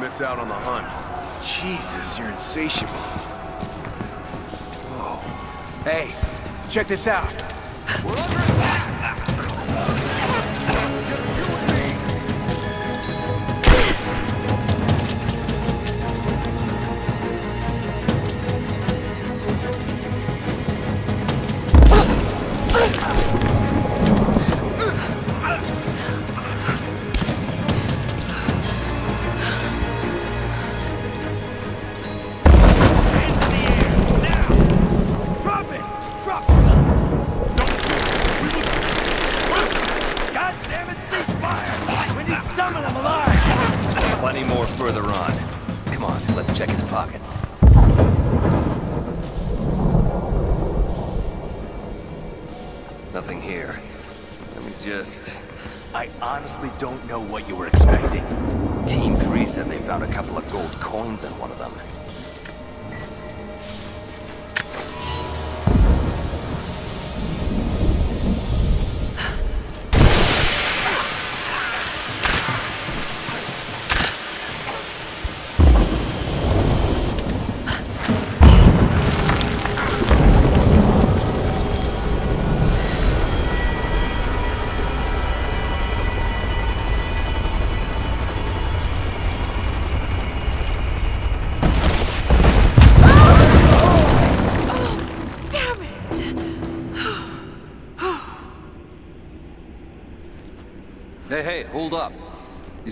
Us 0.09 0.21
out 0.21 0.39
on 0.39 0.47
the 0.47 0.55
hunt. 0.55 0.87
Jesus, 1.43 2.17
you're 2.17 2.29
insatiable. 2.29 2.93
Whoa. 4.89 5.89
Hey, 5.89 6.15
check 6.67 6.87
this 6.87 7.07
out. 7.07 7.31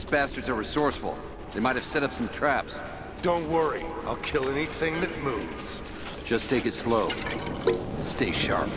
bastards 0.09 0.49
are 0.49 0.53
resourceful. 0.53 1.17
They 1.53 1.59
might 1.59 1.75
have 1.75 1.85
set 1.85 2.03
up 2.03 2.11
some 2.11 2.27
traps. 2.29 2.79
Don't 3.21 3.49
worry. 3.49 3.85
I'll 4.05 4.17
kill 4.17 4.49
anything 4.49 4.99
that 5.01 5.21
moves. 5.21 5.83
Just 6.23 6.49
take 6.49 6.65
it 6.65 6.73
slow. 6.73 7.09
Stay 7.99 8.31
sharp. 8.31 8.69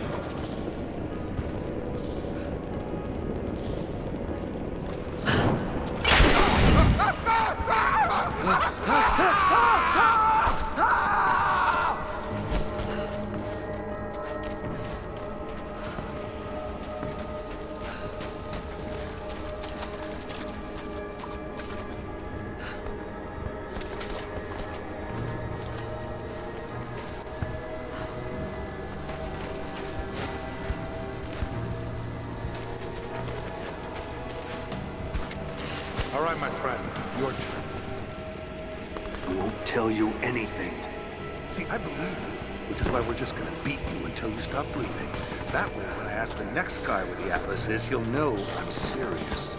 He'll 47.90 48.00
know 48.12 48.38
I'm 48.56 48.70
serious. 48.70 49.56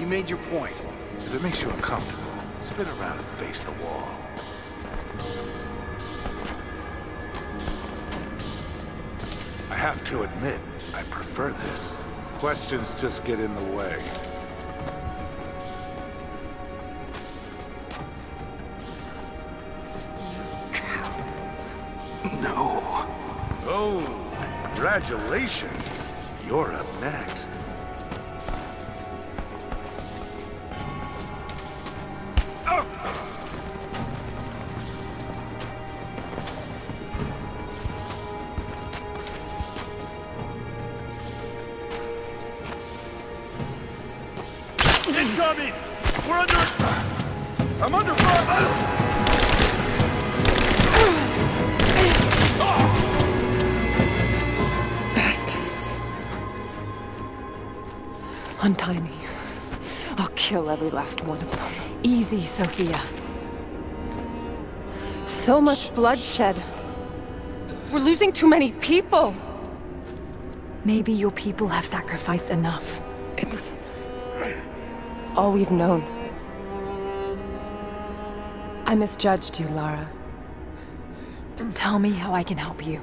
You 0.00 0.06
made 0.06 0.30
your 0.30 0.38
point. 0.44 0.74
If 1.18 1.34
it 1.34 1.42
makes 1.42 1.62
you 1.62 1.68
uncomfortable, 1.68 2.32
spin 2.62 2.86
around 2.98 3.18
and 3.18 3.26
face 3.26 3.60
the 3.60 3.72
wall. 3.72 4.08
I 9.70 9.74
have 9.74 10.02
to 10.04 10.22
admit, 10.22 10.60
I 10.94 11.02
prefer 11.10 11.50
this. 11.50 11.98
Questions 12.38 12.94
just 12.94 13.22
get 13.24 13.38
in 13.38 13.54
the 13.54 13.66
way. 13.66 14.02
Congratulations. 25.02 26.12
You're 26.46 26.72
up 26.74 26.86
next. 27.00 27.51
Sofia. 62.52 63.00
So 65.24 65.58
much 65.58 65.94
bloodshed. 65.94 66.62
We're 67.90 68.00
losing 68.00 68.30
too 68.30 68.46
many 68.46 68.72
people. 68.72 69.34
Maybe 70.84 71.12
your 71.12 71.30
people 71.30 71.68
have 71.68 71.86
sacrificed 71.86 72.50
enough. 72.50 73.00
It's 73.38 73.72
all 75.34 75.52
we've 75.52 75.70
known. 75.70 76.04
I 78.84 78.96
misjudged 78.96 79.58
you, 79.58 79.66
Lara. 79.68 80.06
Tell 81.72 81.98
me 81.98 82.10
how 82.10 82.34
I 82.34 82.42
can 82.42 82.58
help 82.58 82.86
you. 82.86 83.00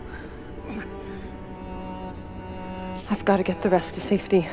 I've 3.09 3.25
got 3.25 3.37
to 3.37 3.43
get 3.43 3.61
the 3.61 3.69
rest 3.69 3.95
to 3.95 4.01
safety. 4.01 4.47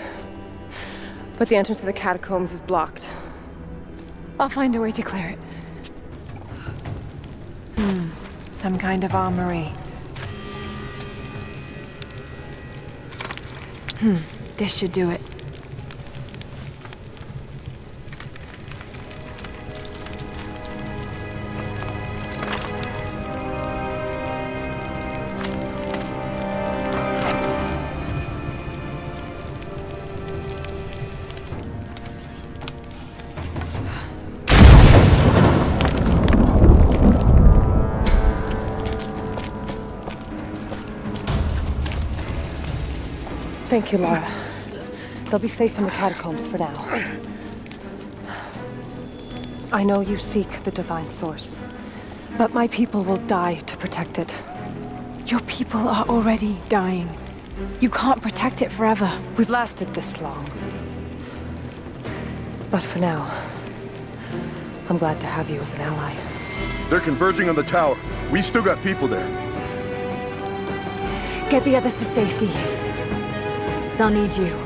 But 1.36 1.50
the 1.50 1.56
entrance 1.56 1.80
to 1.80 1.86
the 1.86 1.92
catacombs 1.92 2.52
is 2.52 2.60
blocked. 2.60 3.05
I'll 4.38 4.50
find 4.50 4.76
a 4.76 4.80
way 4.80 4.92
to 4.92 5.02
clear 5.02 5.28
it. 5.30 5.38
Hmm. 7.76 8.08
Some 8.52 8.76
kind 8.76 9.02
of 9.02 9.14
armory. 9.14 9.72
Hmm. 13.98 14.16
This 14.56 14.76
should 14.76 14.92
do 14.92 15.10
it. 15.10 15.35
Thank 43.76 43.92
you, 43.92 43.98
Lara. 43.98 44.26
They'll 45.26 45.38
be 45.38 45.48
safe 45.48 45.76
in 45.76 45.84
the 45.84 45.90
catacombs 45.90 46.46
for 46.46 46.56
now. 46.56 46.72
I 49.70 49.84
know 49.84 50.00
you 50.00 50.16
seek 50.16 50.48
the 50.64 50.70
Divine 50.70 51.10
Source, 51.10 51.58
but 52.38 52.54
my 52.54 52.68
people 52.68 53.04
will 53.04 53.18
die 53.18 53.56
to 53.66 53.76
protect 53.76 54.18
it. 54.18 54.34
Your 55.26 55.40
people 55.40 55.80
are 55.80 56.06
already 56.06 56.56
dying. 56.70 57.10
You 57.78 57.90
can't 57.90 58.22
protect 58.22 58.62
it 58.62 58.72
forever. 58.72 59.12
We've 59.36 59.50
lasted 59.50 59.88
this 59.88 60.22
long. 60.22 60.46
But 62.70 62.80
for 62.80 62.98
now, 62.98 63.30
I'm 64.88 64.96
glad 64.96 65.20
to 65.20 65.26
have 65.26 65.50
you 65.50 65.60
as 65.60 65.72
an 65.72 65.82
ally. 65.82 66.14
They're 66.88 67.00
converging 67.00 67.50
on 67.50 67.56
the 67.56 67.62
tower. 67.62 67.98
We 68.30 68.40
still 68.40 68.62
got 68.62 68.82
people 68.82 69.06
there. 69.06 69.28
Get 71.50 71.62
the 71.64 71.76
others 71.76 71.92
to 71.98 72.04
safety. 72.06 72.75
They'll 73.96 74.10
need 74.10 74.36
you. 74.36 74.65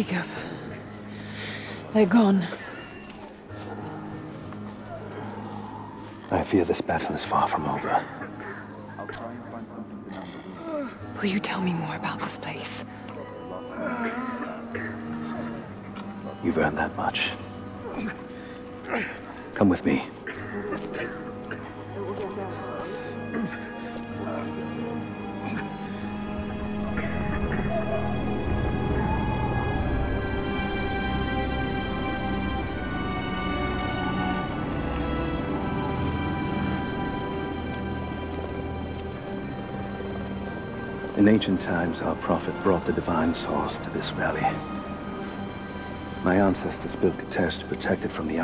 Jacob. 0.00 0.24
They're 1.92 2.06
gone. 2.06 2.39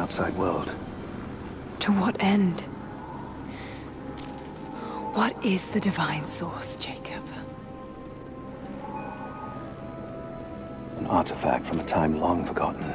Outside 0.06 0.36
world. 0.36 0.70
To 1.80 1.90
what 1.90 2.14
end? 2.22 2.60
What 5.16 5.34
is 5.44 5.68
the 5.70 5.80
divine 5.80 6.28
source, 6.28 6.76
Jacob? 6.76 7.24
An 10.98 11.06
artifact 11.08 11.66
from 11.66 11.80
a 11.80 11.82
time 11.82 12.20
long 12.20 12.44
forgotten. 12.44 12.88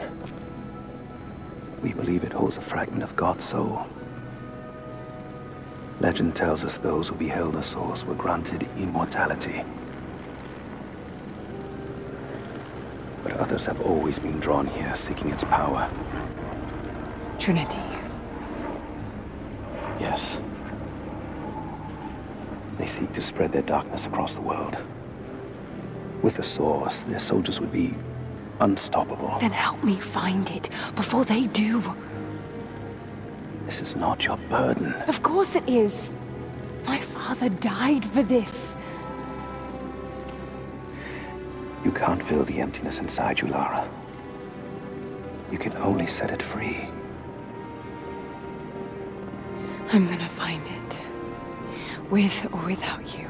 We 1.83 1.91
believe 1.91 2.23
it 2.23 2.31
holds 2.31 2.55
a 2.55 2.61
fragment 2.61 3.03
of 3.03 3.13
God's 3.17 3.43
soul. 3.43 3.85
Legend 5.99 6.33
tells 6.33 6.63
us 6.63 6.77
those 6.77 7.09
who 7.09 7.15
beheld 7.15 7.55
the 7.55 7.61
source 7.61 8.05
were 8.05 8.15
granted 8.15 8.69
immortality. 8.77 9.65
But 13.21 13.33
others 13.33 13.65
have 13.65 13.81
always 13.81 14.17
been 14.17 14.39
drawn 14.39 14.67
here 14.67 14.95
seeking 14.95 15.29
its 15.29 15.43
power. 15.43 15.91
Trinity. 17.41 17.79
Yes. 19.99 20.37
They 22.77 22.85
seek 22.85 23.11
to 23.13 23.21
spread 23.23 23.51
their 23.51 23.63
darkness 23.63 24.05
across 24.05 24.35
the 24.35 24.41
world. 24.41 24.77
With 26.21 26.35
the 26.35 26.43
source, 26.43 26.99
their 26.99 27.19
soldiers 27.19 27.59
would 27.59 27.71
be 27.71 27.95
unstoppable. 28.59 29.39
Then 29.39 29.49
help 29.49 29.83
me 29.83 29.95
find 29.95 30.51
it 30.51 30.69
before 30.95 31.25
they 31.25 31.47
do. 31.47 31.81
This 33.65 33.81
is 33.81 33.95
not 33.95 34.23
your 34.23 34.37
burden. 34.47 34.93
Of 35.07 35.23
course 35.23 35.55
it 35.55 35.67
is. 35.67 36.11
My 36.85 36.99
father 36.99 37.49
died 37.49 38.05
for 38.05 38.21
this. 38.21 38.75
You 41.83 41.91
can't 41.91 42.21
fill 42.21 42.43
the 42.43 42.61
emptiness 42.61 42.99
inside 42.99 43.39
you, 43.39 43.47
Lara. 43.47 43.83
You 45.51 45.57
can 45.57 45.75
only 45.77 46.05
set 46.05 46.29
it 46.29 46.43
free. 46.43 46.87
I'm 49.93 50.07
gonna 50.07 50.29
find 50.29 50.65
it. 50.65 52.09
With 52.09 52.47
or 52.53 52.65
without 52.65 53.17
you. 53.17 53.27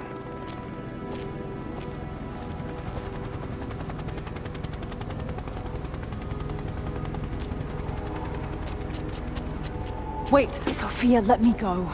Wait, 10.32 10.54
Sofia, 10.54 11.22
let 11.22 11.42
me 11.42 11.54
go. 11.54 11.90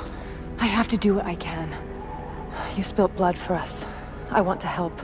I 0.60 0.66
have 0.66 0.90
to 0.90 0.98
do 0.98 1.16
what 1.16 1.26
I 1.26 1.36
can. 1.36 1.74
You 2.76 2.84
spilt 2.84 3.16
blood 3.16 3.38
for 3.38 3.54
us. 3.54 3.86
I 4.32 4.42
want 4.42 4.60
to 4.62 4.68
help. 4.68 5.00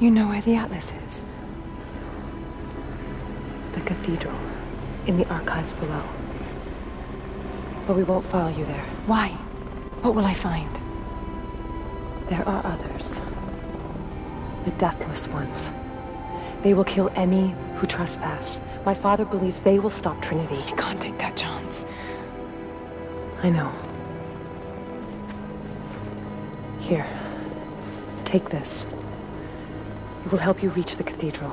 You 0.00 0.10
know 0.10 0.28
where 0.28 0.40
the 0.40 0.54
Atlas 0.56 0.90
is? 1.06 1.22
The 3.74 3.82
cathedral. 3.82 4.38
In 5.06 5.18
the 5.18 5.28
archives 5.28 5.74
below. 5.74 6.19
But 7.90 7.96
we 7.96 8.04
won't 8.04 8.24
follow 8.24 8.50
you 8.50 8.64
there. 8.66 8.84
Why? 9.06 9.30
What 10.02 10.14
will 10.14 10.24
I 10.24 10.32
find? 10.32 10.70
There 12.28 12.48
are 12.48 12.64
others. 12.64 13.18
The 14.64 14.70
Deathless 14.78 15.26
Ones. 15.26 15.72
They 16.62 16.72
will 16.72 16.84
kill 16.84 17.10
any 17.16 17.52
who 17.74 17.88
trespass. 17.88 18.60
My 18.86 18.94
father 18.94 19.24
believes 19.24 19.58
they 19.58 19.80
will 19.80 19.90
stop 19.90 20.22
Trinity. 20.22 20.62
I 20.68 20.70
can't 20.76 21.00
take 21.00 21.18
that 21.18 21.36
chance. 21.36 21.84
I 23.42 23.50
know. 23.50 23.72
Here. 26.78 27.08
Take 28.24 28.50
this. 28.50 28.86
It 30.24 30.30
will 30.30 30.38
help 30.38 30.62
you 30.62 30.70
reach 30.70 30.96
the 30.96 31.02
cathedral. 31.02 31.52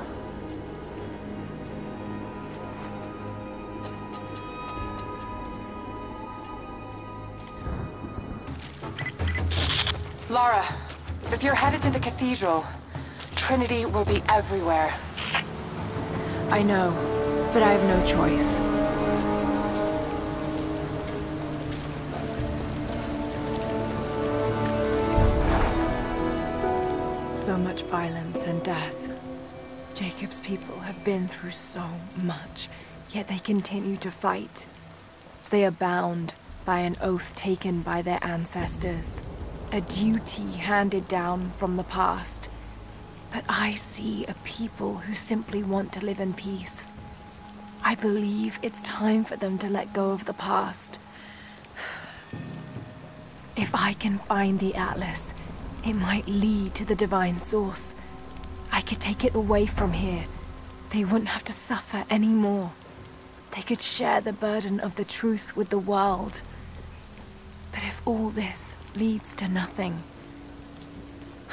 Lara, 10.38 10.72
if 11.32 11.42
you're 11.42 11.56
headed 11.56 11.82
to 11.82 11.90
the 11.90 11.98
cathedral, 11.98 12.64
Trinity 13.34 13.86
will 13.86 14.04
be 14.04 14.22
everywhere. 14.28 14.94
I 16.50 16.62
know, 16.62 16.92
but 17.52 17.64
I 17.64 17.72
have 17.72 17.82
no 17.92 17.98
choice. 18.06 18.54
So 27.44 27.58
much 27.58 27.82
violence 27.82 28.44
and 28.44 28.62
death. 28.62 29.20
Jacob's 29.94 30.38
people 30.38 30.78
have 30.78 31.02
been 31.02 31.26
through 31.26 31.50
so 31.50 31.82
much, 32.22 32.68
yet 33.10 33.26
they 33.26 33.40
continue 33.40 33.96
to 33.96 34.12
fight. 34.12 34.66
They 35.50 35.64
are 35.64 35.72
bound 35.72 36.34
by 36.64 36.78
an 36.78 36.96
oath 37.00 37.34
taken 37.34 37.82
by 37.82 38.02
their 38.02 38.20
ancestors, 38.22 39.20
a 39.70 39.80
duty 39.82 40.50
handed 40.52 41.06
down 41.08 41.50
from 41.50 41.76
the 41.76 41.84
past. 41.84 42.48
But 43.30 43.44
I 43.48 43.74
see 43.74 44.24
a 44.26 44.34
people 44.44 44.96
who 44.98 45.14
simply 45.14 45.62
want 45.62 45.92
to 45.92 46.04
live 46.04 46.20
in 46.20 46.32
peace. 46.32 46.86
I 47.84 47.94
believe 47.94 48.58
it's 48.62 48.80
time 48.82 49.24
for 49.24 49.36
them 49.36 49.58
to 49.58 49.68
let 49.68 49.92
go 49.92 50.10
of 50.10 50.24
the 50.24 50.34
past. 50.34 50.98
If 53.56 53.74
I 53.74 53.92
can 53.92 54.18
find 54.18 54.60
the 54.60 54.76
Atlas, 54.76 55.34
it 55.84 55.94
might 55.94 56.28
lead 56.28 56.74
to 56.76 56.84
the 56.84 56.94
Divine 56.94 57.38
Source. 57.38 57.94
I 58.70 58.80
could 58.82 59.00
take 59.00 59.24
it 59.24 59.34
away 59.34 59.66
from 59.66 59.92
here. 59.92 60.26
They 60.90 61.04
wouldn't 61.04 61.28
have 61.28 61.44
to 61.46 61.52
suffer 61.52 62.04
anymore. 62.08 62.72
They 63.50 63.62
could 63.62 63.82
share 63.82 64.20
the 64.20 64.32
burden 64.32 64.78
of 64.80 64.94
the 64.94 65.04
truth 65.04 65.56
with 65.56 65.70
the 65.70 65.78
world. 65.78 66.40
But 67.72 67.82
if 67.82 68.00
all 68.06 68.30
this 68.30 68.76
leads 68.96 69.34
to 69.36 69.48
nothing, 69.48 70.02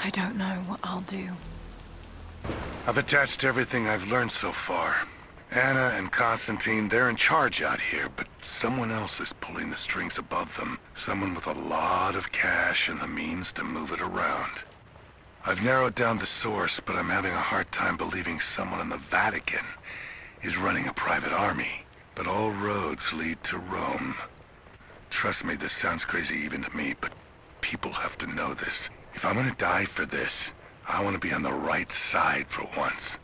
I 0.03 0.09
don't 0.09 0.37
know 0.37 0.63
what 0.67 0.79
I'll 0.83 1.01
do. 1.01 1.29
I've 2.87 2.97
attached 2.97 3.43
everything 3.43 3.87
I've 3.87 4.07
learned 4.07 4.31
so 4.31 4.51
far. 4.51 5.07
Ana 5.51 5.93
and 5.95 6.11
Constantine, 6.11 6.89
they're 6.89 7.09
in 7.09 7.15
charge 7.15 7.61
out 7.61 7.79
here, 7.79 8.09
but 8.15 8.27
someone 8.39 8.91
else 8.91 9.19
is 9.19 9.33
pulling 9.33 9.69
the 9.69 9.77
strings 9.77 10.17
above 10.17 10.55
them. 10.57 10.79
Someone 10.93 11.33
with 11.33 11.47
a 11.47 11.53
lot 11.53 12.15
of 12.15 12.31
cash 12.31 12.89
and 12.89 12.99
the 12.99 13.07
means 13.07 13.51
to 13.53 13.63
move 13.63 13.91
it 13.91 14.01
around. 14.01 14.51
I've 15.45 15.63
narrowed 15.63 15.95
down 15.95 16.17
the 16.17 16.25
source, 16.25 16.79
but 16.79 16.95
I'm 16.95 17.09
having 17.09 17.31
a 17.31 17.37
hard 17.37 17.71
time 17.71 17.97
believing 17.97 18.39
someone 18.39 18.81
in 18.81 18.89
the 18.89 18.97
Vatican 18.97 19.65
is 20.41 20.57
running 20.57 20.87
a 20.87 20.93
private 20.93 21.33
army. 21.33 21.85
But 22.15 22.27
all 22.27 22.51
roads 22.51 23.13
lead 23.13 23.43
to 23.45 23.57
Rome. 23.57 24.15
Trust 25.09 25.45
me, 25.45 25.55
this 25.55 25.71
sounds 25.71 26.05
crazy 26.05 26.35
even 26.35 26.63
to 26.63 26.75
me, 26.75 26.95
but 26.99 27.11
people 27.65 27.91
have 27.91 28.15
to 28.15 28.27
know 28.27 28.53
this. 28.53 28.91
If 29.15 29.25
I'm 29.25 29.35
gonna 29.35 29.55
die 29.57 29.85
for 29.85 30.05
this, 30.05 30.53
I 30.87 31.03
want 31.03 31.15
to 31.15 31.27
be 31.27 31.33
on 31.33 31.41
the 31.41 31.51
right 31.51 31.91
side 31.91 32.45
for 32.47 32.69
once. 32.77 33.17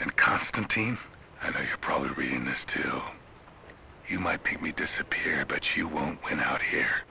And 0.00 0.16
Constantine, 0.16 0.96
I 1.42 1.50
know 1.50 1.60
you're 1.60 1.76
probably 1.76 2.08
reading 2.08 2.46
this 2.46 2.64
too. 2.64 3.02
You 4.08 4.20
might 4.20 4.42
make 4.42 4.62
me 4.62 4.72
disappear, 4.72 5.44
but 5.46 5.76
you 5.76 5.86
won't 5.86 6.24
win 6.24 6.40
out 6.40 6.62
here. 6.62 7.04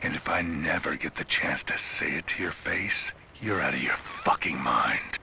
And 0.00 0.14
if 0.14 0.28
I 0.28 0.40
never 0.40 0.94
get 0.94 1.16
the 1.16 1.24
chance 1.24 1.64
to 1.64 1.76
say 1.76 2.18
it 2.18 2.28
to 2.28 2.42
your 2.44 2.52
face, 2.52 3.10
you're 3.40 3.60
out 3.60 3.74
of 3.74 3.82
your 3.82 3.94
fucking 3.94 4.60
mind. 4.60 5.17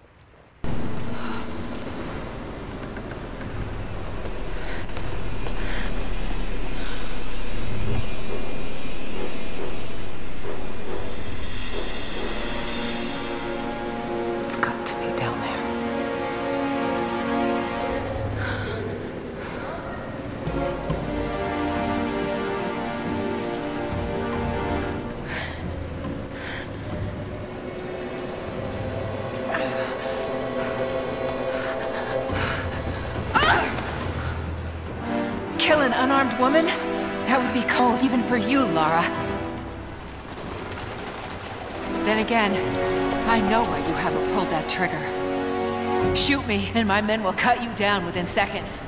And 46.86 46.90
my 46.90 47.02
men 47.02 47.24
will 47.24 47.34
cut 47.34 47.64
you 47.64 47.74
down 47.74 48.06
within 48.06 48.28
seconds. 48.28 48.80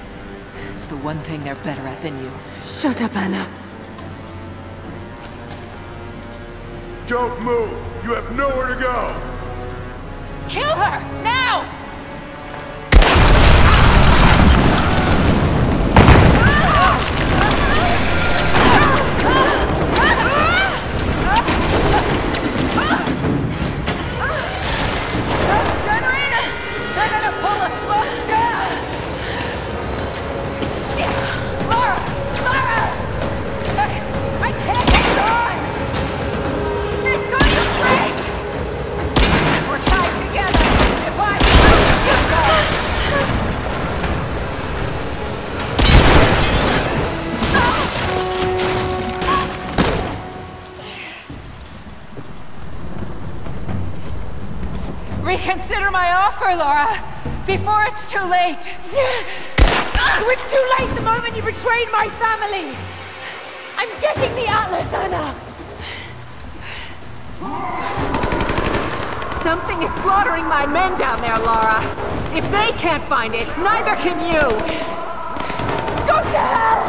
It's 0.75 0.85
the 0.85 0.97
one 0.97 1.17
thing 1.21 1.43
they're 1.43 1.55
better 1.55 1.81
at 1.81 1.99
than 2.03 2.23
you. 2.23 2.31
Shut 2.61 3.01
up, 3.01 3.15
Ana. 3.15 3.49
Don't 7.07 7.41
move! 7.41 7.71
You 8.03 8.13
have 8.13 8.37
nowhere 8.37 8.75
to 8.75 8.79
go! 8.79 9.15
Kill 10.47 10.75
her! 10.75 11.23
Now! 11.23 11.36
Late! 58.29 58.73
It 58.89 60.25
was 60.27 60.37
too 60.51 60.65
late 60.77 60.93
the 60.95 61.01
moment 61.01 61.33
you 61.37 61.41
betrayed 61.41 61.87
my 61.93 62.09
family! 62.19 62.75
I'm 63.77 63.87
getting 64.01 64.35
the 64.35 64.47
Atlas, 64.47 64.91
Ana! 64.91 65.33
Something 69.43 69.81
is 69.81 69.89
slaughtering 70.01 70.43
my 70.43 70.65
men 70.65 70.99
down 70.99 71.21
there, 71.21 71.39
Lara. 71.39 71.81
If 72.35 72.43
they 72.51 72.71
can't 72.77 73.03
find 73.03 73.33
it, 73.33 73.47
neither 73.59 73.95
can 73.95 74.19
you. 74.19 74.41
Go 76.05 76.21
to 76.21 76.37
hell! 76.37 76.83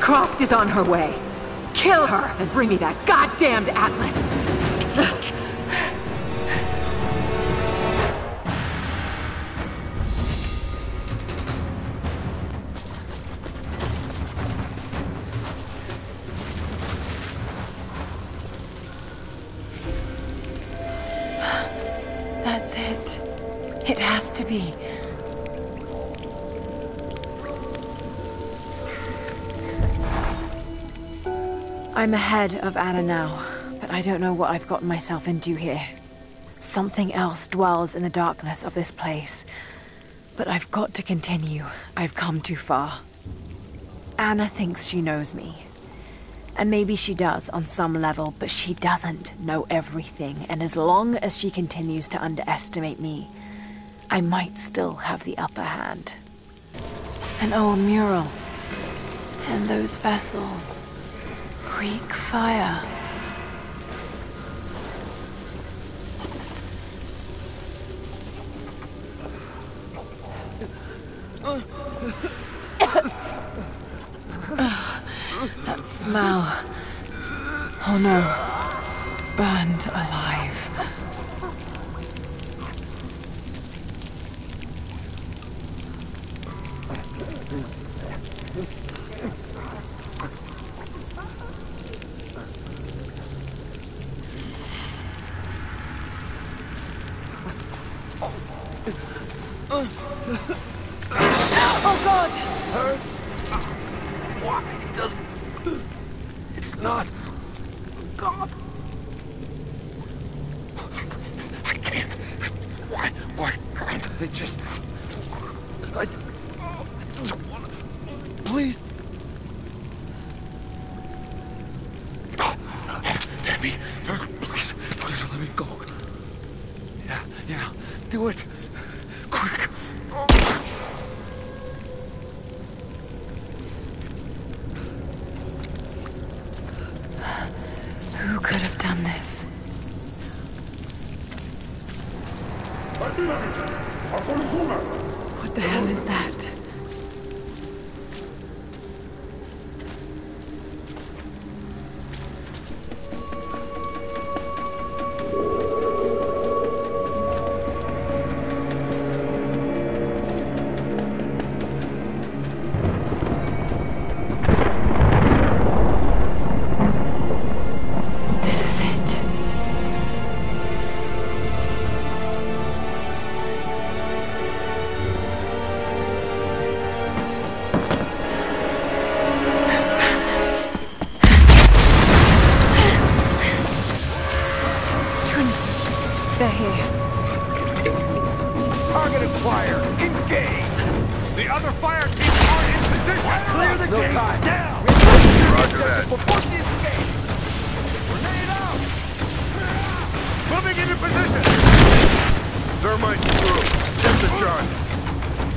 Croft 0.00 0.40
is 0.40 0.52
on 0.52 0.66
her 0.66 0.82
way. 0.82 1.14
Kill 1.74 2.08
her 2.08 2.34
and 2.40 2.50
bring 2.50 2.70
me 2.70 2.76
that 2.78 2.96
goddamned 3.06 3.68
Atlas. 3.68 4.27
I'm 31.98 32.14
ahead 32.14 32.54
of 32.54 32.76
Ana 32.76 33.02
now, 33.02 33.44
but 33.80 33.90
I 33.90 34.02
don't 34.02 34.20
know 34.20 34.32
what 34.32 34.50
I've 34.50 34.68
gotten 34.68 34.86
myself 34.86 35.26
into 35.26 35.56
here. 35.56 35.84
Something 36.60 37.12
else 37.12 37.48
dwells 37.48 37.96
in 37.96 38.04
the 38.04 38.08
darkness 38.08 38.62
of 38.62 38.72
this 38.74 38.92
place. 38.92 39.44
But 40.36 40.46
I've 40.46 40.70
got 40.70 40.94
to 40.94 41.02
continue. 41.02 41.64
I've 41.96 42.14
come 42.14 42.40
too 42.40 42.54
far. 42.54 43.00
Ana 44.16 44.46
thinks 44.46 44.86
she 44.86 45.02
knows 45.02 45.34
me. 45.34 45.56
And 46.56 46.70
maybe 46.70 46.94
she 46.94 47.14
does 47.14 47.48
on 47.48 47.66
some 47.66 47.94
level, 47.94 48.32
but 48.38 48.48
she 48.48 48.74
doesn't 48.74 49.36
know 49.40 49.66
everything. 49.68 50.46
And 50.48 50.62
as 50.62 50.76
long 50.76 51.16
as 51.16 51.36
she 51.36 51.50
continues 51.50 52.06
to 52.08 52.22
underestimate 52.22 53.00
me, 53.00 53.28
I 54.08 54.20
might 54.20 54.56
still 54.56 54.94
have 54.94 55.24
the 55.24 55.36
upper 55.36 55.62
hand. 55.62 56.12
An 57.40 57.52
old 57.52 57.80
oh, 57.80 57.82
mural. 57.82 58.28
And 59.48 59.68
those 59.68 59.96
vessels. 59.96 60.78
Greek 61.78 62.12
fire. 62.12 62.82
that 75.66 75.84
smell. 75.84 76.42
Oh 77.86 77.98
no. 78.02 78.24
Burned 79.36 79.86
alive. 79.86 80.67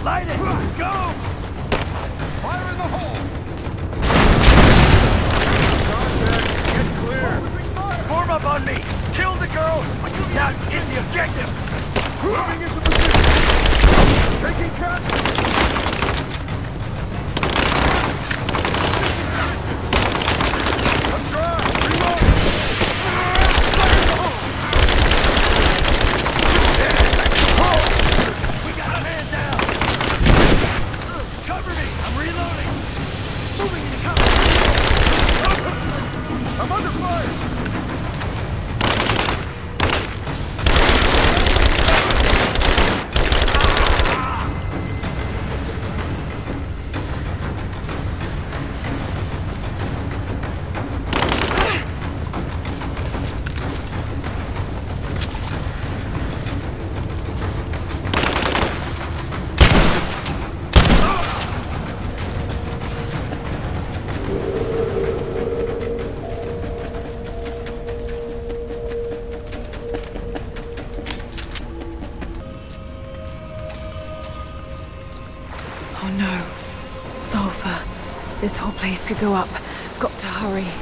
Light 0.03 0.27
it! 0.27 0.37
Go! 0.79 0.91
Fire 2.41 2.71
in 2.71 2.77
the 2.77 2.89
hole! 2.89 3.17
Contact, 5.91 6.47
get 6.73 6.87
clear! 6.97 7.31
Form 8.09 8.29
up 8.31 8.43
on 8.45 8.65
me! 8.65 8.77
Kill 9.13 9.35
the 9.35 9.47
girl! 9.53 9.85
Not 10.33 10.55
in 10.73 10.83
the 10.89 10.97
objective! 11.01 11.49
Moving 12.23 12.61
into 12.63 12.81
position! 12.81 13.19
Taking 14.41 14.71
contact! 14.79 15.70
place 78.81 79.05
could 79.05 79.19
go 79.19 79.35
up. 79.35 79.47
Got 79.99 80.17
to 80.17 80.25
hurry. 80.25 80.80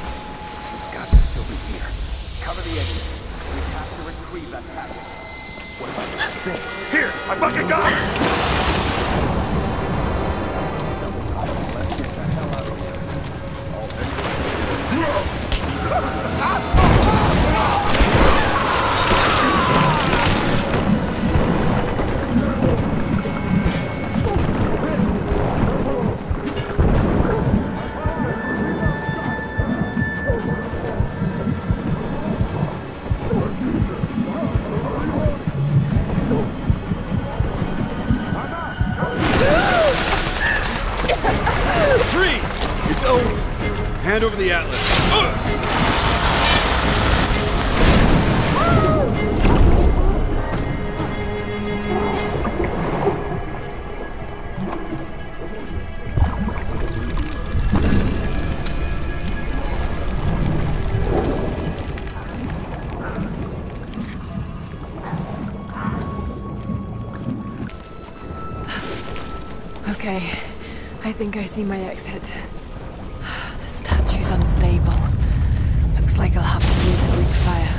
think 71.19 71.35
I 71.35 71.43
see 71.43 71.65
my 71.65 71.77
exit. 71.81 72.23
The 73.59 73.67
statue's 73.67 74.27
unstable. 74.27 74.93
Looks 75.99 76.17
like 76.17 76.33
I'll 76.37 76.41
have 76.43 76.63
to 76.63 76.89
use 76.89 77.01
the 77.07 77.11
Greek 77.17 77.27
fire. 77.43 77.75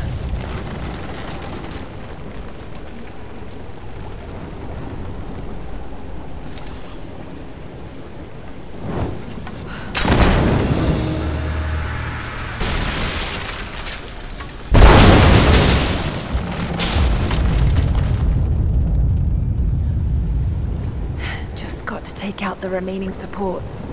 the 22.61 22.69
remaining 22.69 23.00
supports. 23.41 23.90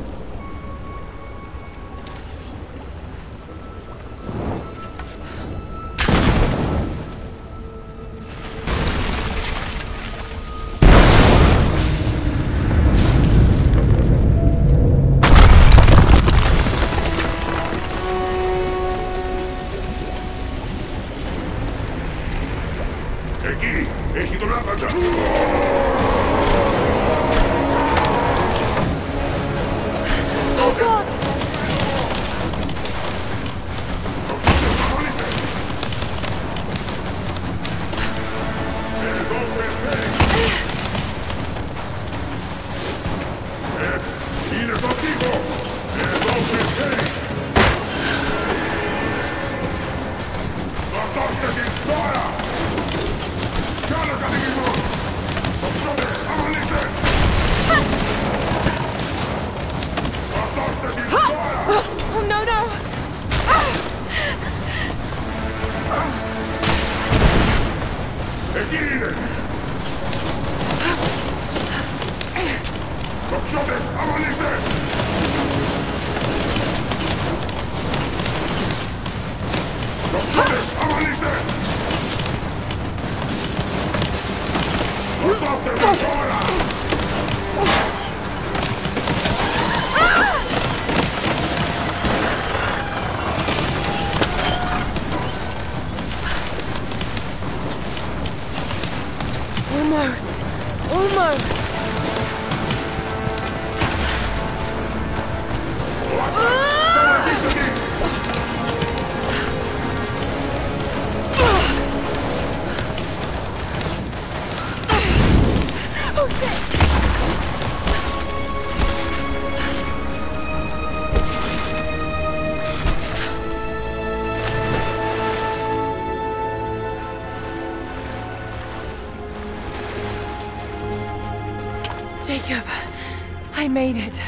Made 133.77 133.97
it. 133.97 134.19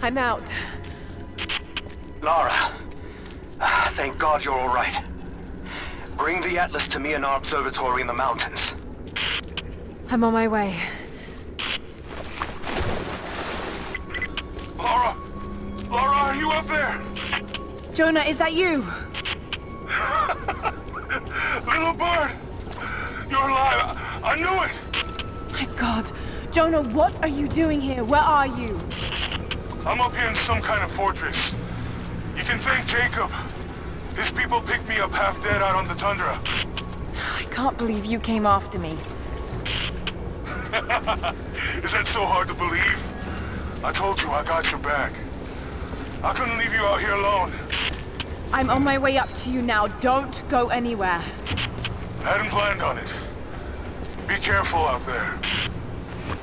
I'm 0.00 0.16
out. 0.16 0.44
Lara, 2.20 2.72
thank 3.94 4.16
God 4.16 4.44
you're 4.44 4.56
all 4.56 4.72
right. 4.72 5.02
Bring 6.16 6.40
the 6.40 6.56
Atlas 6.56 6.86
to 6.86 7.00
me 7.00 7.14
in 7.14 7.24
our 7.24 7.36
observatory 7.36 8.02
in 8.02 8.06
the 8.06 8.12
mountains. 8.12 8.60
I'm 10.08 10.22
on 10.22 10.32
my 10.32 10.46
way. 10.46 10.78
Lara! 14.78 15.16
Lara, 15.90 16.16
are 16.16 16.36
you 16.36 16.52
up 16.52 16.68
there? 16.68 17.00
Jonah, 17.92 18.20
is 18.20 18.36
that 18.36 18.52
you? 18.52 18.86
What 26.90 27.22
are 27.22 27.28
you 27.28 27.46
doing 27.46 27.80
here? 27.80 28.02
Where 28.02 28.20
are 28.20 28.48
you? 28.48 28.78
I'm 29.86 30.00
up 30.00 30.14
here 30.14 30.26
in 30.26 30.34
some 30.34 30.60
kind 30.60 30.82
of 30.82 30.90
fortress. 30.90 31.36
You 32.36 32.42
can 32.42 32.58
thank 32.58 32.86
Jacob. 32.88 33.30
His 34.16 34.30
people 34.32 34.60
picked 34.60 34.88
me 34.88 34.98
up 34.98 35.12
half 35.12 35.40
dead 35.42 35.62
out 35.62 35.76
on 35.76 35.86
the 35.86 35.94
tundra. 35.94 36.40
I 37.14 37.44
can't 37.50 37.78
believe 37.78 38.04
you 38.04 38.18
came 38.18 38.46
after 38.46 38.80
me. 38.80 38.90
Is 41.84 41.92
that 41.92 42.10
so 42.12 42.26
hard 42.26 42.48
to 42.48 42.54
believe? 42.54 43.84
I 43.84 43.92
told 43.92 44.20
you 44.20 44.28
I 44.30 44.42
got 44.42 44.68
your 44.70 44.80
back. 44.80 45.12
I 46.24 46.32
couldn't 46.34 46.58
leave 46.58 46.72
you 46.72 46.80
out 46.80 47.00
here 47.00 47.12
alone. 47.12 47.52
I'm 48.52 48.70
on 48.70 48.82
my 48.82 48.98
way 48.98 49.18
up 49.18 49.32
to 49.34 49.50
you 49.50 49.62
now. 49.62 49.86
Don't 49.86 50.42
go 50.48 50.68
anywhere. 50.68 51.22
I 52.20 52.24
Hadn't 52.24 52.50
planned 52.50 52.82
on 52.82 52.98
it. 52.98 53.08
Be 54.26 54.34
careful 54.34 54.80
out 54.80 55.06
there. 55.06 55.38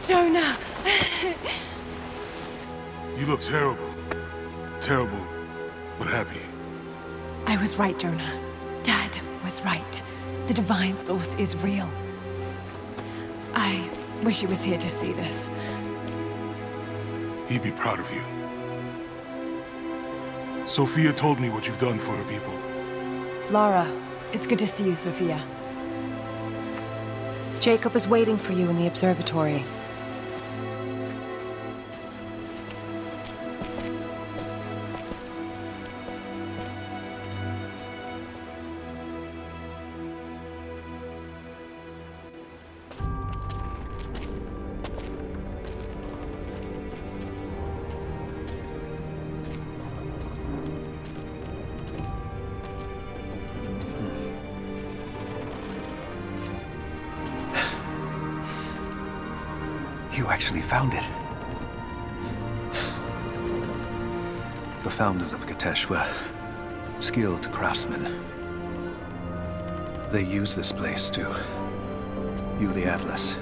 Jonah! 0.03 0.57
You 3.17 3.25
look 3.25 3.41
terrible. 3.41 3.89
Terrible, 4.79 5.25
but 5.97 6.07
happy. 6.07 6.39
I 7.45 7.57
was 7.57 7.77
right, 7.77 7.97
Jonah. 7.99 8.39
Dad 8.83 9.19
was 9.43 9.61
right. 9.63 10.03
The 10.47 10.53
Divine 10.53 10.97
Source 10.97 11.35
is 11.35 11.55
real. 11.57 11.89
I 13.53 13.89
wish 14.23 14.39
he 14.39 14.47
was 14.47 14.63
here 14.63 14.77
to 14.77 14.89
see 14.89 15.11
this. 15.11 15.49
He'd 17.49 17.63
be 17.63 17.71
proud 17.71 17.99
of 17.99 18.09
you. 18.13 18.23
Sofia 20.65 21.11
told 21.11 21.39
me 21.39 21.49
what 21.49 21.67
you've 21.67 21.77
done 21.77 21.99
for 21.99 22.11
her 22.11 22.23
people. 22.31 22.53
Lara, 23.51 23.85
it's 24.31 24.47
good 24.47 24.59
to 24.59 24.67
see 24.67 24.85
you, 24.85 24.95
Sofia. 24.95 25.41
Jacob 27.59 27.95
is 27.95 28.07
waiting 28.07 28.37
for 28.37 28.53
you 28.53 28.69
in 28.69 28.77
the 28.77 28.87
observatory. 28.87 29.65
Founders 65.69 65.87
were 65.87 66.07
skilled 66.99 67.51
craftsmen. 67.51 68.03
They 70.11 70.23
used 70.23 70.57
this 70.57 70.71
place 70.71 71.11
to 71.11 71.25
view 72.57 72.73
the 72.73 72.85
Atlas. 72.85 73.37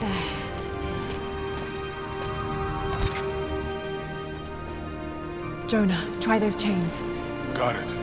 Jonah, 5.68 6.02
try 6.18 6.38
those 6.38 6.56
chains. 6.56 6.98
Got 7.54 7.76
it. 7.76 8.01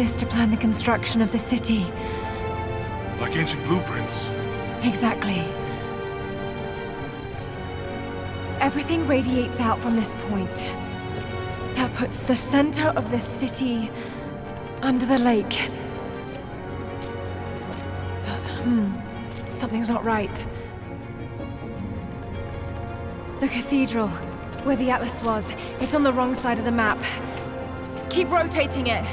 To 0.00 0.24
plan 0.24 0.50
the 0.50 0.56
construction 0.56 1.20
of 1.20 1.30
the 1.30 1.38
city. 1.38 1.84
Like 3.20 3.36
ancient 3.36 3.62
blueprints. 3.64 4.30
Exactly. 4.82 5.44
Everything 8.60 9.06
radiates 9.06 9.60
out 9.60 9.78
from 9.78 9.96
this 9.96 10.14
point. 10.28 10.54
That 11.74 11.92
puts 11.96 12.22
the 12.22 12.34
center 12.34 12.88
of 12.96 13.10
the 13.10 13.20
city 13.20 13.90
under 14.80 15.04
the 15.04 15.18
lake. 15.18 15.70
But, 18.24 18.40
hmm, 18.62 18.92
something's 19.44 19.90
not 19.90 20.02
right. 20.02 20.46
The 23.40 23.48
cathedral, 23.48 24.08
where 24.64 24.76
the 24.76 24.90
Atlas 24.90 25.22
was, 25.22 25.44
it's 25.78 25.94
on 25.94 26.04
the 26.04 26.12
wrong 26.12 26.34
side 26.34 26.58
of 26.58 26.64
the 26.64 26.72
map. 26.72 26.98
Keep 28.08 28.30
rotating 28.30 28.86
it. 28.86 29.04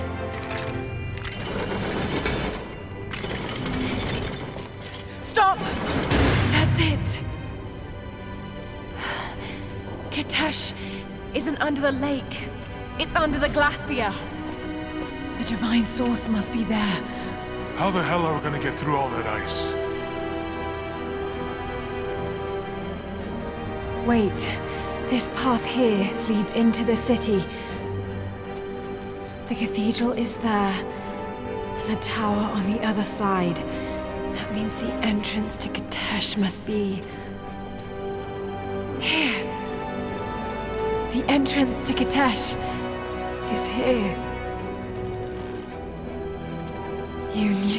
Under 11.68 11.82
the 11.82 11.92
lake. 11.92 12.48
It's 12.98 13.14
under 13.14 13.38
the 13.38 13.50
glacier. 13.50 14.14
The 15.38 15.44
divine 15.44 15.86
source 15.86 16.30
must 16.30 16.54
be 16.54 16.64
there. 16.64 17.04
How 17.76 17.92
the 17.92 18.02
hell 18.02 18.26
are 18.26 18.34
we 18.36 18.40
gonna 18.40 18.58
get 18.58 18.74
through 18.74 18.96
all 18.96 19.10
that 19.10 19.26
ice? 19.28 19.74
Wait. 24.08 24.48
This 25.10 25.28
path 25.36 25.66
here 25.66 26.10
leads 26.30 26.54
into 26.54 26.86
the 26.86 26.96
city. 26.96 27.44
The 29.50 29.56
cathedral 29.56 30.14
is 30.14 30.38
there, 30.38 30.74
and 30.74 31.98
the 31.98 32.02
tower 32.02 32.50
on 32.56 32.72
the 32.72 32.82
other 32.82 33.04
side. 33.04 33.58
That 33.58 34.54
means 34.54 34.80
the 34.80 34.94
entrance 35.04 35.58
to 35.58 35.68
Kitezh 35.68 36.38
must 36.38 36.66
be... 36.66 37.04
entrance 41.58 41.88
to 41.88 41.94
Kitezh 41.94 42.56
is 43.52 43.66
here. 43.66 44.16
You 47.34 47.50
knew. 47.50 47.77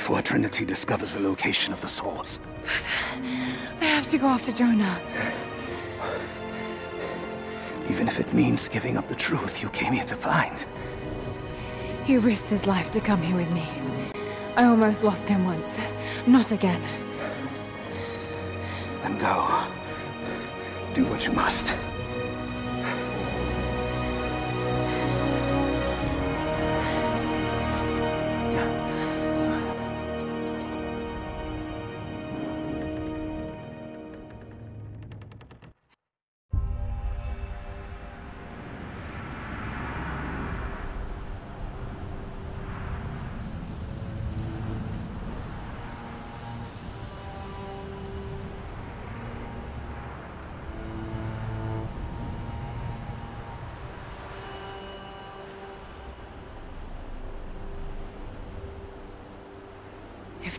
Before 0.00 0.22
Trinity 0.22 0.64
discovers 0.64 1.12
the 1.12 1.20
location 1.20 1.74
of 1.74 1.80
the 1.82 1.86
source. 1.86 2.38
But 2.62 2.86
I 3.82 3.84
have 3.84 4.06
to 4.06 4.16
go 4.16 4.28
after 4.28 4.50
Jonah. 4.50 4.98
Even 7.86 8.08
if 8.08 8.18
it 8.18 8.32
means 8.32 8.66
giving 8.66 8.96
up 8.96 9.08
the 9.08 9.14
truth 9.14 9.60
you 9.60 9.68
came 9.68 9.92
here 9.92 10.04
to 10.04 10.16
find. 10.16 10.64
He 12.02 12.16
risked 12.16 12.48
his 12.48 12.66
life 12.66 12.90
to 12.92 13.00
come 13.02 13.20
here 13.20 13.36
with 13.36 13.50
me. 13.50 13.68
I 14.56 14.64
almost 14.64 15.04
lost 15.04 15.28
him 15.28 15.44
once. 15.44 15.76
Not 16.26 16.50
again. 16.50 16.80
Then 19.02 19.18
go. 19.18 19.64
Do 20.94 21.04
what 21.08 21.26
you 21.26 21.32
must. 21.32 21.76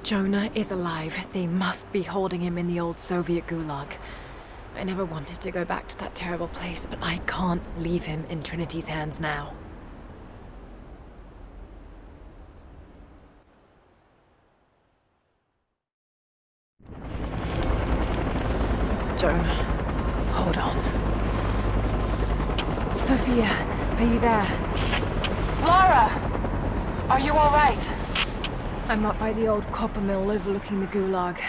Jonah 0.04 0.50
is 0.56 0.72
alive, 0.72 1.28
they 1.32 1.46
must 1.46 1.90
be 1.92 2.02
holding 2.02 2.42
him 2.42 2.58
in 2.58 2.66
the 2.66 2.80
old 2.80 2.98
Soviet 2.98 3.46
gulag. 3.46 3.88
I 4.76 4.84
never 4.84 5.06
wanted 5.06 5.40
to 5.40 5.52
go 5.52 5.64
back 5.64 5.88
to 5.90 5.98
that 6.00 6.16
terrible 6.16 6.48
place, 6.48 6.88
but 6.90 6.98
I 7.04 7.20
can't 7.28 7.62
leave 7.80 8.04
him 8.04 8.26
in 8.30 8.42
Trinity's 8.42 8.88
hands 8.88 9.20
now. 9.20 9.54
Jonah, 19.16 19.54
hold 20.32 20.58
on. 20.58 20.76
Sofia, 22.98 23.46
are 23.98 24.14
you 24.14 24.20
there? 24.20 24.48
Lara! 25.62 26.10
Are 27.08 27.20
you 27.20 27.34
alright? 27.34 28.31
I'm 28.92 29.06
up 29.06 29.18
by 29.18 29.32
the 29.32 29.48
old 29.48 29.66
copper 29.72 30.02
mill 30.02 30.30
overlooking 30.30 30.82
the 30.82 30.88
gulag. 30.88 31.40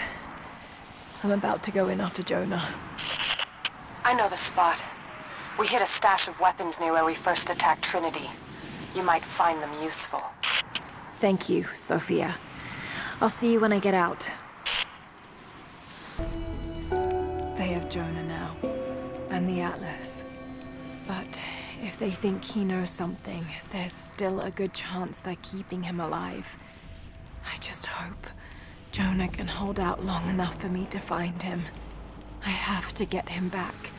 I'm 1.23 1.31
about 1.31 1.61
to 1.63 1.71
go 1.71 1.89
in 1.89 1.99
after 1.99 2.23
Jonah. 2.23 2.65
I 4.05 4.13
know 4.13 4.29
the 4.29 4.37
spot. 4.37 4.81
We 5.59 5.67
hid 5.67 5.81
a 5.81 5.85
stash 5.85 6.29
of 6.29 6.39
weapons 6.39 6.79
near 6.79 6.93
where 6.93 7.03
we 7.03 7.15
first 7.15 7.49
attacked 7.49 7.83
Trinity. 7.83 8.29
You 8.95 9.03
might 9.03 9.25
find 9.25 9.61
them 9.61 9.71
useful. 9.83 10.21
Thank 11.17 11.49
you, 11.49 11.65
Sofia. 11.75 12.33
I'll 13.19 13.27
see 13.27 13.51
you 13.51 13.59
when 13.59 13.73
I 13.73 13.79
get 13.79 13.93
out. 13.93 14.31
They 17.57 17.67
have 17.73 17.89
Jonah 17.89 18.23
now, 18.23 18.55
and 19.31 19.49
the 19.49 19.59
Atlas. 19.59 20.23
But 21.05 21.41
if 21.81 21.97
they 21.99 22.09
think 22.09 22.45
he 22.45 22.63
knows 22.63 22.89
something, 22.89 23.45
there's 23.71 23.91
still 23.91 24.39
a 24.39 24.49
good 24.49 24.73
chance 24.73 25.19
they're 25.19 25.35
keeping 25.41 25.83
him 25.83 25.99
alive. 25.99 26.57
I 27.45 27.57
just 27.59 27.85
hope 27.85 28.27
Jonah 28.91 29.27
can 29.27 29.47
hold 29.47 29.79
out 29.79 30.05
long 30.05 30.29
enough 30.29 30.59
for 30.61 30.69
me 30.69 30.85
to 30.91 30.99
find 30.99 31.41
him. 31.41 31.63
I 32.45 32.49
have 32.49 32.93
to 32.95 33.05
get 33.05 33.29
him 33.29 33.49
back. 33.49 33.91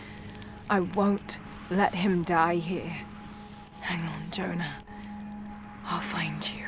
I 0.71 0.81
won't 0.81 1.39
let 1.71 1.95
him 1.95 2.23
die 2.23 2.57
here. 2.57 2.95
Hang 3.81 4.07
on, 4.09 4.31
Jonah. 4.31 4.73
I'll 5.85 6.01
find 6.01 6.49
you. 6.49 6.67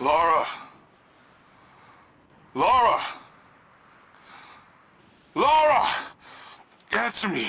Lara! 0.00 0.46
Lara! 2.54 3.00
Lara! 5.34 5.88
Answer 6.92 7.28
me. 7.28 7.46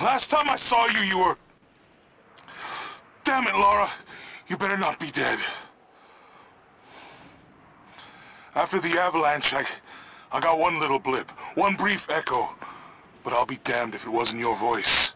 Last 0.00 0.30
time 0.30 0.48
I 0.48 0.56
saw 0.56 0.86
you, 0.86 1.00
you 1.00 1.18
were... 1.18 1.36
Damn 3.24 3.46
it, 3.46 3.54
Lara. 3.54 3.90
You 4.48 4.56
better 4.56 4.76
not 4.76 4.98
be 4.98 5.10
dead. 5.10 5.38
After 8.54 8.78
the 8.78 8.98
avalanche, 8.98 9.54
I, 9.54 9.64
I 10.30 10.40
got 10.40 10.58
one 10.58 10.78
little 10.78 10.98
blip, 10.98 11.30
one 11.54 11.74
brief 11.74 12.08
echo. 12.10 12.50
But 13.24 13.32
I'll 13.32 13.46
be 13.46 13.58
damned 13.64 13.94
if 13.94 14.04
it 14.04 14.10
wasn't 14.10 14.40
your 14.40 14.56
voice. 14.56 15.12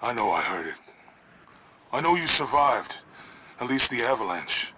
I 0.00 0.12
know 0.12 0.30
I 0.30 0.40
heard 0.40 0.66
it. 0.66 0.74
I 1.92 2.00
know 2.00 2.14
you 2.14 2.26
survived. 2.26 2.94
At 3.60 3.68
least 3.68 3.90
the 3.90 4.02
avalanche. 4.02 4.72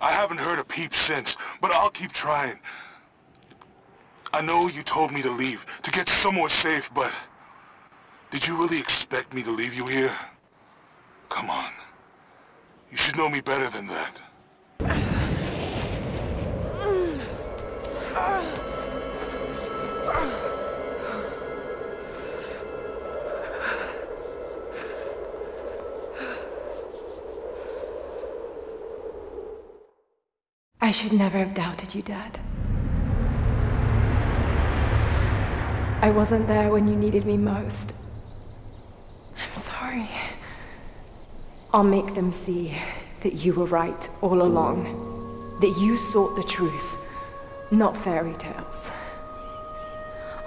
I 0.00 0.10
haven't 0.10 0.40
heard 0.40 0.58
a 0.58 0.64
peep 0.64 0.92
since, 0.92 1.36
but 1.60 1.70
I'll 1.70 1.90
keep 1.90 2.12
trying. 2.12 2.58
I 4.32 4.42
know 4.42 4.68
you 4.68 4.82
told 4.82 5.12
me 5.12 5.22
to 5.22 5.30
leave, 5.30 5.64
to 5.82 5.90
get 5.90 6.08
somewhere 6.08 6.50
safe, 6.50 6.90
but... 6.94 7.12
Did 8.30 8.46
you 8.46 8.56
really 8.58 8.80
expect 8.80 9.32
me 9.32 9.42
to 9.44 9.50
leave 9.50 9.74
you 9.74 9.86
here? 9.86 10.10
Come 11.28 11.50
on. 11.50 11.70
You 12.90 12.96
should 12.96 13.16
know 13.16 13.28
me 13.28 13.40
better 13.40 13.68
than 13.68 13.86
that. 13.86 14.18
I 18.16 18.42
should 30.92 31.12
never 31.12 31.38
have 31.38 31.54
doubted 31.54 31.94
you, 31.94 32.02
Dad. 32.02 32.38
I 36.00 36.10
wasn't 36.10 36.46
there 36.46 36.70
when 36.70 36.86
you 36.86 36.94
needed 36.94 37.24
me 37.24 37.36
most. 37.36 37.94
I'm 39.36 39.56
sorry. 39.56 40.08
I'll 41.72 41.82
make 41.82 42.14
them 42.14 42.30
see 42.30 42.76
that 43.22 43.44
you 43.44 43.54
were 43.54 43.64
right 43.64 44.08
all 44.20 44.42
along. 44.42 45.58
That 45.60 45.76
you 45.80 45.96
sought 45.96 46.36
the 46.36 46.44
truth, 46.44 46.96
not 47.78 47.96
fairy 47.96 48.34
tales. 48.34 48.90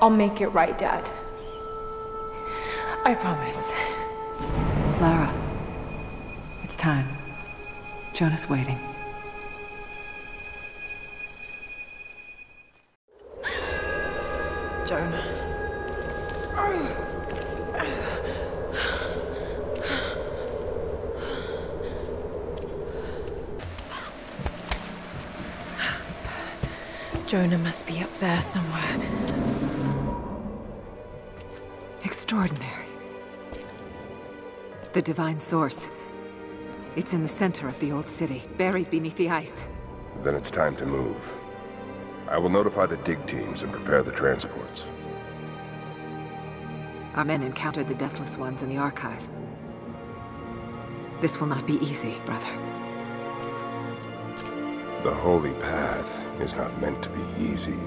I'll 0.02 0.10
make 0.10 0.42
it 0.42 0.48
right, 0.50 0.78
Dad. 0.78 1.10
I 3.06 3.16
promise. 3.16 3.70
Lara, 5.02 5.34
it's 6.64 6.76
time. 6.76 7.08
Jonah's 8.14 8.50
waiting. 8.50 8.80
Jonah. 14.86 15.38
Jonah 27.28 27.58
must 27.58 27.86
be 27.86 28.00
up 28.00 28.14
there 28.20 28.40
somewhere. 28.40 28.82
Extraordinary. 32.06 32.86
The 34.94 35.02
Divine 35.02 35.38
Source. 35.42 35.90
It's 36.96 37.12
in 37.12 37.24
the 37.24 37.28
center 37.28 37.68
of 37.68 37.78
the 37.82 37.92
old 37.92 38.08
city, 38.08 38.44
buried 38.56 38.90
beneath 38.90 39.18
the 39.18 39.30
ice. 39.30 39.66
Then 40.24 40.36
it's 40.36 40.50
time 40.50 40.78
to 40.78 40.86
move. 40.86 41.36
I 42.30 42.38
will 42.38 42.50
notify 42.50 42.86
the 42.86 42.96
dig 42.96 43.26
teams 43.26 43.62
and 43.62 43.74
prepare 43.74 44.04
the 44.04 44.14
transports. 44.14 44.86
Our 47.16 47.26
men 47.26 47.44
encountered 47.44 47.90
the 47.90 47.96
Deathless 47.96 48.38
Ones 48.38 48.62
in 48.62 48.70
the 48.70 48.78
Archive. 48.78 49.28
This 51.20 51.42
will 51.42 51.48
not 51.48 51.68
be 51.68 51.74
easy, 51.80 52.16
brother. 52.26 52.48
The 55.04 55.14
Holy 55.14 55.54
Path 55.56 56.27
is 56.40 56.53
not 56.53 56.80
meant 56.82 57.01
to 57.03 57.09
be 57.09 57.24
easy. 57.40 57.77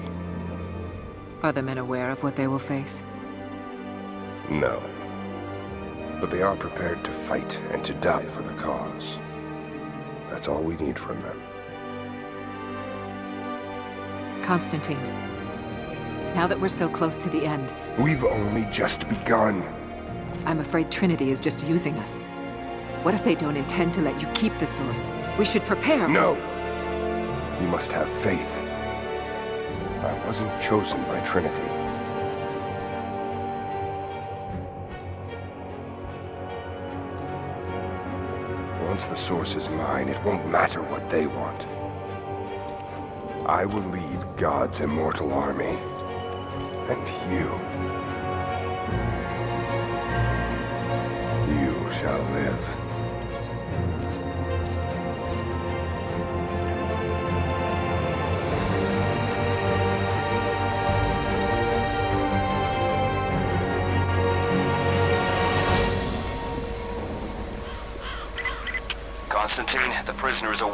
Are 1.43 1.51
the 1.51 1.61
men 1.61 1.77
aware 1.77 2.09
of 2.09 2.23
what 2.23 2.35
they 2.35 2.47
will 2.47 2.59
face? 2.59 3.03
No. 4.49 4.81
But 6.19 6.29
they 6.29 6.41
are 6.41 6.55
prepared 6.55 7.03
to 7.05 7.11
fight 7.11 7.59
and 7.71 7.83
to 7.83 7.93
die 7.95 8.25
for 8.25 8.43
the 8.43 8.53
cause. 8.53 9.19
That's 10.29 10.47
all 10.47 10.61
we 10.61 10.75
need 10.75 10.99
from 10.99 11.21
them. 11.21 11.41
Constantine, 14.43 15.01
now 16.35 16.47
that 16.47 16.59
we're 16.59 16.67
so 16.67 16.89
close 16.89 17.15
to 17.17 17.29
the 17.29 17.45
end... 17.45 17.73
We've 17.97 18.23
only 18.23 18.65
just 18.71 19.07
begun. 19.09 19.63
I'm 20.45 20.59
afraid 20.59 20.91
Trinity 20.91 21.29
is 21.29 21.39
just 21.39 21.65
using 21.67 21.95
us. 21.97 22.17
What 23.03 23.13
if 23.13 23.23
they 23.23 23.35
don't 23.35 23.57
intend 23.57 23.93
to 23.95 24.01
let 24.01 24.21
you 24.21 24.27
keep 24.29 24.57
the 24.59 24.67
Source? 24.67 25.11
We 25.37 25.45
should 25.45 25.63
prepare 25.63 26.07
No! 26.07 26.35
You 27.61 27.67
must 27.67 27.91
have 27.91 28.09
faith. 28.09 28.57
I 28.57 30.25
wasn't 30.25 30.59
chosen 30.59 30.99
by 31.03 31.19
Trinity. 31.19 31.61
Once 38.87 39.05
the 39.05 39.15
Source 39.15 39.55
is 39.55 39.69
mine, 39.69 40.09
it 40.09 40.21
won't 40.25 40.49
matter 40.49 40.81
what 40.81 41.07
they 41.07 41.27
want. 41.27 41.67
I 43.45 43.65
will 43.65 43.87
lead 43.91 44.25
God's 44.37 44.79
immortal 44.79 45.31
army. 45.31 45.77
And 46.89 47.31
you... 47.31 47.60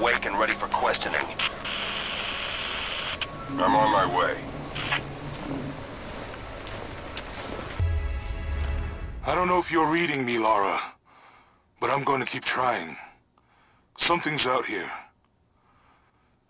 awake 0.07 0.25
and 0.25 0.39
ready 0.39 0.53
for 0.53 0.67
questioning. 0.67 1.19
I'm 3.51 3.75
on 3.75 3.91
my 3.91 4.17
way. 4.17 4.37
I 9.25 9.35
don't 9.35 9.49
know 9.49 9.59
if 9.59 9.69
you're 9.69 9.87
reading 9.87 10.25
me, 10.25 10.39
Lara, 10.39 10.79
but 11.81 11.89
I'm 11.89 12.05
going 12.05 12.21
to 12.21 12.25
keep 12.25 12.45
trying. 12.45 12.95
Something's 13.97 14.45
out 14.45 14.65
here. 14.65 14.89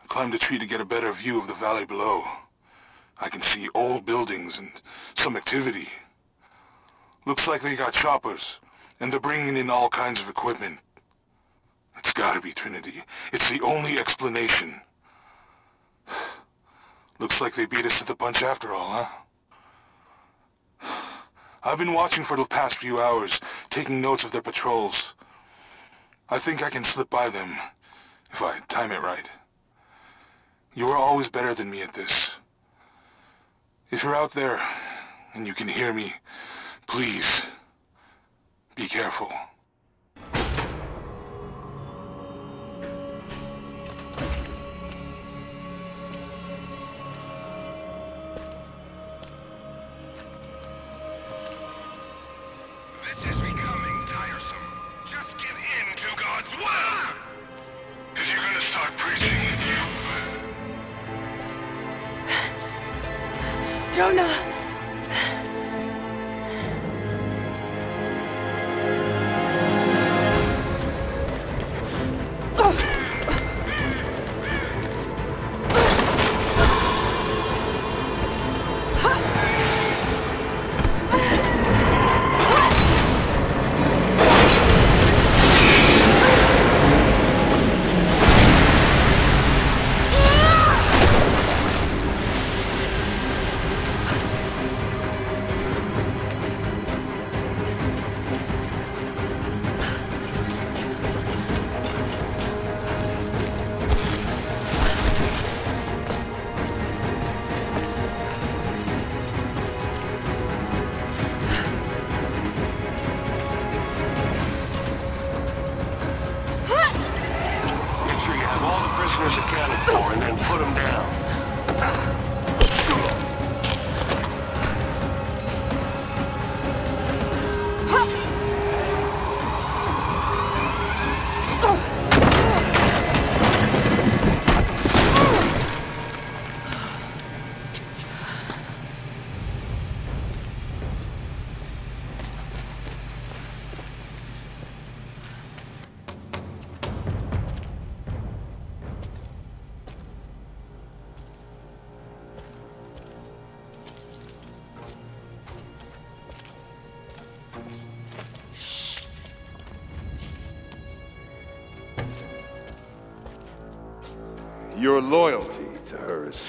I 0.04 0.06
climbed 0.08 0.36
a 0.36 0.38
tree 0.38 0.60
to 0.60 0.68
get 0.68 0.80
a 0.80 0.86
better 0.86 1.12
view 1.12 1.40
of 1.40 1.48
the 1.48 1.56
valley 1.56 1.86
below. 1.86 2.24
I 3.20 3.30
can 3.30 3.42
see 3.42 3.70
old 3.74 4.06
buildings 4.06 4.60
and 4.60 4.70
some 5.18 5.36
activity. 5.36 5.88
Looks 7.26 7.48
like 7.48 7.62
they 7.62 7.76
got 7.76 7.94
choppers, 7.94 8.60
and 9.00 9.12
they're 9.12 9.20
bringing 9.20 9.58
in 9.58 9.72
all 9.72 9.90
kinds 9.90 10.22
of 10.22 10.30
equipment. 10.30 10.78
It's 11.98 12.14
gotta 12.14 12.42
be 12.42 12.52
Trinity. 12.52 13.04
It's 13.34 13.50
the 13.50 13.62
only 13.64 14.00
explanation. 14.00 14.80
Looks 17.20 17.42
like 17.42 17.56
they 17.56 17.66
beat 17.66 17.86
us 17.86 18.00
to 18.00 18.06
the 18.06 18.16
punch 18.16 18.44
after 18.44 18.74
all, 18.74 18.92
huh? 18.92 19.08
I've 21.64 21.80
been 21.80 21.94
watching 21.94 22.24
for 22.24 22.38
the 22.38 22.46
past 22.46 22.76
few 22.76 23.00
hours, 23.00 23.40
taking 23.70 24.00
notes 24.00 24.24
of 24.24 24.32
their 24.32 24.42
patrols. 24.42 25.14
I 26.30 26.40
think 26.40 26.64
I 26.64 26.70
can 26.70 26.84
slip 26.84 27.10
by 27.10 27.30
them, 27.30 27.56
if 28.32 28.42
I 28.42 28.60
time 28.70 28.92
it 28.92 29.02
right. 29.02 29.30
You 30.76 30.88
are 30.88 30.98
always 30.98 31.28
better 31.28 31.54
than 31.54 31.70
me 31.70 31.82
at 31.82 31.94
this. 31.94 32.12
If 33.90 34.04
you're 34.04 34.16
out 34.16 34.34
there, 34.34 34.62
and 35.34 35.48
you 35.48 35.54
can 35.54 35.68
hear 35.68 35.92
me, 35.92 36.14
please, 36.86 37.26
be 38.76 38.88
careful. 38.88 39.32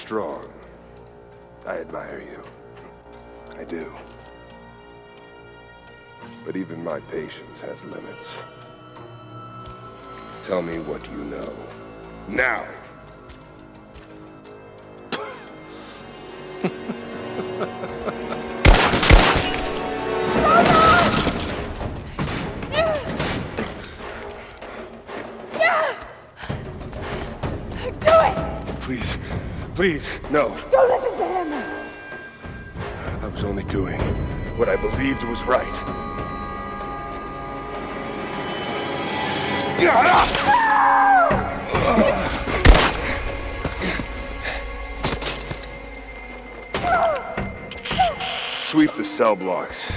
Strong. 0.09 0.43
I 1.67 1.81
admire 1.81 2.23
you. 2.23 2.43
I 3.59 3.65
do. 3.65 3.93
But 6.47 6.57
even 6.57 6.83
my 6.83 6.99
patience 7.11 7.61
has 7.61 7.85
limits. 7.85 8.29
Tell 10.41 10.63
me 10.63 10.79
what 10.79 11.07
no. 30.31 30.57
Don't 30.71 30.89
listen 30.89 31.19
to 31.19 31.25
him! 31.25 31.53
I 33.23 33.27
was 33.29 33.45
only 33.45 33.65
doing 33.65 34.01
what 34.59 34.69
I 34.69 34.77
believed 34.77 35.25
was 35.25 35.43
right. 35.45 35.67
Sweep 48.59 48.93
the 48.95 49.05
cell 49.05 49.35
blocks. 49.35 49.93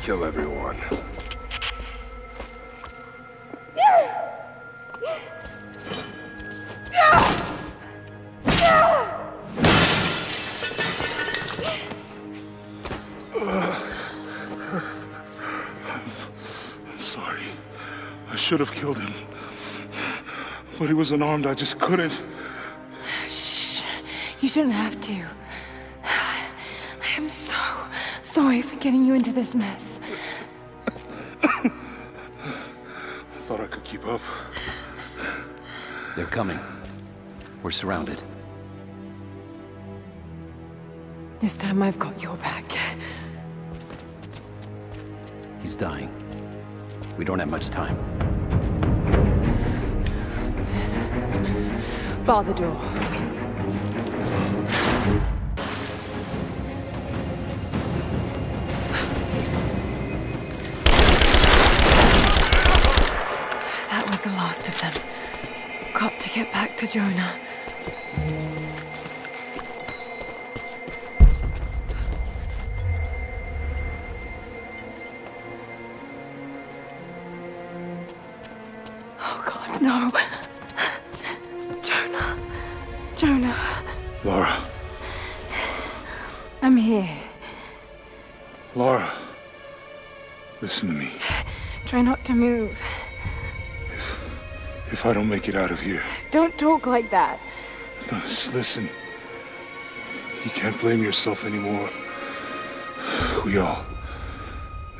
Kill 0.00 0.24
everyone. 0.24 0.76
Should 18.48 18.60
have 18.60 18.72
killed 18.72 18.98
him. 18.98 19.12
But 20.78 20.88
he 20.88 20.94
was 20.94 21.12
unarmed, 21.12 21.44
I 21.44 21.52
just 21.52 21.78
couldn't. 21.78 22.18
Shh. 23.26 23.82
You 24.40 24.48
shouldn't 24.48 24.72
have 24.72 24.98
to. 25.02 25.22
I 26.02 26.46
am 27.18 27.28
so 27.28 27.54
sorry 28.22 28.62
for 28.62 28.76
getting 28.76 29.04
you 29.04 29.12
into 29.12 29.32
this 29.32 29.54
mess. 29.54 30.00
I 31.42 31.70
thought 33.40 33.60
I 33.60 33.66
could 33.66 33.84
keep 33.84 34.06
up. 34.06 34.22
They're 36.16 36.24
coming. 36.24 36.58
We're 37.62 37.70
surrounded. 37.70 38.22
This 41.40 41.58
time 41.58 41.82
I've 41.82 41.98
got 41.98 42.22
your 42.22 42.36
back. 42.36 42.64
He's 45.60 45.74
dying. 45.74 46.10
We 47.18 47.26
don't 47.26 47.40
have 47.40 47.50
much 47.50 47.68
time. 47.68 48.17
Bar 52.28 52.44
the 52.44 52.52
door. 52.52 52.74
That 63.88 64.06
was 64.10 64.20
the 64.20 64.28
last 64.28 64.68
of 64.68 64.78
them. 64.78 64.92
Got 65.94 66.20
to 66.20 66.28
get 66.28 66.52
back 66.52 66.76
to 66.76 66.86
Jonah. 66.86 67.47
If 95.08 95.16
I 95.16 95.20
don't 95.20 95.30
make 95.30 95.48
it 95.48 95.56
out 95.56 95.70
of 95.70 95.80
here, 95.80 96.02
Don't 96.30 96.58
talk 96.58 96.84
like 96.86 97.10
that. 97.12 97.40
no, 98.12 98.18
just 98.20 98.52
listen. 98.52 98.90
You 100.44 100.50
can't 100.50 100.78
blame 100.82 101.02
yourself 101.02 101.46
anymore. 101.46 101.88
We 103.42 103.56
all 103.56 103.86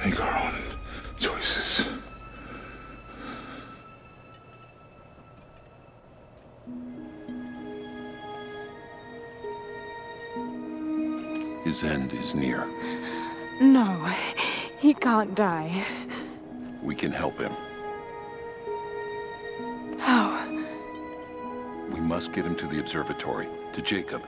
make 0.02 0.18
our 0.18 0.46
own 0.46 0.54
choices. 1.18 1.86
His 11.64 11.82
end 11.84 12.14
is 12.14 12.34
near. 12.34 12.66
No, 13.60 14.10
he 14.78 14.94
can't 14.94 15.34
die. 15.34 15.84
We 16.82 16.94
can 16.94 17.12
help 17.12 17.38
him. 17.38 17.52
How? 19.98 20.46
We 21.90 22.00
must 22.00 22.32
get 22.32 22.44
him 22.44 22.54
to 22.56 22.66
the 22.66 22.80
observatory, 22.80 23.48
to 23.72 23.82
Jacob. 23.82 24.26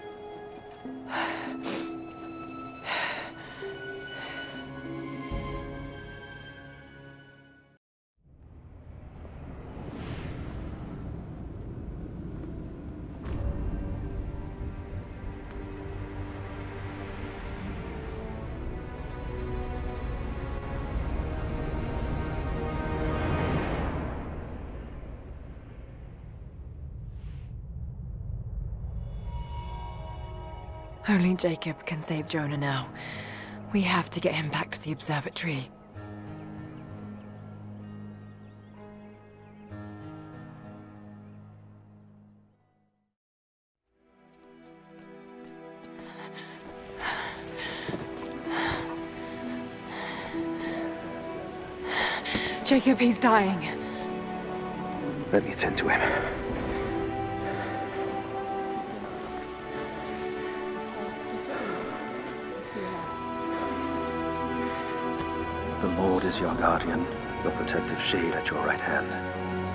Only 31.10 31.34
Jacob 31.34 31.84
can 31.86 32.02
save 32.02 32.28
Jonah 32.28 32.56
now. 32.56 32.89
We 33.72 33.80
have 33.80 34.08
to 34.10 34.20
get 34.20 34.32
him 34.32 34.48
back 34.48 34.70
to 34.70 34.80
the 34.80 34.92
observatory. 34.92 35.68
Jacob, 52.64 53.00
he's 53.00 53.18
dying. 53.18 53.58
Let 55.32 55.44
me 55.44 55.50
attend 55.50 55.76
to 55.78 55.89
him. 55.89 56.49
Lord 66.00 66.24
is 66.24 66.40
your 66.40 66.54
guardian, 66.54 67.06
your 67.42 67.52
protective 67.52 68.00
shade 68.00 68.34
at 68.34 68.48
your 68.48 68.64
right 68.64 68.80
hand. 68.80 69.12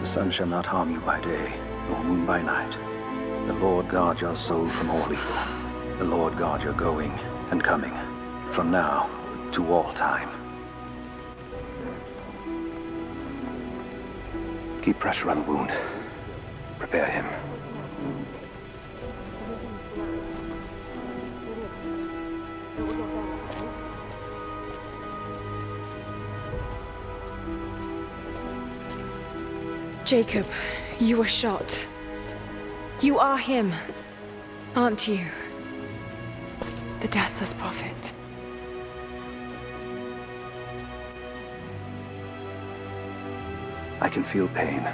The 0.01 0.07
sun 0.07 0.31
shall 0.31 0.47
not 0.47 0.65
harm 0.65 0.91
you 0.91 0.99
by 1.01 1.21
day, 1.21 1.53
nor 1.87 2.03
moon 2.03 2.25
by 2.25 2.41
night. 2.41 2.75
The 3.45 3.53
Lord 3.53 3.89
guard 3.89 4.19
your 4.19 4.35
soul 4.35 4.67
from 4.67 4.89
all 4.89 5.13
evil. 5.13 5.37
The 5.99 6.03
Lord 6.03 6.35
guard 6.35 6.63
your 6.63 6.73
going 6.73 7.11
and 7.51 7.63
coming, 7.63 7.93
from 8.49 8.71
now 8.71 9.07
to 9.51 9.71
all 9.71 9.93
time. 9.93 10.29
Keep 14.81 14.97
pressure 14.97 15.29
on 15.29 15.37
the 15.37 15.43
wound. 15.43 15.71
Prepare 16.79 17.05
him. 17.05 17.55
Jacob, 30.06 30.45
you 31.00 31.17
were 31.17 31.25
shot. 31.25 31.84
You 33.01 33.17
are 33.17 33.40
him, 33.40 33.74
aren't 34.75 35.08
you? 35.08 35.25
The 37.00 37.08
Deathless 37.08 37.56
Prophet. 37.56 38.14
I 44.00 44.08
can 44.08 44.24
feel 44.24 44.48
pain. 44.50 44.88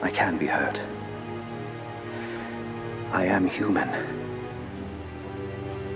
I 0.00 0.10
can 0.10 0.38
be 0.38 0.46
hurt. 0.46 0.80
I 3.12 3.26
am 3.26 3.46
human. 3.46 3.90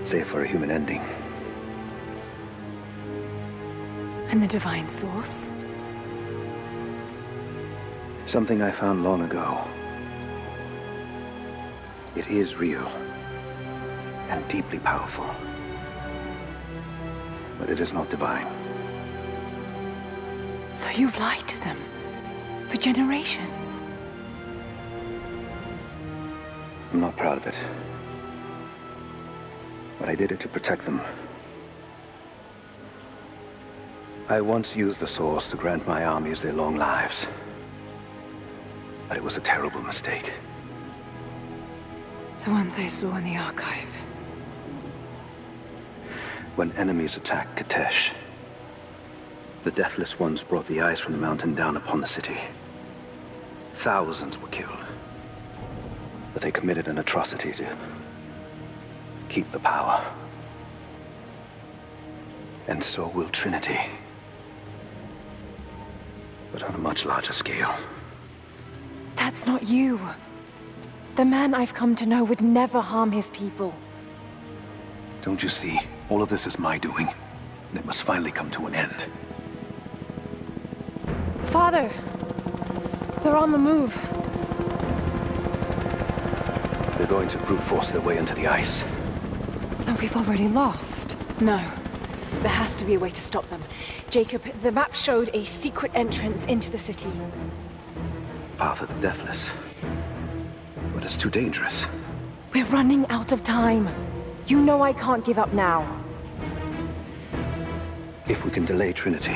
Save 0.03 0.27
for 0.27 0.43
a 0.43 0.47
human 0.47 0.69
ending. 0.69 1.01
And 4.29 4.43
the 4.43 4.47
Divine 4.47 4.87
Source? 4.89 5.43
Something 8.25 8.61
I 8.61 8.71
found 8.71 9.03
long 9.03 9.21
ago. 9.23 9.61
It 12.15 12.29
is 12.29 12.55
real. 12.55 12.87
And 14.29 14.47
deeply 14.47 14.79
powerful. 14.79 15.29
But 17.59 17.69
it 17.69 17.79
is 17.79 17.91
not 17.91 18.09
divine. 18.09 18.47
So 20.73 20.87
you've 20.89 21.17
lied 21.19 21.47
to 21.47 21.59
them. 21.59 21.77
For 22.69 22.77
generations. 22.77 23.81
I'm 26.91 27.01
not 27.01 27.17
proud 27.17 27.37
of 27.37 27.45
it. 27.45 27.61
But 29.99 30.09
I 30.09 30.15
did 30.15 30.31
it 30.31 30.39
to 30.39 30.47
protect 30.47 30.85
them. 30.85 31.01
I 34.29 34.41
once 34.41 34.75
used 34.75 35.01
the 35.01 35.07
Source 35.07 35.47
to 35.47 35.57
grant 35.57 35.85
my 35.85 36.05
armies 36.05 36.41
their 36.41 36.53
long 36.53 36.77
lives. 36.77 37.27
But 39.13 39.19
it 39.19 39.23
was 39.25 39.37
a 39.37 39.41
terrible 39.41 39.79
mistake. 39.79 40.33
The 42.43 42.49
ones 42.49 42.73
I 42.75 42.87
saw 42.87 43.15
in 43.15 43.23
the 43.23 43.37
archive. 43.37 43.93
When 46.55 46.71
enemies 46.71 47.15
attacked 47.15 47.59
Kitezh, 47.59 48.11
the 49.63 49.69
Deathless 49.69 50.17
Ones 50.17 50.41
brought 50.41 50.65
the 50.65 50.81
ice 50.81 50.99
from 50.99 51.13
the 51.13 51.19
mountain 51.19 51.53
down 51.53 51.77
upon 51.77 52.01
the 52.01 52.07
city. 52.07 52.39
Thousands 53.75 54.41
were 54.41 54.47
killed. 54.47 54.83
But 56.33 56.41
they 56.41 56.49
committed 56.49 56.87
an 56.87 56.97
atrocity 56.97 57.51
to 57.51 57.77
keep 59.29 59.51
the 59.51 59.59
power. 59.59 60.03
And 62.67 62.83
so 62.83 63.09
will 63.09 63.29
Trinity. 63.29 63.77
But 66.51 66.63
on 66.63 66.73
a 66.73 66.79
much 66.79 67.05
larger 67.05 67.33
scale. 67.33 67.75
That's 69.43 69.61
not 69.61 69.69
you. 69.69 69.99
The 71.15 71.25
man 71.25 71.53
I've 71.53 71.73
come 71.73 71.95
to 71.95 72.05
know 72.05 72.23
would 72.23 72.39
never 72.39 72.79
harm 72.79 73.11
his 73.11 73.29
people. 73.31 73.73
Don't 75.21 75.43
you 75.43 75.49
see? 75.49 75.81
All 76.09 76.21
of 76.21 76.29
this 76.29 76.47
is 76.47 76.57
my 76.57 76.77
doing. 76.77 77.09
And 77.69 77.77
it 77.77 77.83
must 77.83 78.03
finally 78.03 78.31
come 78.31 78.49
to 78.51 78.67
an 78.67 78.75
end. 78.75 79.07
Father! 81.43 81.91
They're 83.21 83.35
on 83.35 83.51
the 83.51 83.57
move. 83.57 83.93
They're 86.97 87.07
going 87.07 87.27
to 87.27 87.37
brute 87.39 87.63
force 87.63 87.91
their 87.91 87.99
way 87.99 88.17
into 88.17 88.33
the 88.35 88.47
ice. 88.47 88.85
Then 89.79 89.97
we've 89.97 90.15
already 90.15 90.47
lost. 90.47 91.17
No. 91.41 91.61
There 92.39 92.49
has 92.49 92.77
to 92.77 92.85
be 92.85 92.93
a 92.93 92.99
way 92.99 93.09
to 93.09 93.21
stop 93.21 93.49
them. 93.49 93.61
Jacob, 94.09 94.41
the 94.61 94.71
map 94.71 94.95
showed 94.95 95.29
a 95.33 95.43
secret 95.43 95.91
entrance 95.93 96.45
into 96.45 96.71
the 96.71 96.77
city. 96.77 97.09
Path 98.63 98.81
of 98.81 98.87
the 98.87 99.01
Deathless. 99.01 99.51
But 100.95 101.03
it's 101.03 101.17
too 101.17 101.29
dangerous. 101.29 101.85
We're 102.53 102.63
running 102.67 103.05
out 103.09 103.33
of 103.33 103.43
time. 103.43 103.89
You 104.45 104.57
know 104.61 104.81
I 104.81 104.93
can't 104.93 105.25
give 105.25 105.37
up 105.37 105.51
now. 105.51 106.01
If 108.25 108.45
we 108.45 108.51
can 108.51 108.63
delay 108.63 108.93
Trinity, 108.93 109.35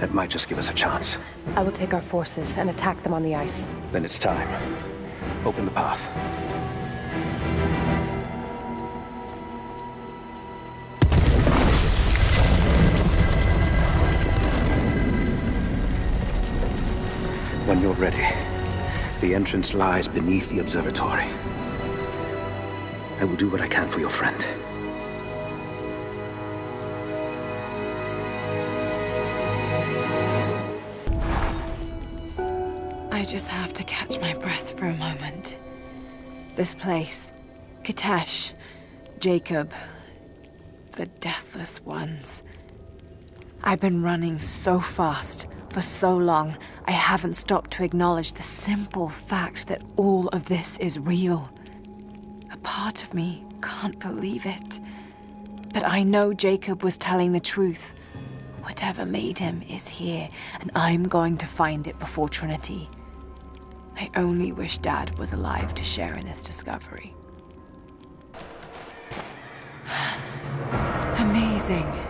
that 0.00 0.14
might 0.14 0.30
just 0.30 0.48
give 0.48 0.56
us 0.56 0.70
a 0.70 0.72
chance. 0.72 1.18
I 1.54 1.62
will 1.62 1.70
take 1.70 1.92
our 1.92 2.00
forces 2.00 2.56
and 2.56 2.70
attack 2.70 3.02
them 3.02 3.12
on 3.12 3.22
the 3.22 3.34
ice. 3.34 3.68
Then 3.92 4.06
it's 4.06 4.18
time. 4.18 4.48
Open 5.44 5.66
the 5.66 5.72
path. 5.72 6.10
When 17.78 17.84
you're 17.84 17.94
ready, 17.94 18.26
the 19.20 19.36
entrance 19.36 19.72
lies 19.72 20.08
beneath 20.08 20.50
the 20.50 20.58
observatory. 20.58 21.26
I 23.20 23.24
will 23.24 23.36
do 23.36 23.48
what 23.48 23.60
I 23.60 23.68
can 23.68 23.86
for 23.86 24.00
your 24.00 24.10
friend. 24.10 24.44
I 33.12 33.24
just 33.24 33.46
have 33.46 33.72
to 33.74 33.84
catch 33.84 34.18
my 34.18 34.34
breath 34.34 34.76
for 34.76 34.86
a 34.86 34.96
moment. 34.96 35.56
This 36.56 36.74
place, 36.74 37.30
Kitezh, 37.84 38.54
Jacob, 39.20 39.72
the 40.96 41.06
Deathless 41.06 41.80
Ones. 41.82 42.42
I've 43.62 43.78
been 43.78 44.02
running 44.02 44.40
so 44.40 44.80
fast 44.80 45.46
for 45.72 45.80
so 45.80 46.16
long, 46.16 46.56
I 46.86 46.92
haven't 46.92 47.34
stopped 47.34 47.72
to 47.72 47.84
acknowledge 47.84 48.32
the 48.32 48.42
simple 48.42 49.08
fact 49.08 49.68
that 49.68 49.84
all 49.96 50.28
of 50.28 50.46
this 50.46 50.78
is 50.78 50.98
real. 50.98 51.50
A 52.52 52.56
part 52.58 53.02
of 53.02 53.14
me 53.14 53.44
can't 53.62 53.98
believe 53.98 54.46
it. 54.46 54.80
But 55.74 55.84
I 55.84 56.02
know 56.02 56.32
Jacob 56.32 56.82
was 56.82 56.96
telling 56.96 57.32
the 57.32 57.40
truth. 57.40 57.94
Whatever 58.62 59.06
made 59.06 59.38
him 59.38 59.62
is 59.68 59.88
here, 59.88 60.28
and 60.60 60.70
I'm 60.74 61.04
going 61.04 61.36
to 61.38 61.46
find 61.46 61.86
it 61.86 61.98
before 61.98 62.28
Trinity. 62.28 62.88
I 63.96 64.10
only 64.16 64.52
wish 64.52 64.78
Dad 64.78 65.18
was 65.18 65.32
alive 65.32 65.74
to 65.74 65.82
share 65.82 66.14
in 66.14 66.26
this 66.26 66.42
discovery. 66.42 67.14
Amazing. 71.18 72.07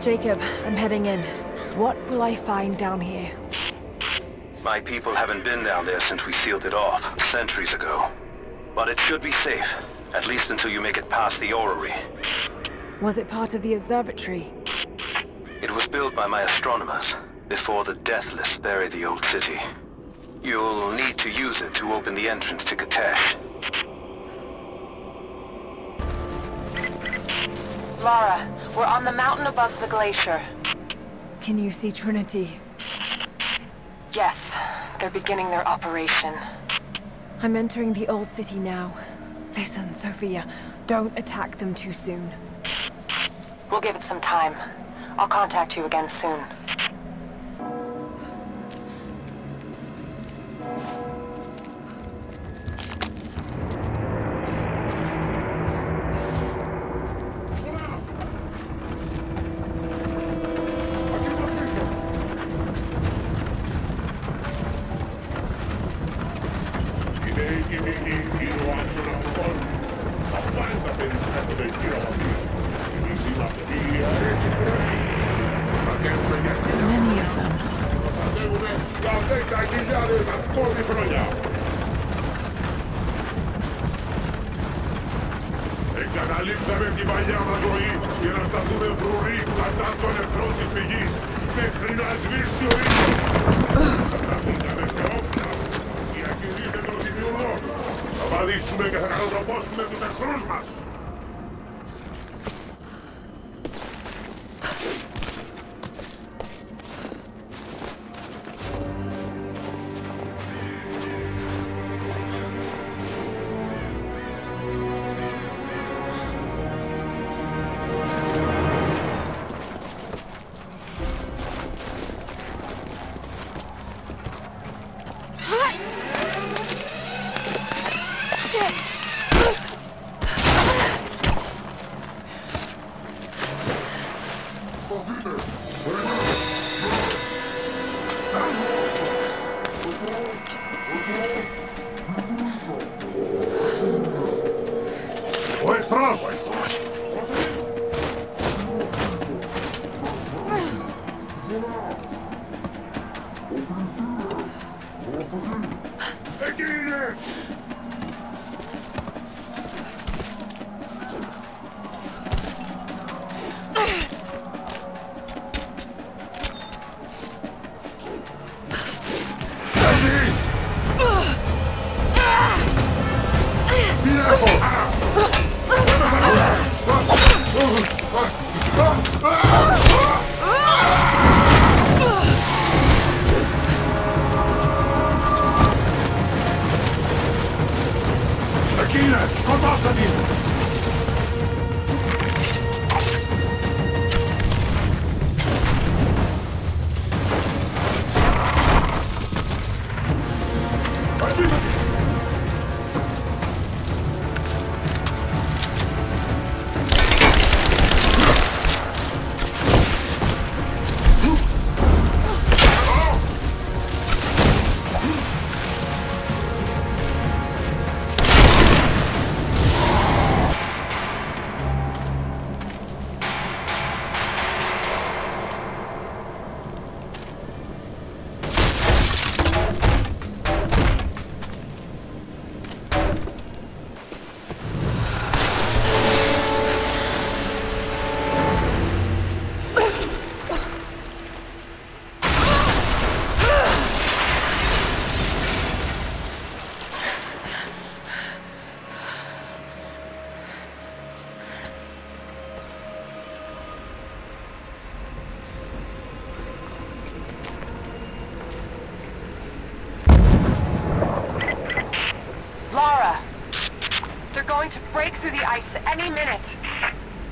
Jacob, 0.00 0.40
I'm 0.64 0.72
heading 0.72 1.04
in. 1.04 1.20
What 1.76 1.94
will 2.08 2.22
I 2.22 2.34
find 2.34 2.76
down 2.78 3.02
here? 3.02 3.30
My 4.62 4.80
people 4.80 5.14
haven't 5.14 5.44
been 5.44 5.62
down 5.62 5.84
there 5.84 6.00
since 6.00 6.24
we 6.24 6.32
sealed 6.32 6.64
it 6.64 6.72
off, 6.72 7.20
centuries 7.30 7.74
ago. 7.74 8.10
But 8.74 8.88
it 8.88 8.98
should 9.00 9.20
be 9.20 9.32
safe, 9.32 9.66
at 10.14 10.26
least 10.26 10.48
until 10.48 10.70
you 10.70 10.80
make 10.80 10.96
it 10.96 11.10
past 11.10 11.38
the 11.38 11.52
orrery. 11.52 11.92
Was 13.02 13.18
it 13.18 13.28
part 13.28 13.52
of 13.52 13.60
the 13.60 13.74
observatory? 13.74 14.46
It 15.60 15.70
was 15.70 15.86
built 15.86 16.16
by 16.16 16.26
my 16.26 16.42
astronomers, 16.42 17.14
before 17.50 17.84
the 17.84 17.94
Deathless 17.96 18.56
buried 18.56 18.92
the 18.92 19.04
old 19.04 19.22
city. 19.26 19.60
You'll 20.42 20.92
need 20.92 21.18
to 21.18 21.28
use 21.28 21.60
it 21.60 21.74
to 21.74 21.92
open 21.92 22.14
the 22.14 22.26
entrance 22.26 22.64
to 22.64 22.76
Kitezh. 22.76 23.89
Lara, 28.02 28.48
we're 28.74 28.86
on 28.86 29.04
the 29.04 29.12
mountain 29.12 29.46
above 29.46 29.78
the 29.78 29.86
glacier. 29.86 30.40
Can 31.42 31.58
you 31.58 31.70
see 31.70 31.92
Trinity? 31.92 32.58
Yes, 34.12 34.36
they're 34.98 35.10
beginning 35.10 35.50
their 35.50 35.66
operation. 35.68 36.34
I'm 37.42 37.56
entering 37.56 37.92
the 37.92 38.08
old 38.08 38.26
city 38.26 38.56
now. 38.56 38.94
Listen, 39.54 39.92
Sofia, 39.92 40.46
don't 40.86 41.16
attack 41.18 41.58
them 41.58 41.74
too 41.74 41.92
soon. 41.92 42.30
We'll 43.70 43.82
give 43.82 43.96
it 43.96 44.02
some 44.02 44.20
time. 44.22 44.54
I'll 45.18 45.28
contact 45.28 45.76
you 45.76 45.84
again 45.84 46.08
soon. 46.08 46.40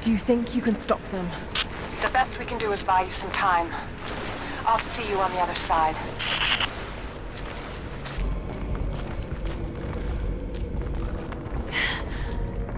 Do 0.08 0.12
you 0.12 0.18
think 0.18 0.56
you 0.56 0.62
can 0.62 0.74
stop 0.74 1.02
them? 1.10 1.28
The 2.02 2.08
best 2.08 2.38
we 2.38 2.46
can 2.46 2.56
do 2.56 2.72
is 2.72 2.82
buy 2.82 3.02
you 3.02 3.10
some 3.10 3.30
time. 3.32 3.70
I'll 4.64 4.78
see 4.78 5.06
you 5.06 5.18
on 5.18 5.30
the 5.32 5.38
other 5.38 5.54
side. 5.54 5.94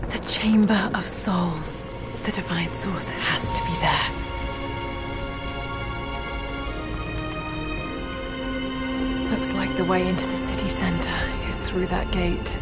The 0.08 0.18
Chamber 0.26 0.90
of 0.92 1.06
Souls. 1.06 1.84
The 2.24 2.32
Divine 2.32 2.74
Source 2.74 3.08
has 3.08 3.42
to 3.44 3.62
be 3.64 3.76
there. 3.78 4.10
Looks 9.30 9.52
like 9.54 9.76
the 9.76 9.84
way 9.84 10.08
into 10.08 10.26
the 10.26 10.36
city 10.36 10.68
center 10.68 11.14
is 11.46 11.70
through 11.70 11.86
that 11.86 12.10
gate. 12.10 12.58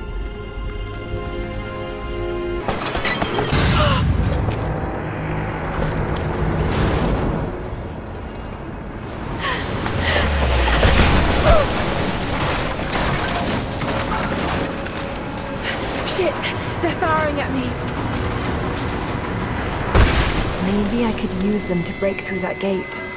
Them 21.69 21.83
to 21.85 21.93
break 21.95 22.23
through 22.23 22.39
that 22.39 22.59
gate. 22.59 23.08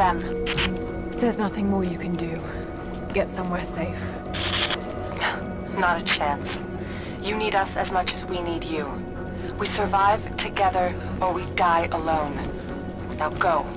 Them. 0.00 0.18
There's 1.20 1.36
nothing 1.36 1.68
more 1.68 1.84
you 1.84 1.98
can 1.98 2.16
do. 2.16 2.40
Get 3.12 3.28
somewhere 3.28 3.62
safe. 3.62 4.02
Not 5.76 6.00
a 6.00 6.04
chance. 6.04 6.58
You 7.22 7.36
need 7.36 7.54
us 7.54 7.76
as 7.76 7.92
much 7.92 8.14
as 8.14 8.24
we 8.24 8.40
need 8.40 8.64
you. 8.64 8.88
We 9.58 9.66
survive 9.66 10.22
together 10.38 10.94
or 11.20 11.34
we 11.34 11.44
die 11.54 11.86
alone. 11.92 12.34
Now 13.18 13.28
go. 13.28 13.69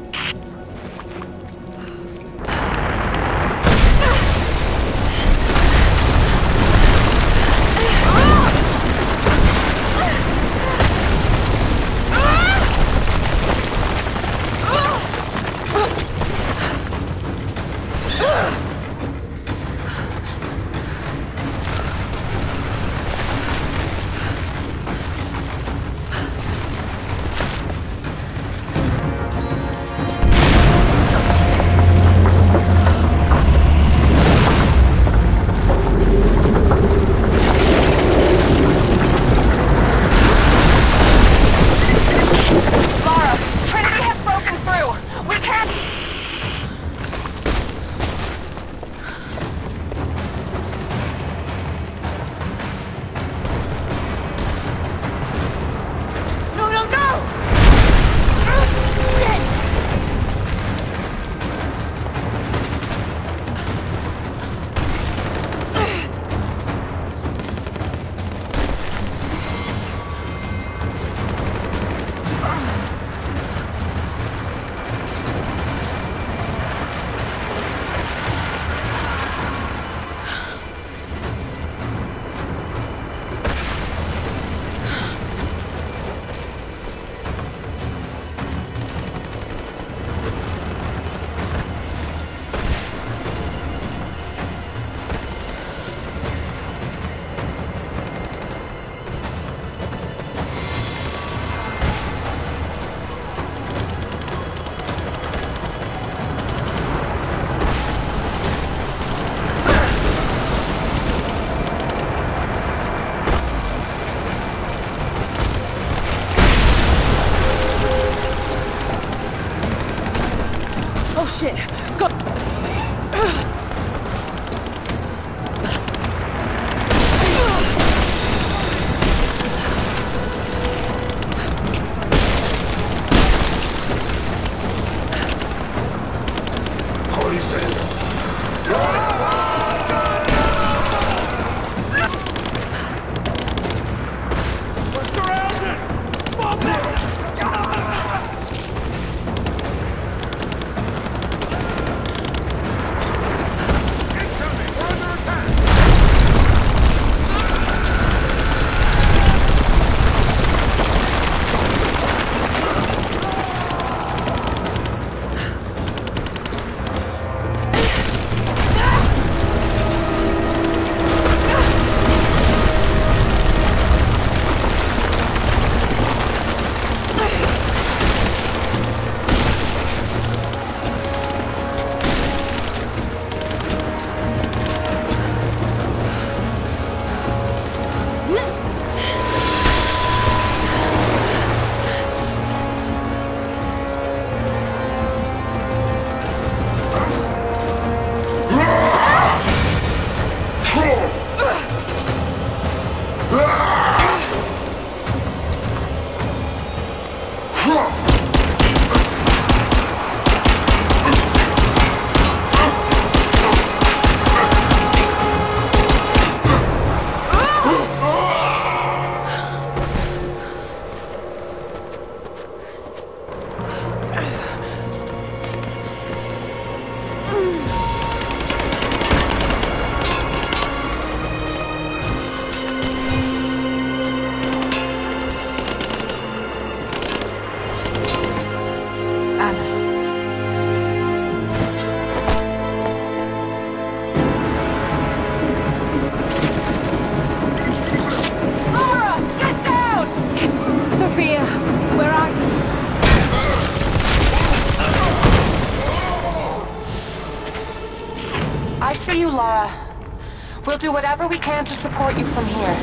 do 260.84 260.92
whatever 260.92 261.30
we 261.30 261.40
can 261.40 261.64
to 261.64 261.74
support 261.76 262.18
you 262.20 262.26
from 262.26 262.45
here. 262.45 262.76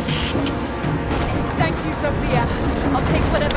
Thank 1.59 1.77
you, 1.85 1.93
Sofia. 1.93 2.47
I'll 2.95 3.07
take 3.13 3.23
whatever... 3.31 3.50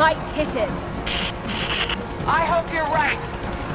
might 0.00 0.16
hit 0.28 0.48
it. 0.56 0.70
I 2.26 2.42
hope 2.46 2.72
you're 2.72 2.84
right. 2.84 3.20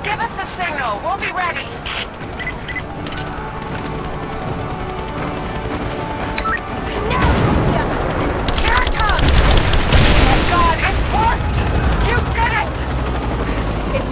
Give 0.03 0.19
us 0.19 0.33
a 0.41 0.47
signal. 0.57 0.99
We'll 1.05 1.19
be 1.21 1.31
ready. 1.31 1.61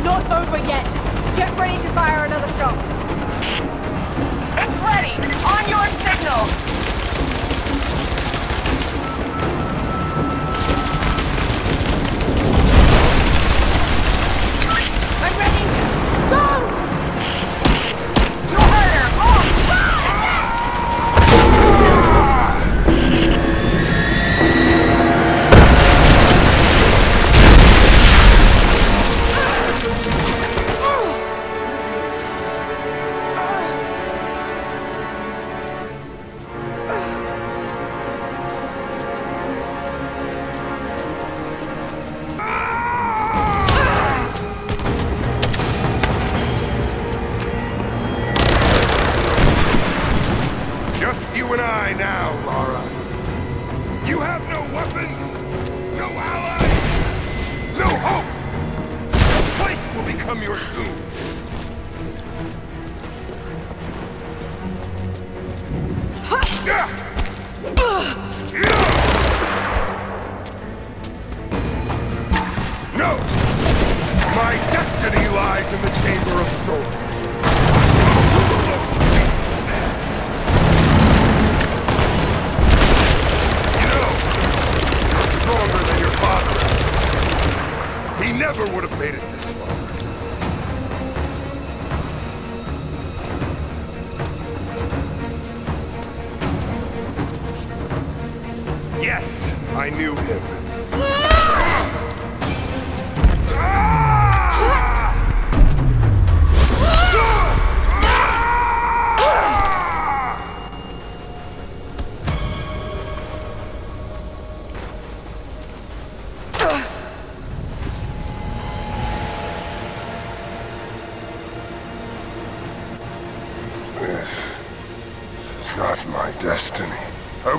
Not 0.04 0.30
over 0.32 0.58
yet. 0.68 0.86
Get 1.36 1.58
ready 1.58 1.82
to 1.82 1.90
fire 1.94 2.26
another 2.26 2.48
shot. 2.60 2.93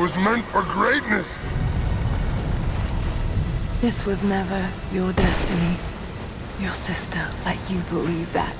Was 0.04 0.18
meant 0.18 0.44
for 0.44 0.60
greatness. 0.64 1.38
This 3.80 4.04
was 4.04 4.22
never 4.22 4.68
your 4.92 5.14
destiny. 5.14 5.78
Your 6.60 6.72
sister 6.72 7.26
let 7.46 7.58
you 7.70 7.78
believe 7.88 8.30
that. 8.34 8.53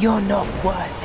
You're 0.00 0.20
not 0.20 0.46
worth 0.64 0.97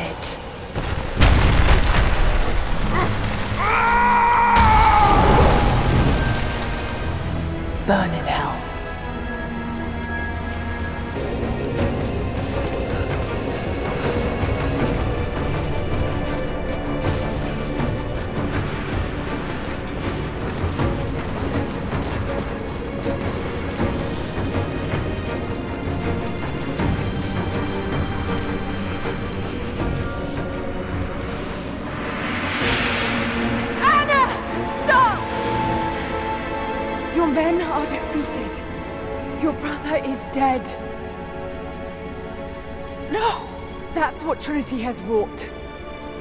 Trinity 44.64 44.86
has 44.86 45.02
wrought. 45.02 45.46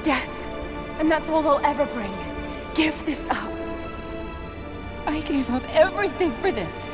Death. 0.03 0.47
And 0.99 1.09
that's 1.09 1.29
all 1.29 1.41
they'll 1.41 1.65
ever 1.65 1.85
bring. 1.85 2.13
Give 2.75 2.93
this 3.05 3.25
up. 3.29 3.49
I 5.05 5.21
gave 5.21 5.49
up 5.49 5.63
everything 5.73 6.33
for 6.35 6.51
this. 6.51 6.89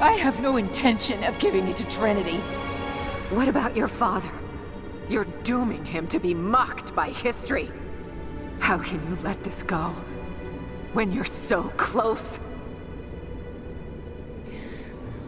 I 0.00 0.12
have 0.12 0.40
no 0.40 0.56
intention 0.56 1.22
of 1.24 1.38
giving 1.38 1.68
it 1.68 1.76
to 1.76 1.88
Trinity. 1.88 2.38
What 3.36 3.48
about 3.48 3.76
your 3.76 3.86
father? 3.86 4.30
You're 5.10 5.26
dooming 5.42 5.84
him 5.84 6.06
to 6.06 6.18
be 6.18 6.32
mocked 6.32 6.94
by 6.94 7.10
history. 7.10 7.70
How 8.58 8.78
can 8.78 9.06
you 9.06 9.16
let 9.16 9.44
this 9.44 9.62
go? 9.62 9.94
When 10.94 11.12
you're 11.12 11.26
so 11.26 11.64
close? 11.76 12.40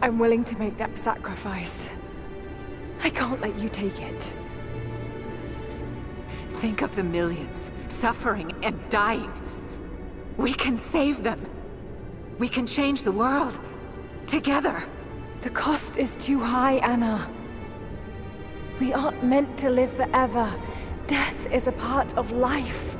I'm 0.01 0.17
willing 0.17 0.43
to 0.45 0.57
make 0.57 0.77
that 0.77 0.97
sacrifice. 0.97 1.87
I 3.03 3.11
can't 3.11 3.41
let 3.41 3.59
you 3.59 3.69
take 3.69 4.01
it. 4.01 4.33
Think 6.67 6.81
of 6.81 6.97
the 6.97 7.03
millions 7.03 7.71
suffering 7.87 8.53
and 8.61 8.77
dying. 8.89 9.31
We 10.35 10.53
can 10.53 10.77
save 10.77 11.23
them. 11.23 11.39
We 12.39 12.49
can 12.49 12.67
change 12.67 13.03
the 13.03 13.11
world. 13.13 13.57
Together. 14.25 14.83
The 15.39 15.49
cost 15.49 15.95
is 15.95 16.17
too 16.17 16.41
high, 16.41 16.79
Ana. 16.79 17.31
We 18.81 18.91
aren't 18.91 19.23
meant 19.23 19.57
to 19.59 19.69
live 19.69 19.93
forever. 19.93 20.53
Death 21.07 21.49
is 21.53 21.67
a 21.67 21.71
part 21.71 22.17
of 22.17 22.33
life. 22.33 22.97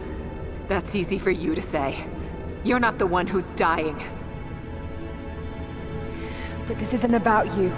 That's 0.69 0.95
easy 0.95 1.17
for 1.17 1.31
you 1.31 1.53
to 1.53 1.61
say. 1.61 2.07
You're 2.63 2.79
not 2.79 2.97
the 2.97 3.05
one 3.05 3.27
who's 3.27 3.51
dying. 3.57 4.01
But 6.67 6.79
this 6.79 6.93
isn't 6.93 7.13
about 7.13 7.47
you. 7.57 7.75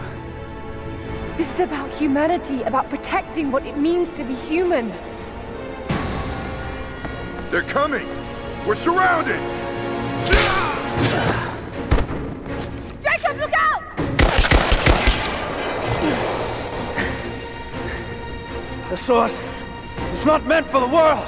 This 1.36 1.52
is 1.52 1.62
about 1.62 1.90
humanity, 1.94 2.62
about 2.62 2.92
protecting 2.92 3.52
what 3.52 3.66
it 3.66 3.76
means 3.76 4.14
to 4.14 4.24
be 4.24 4.36
human. 4.36 4.94
They're 7.50 7.64
coming! 7.64 8.08
We're 8.68 8.76
surrounded! 8.76 9.40
Jacob, 13.02 13.40
look 13.40 13.52
out! 13.56 13.98
The 18.92 18.98
source 18.98 19.42
is 20.14 20.26
not 20.28 20.46
meant 20.46 20.68
for 20.68 20.80
the 20.80 20.88
world! 20.88 21.28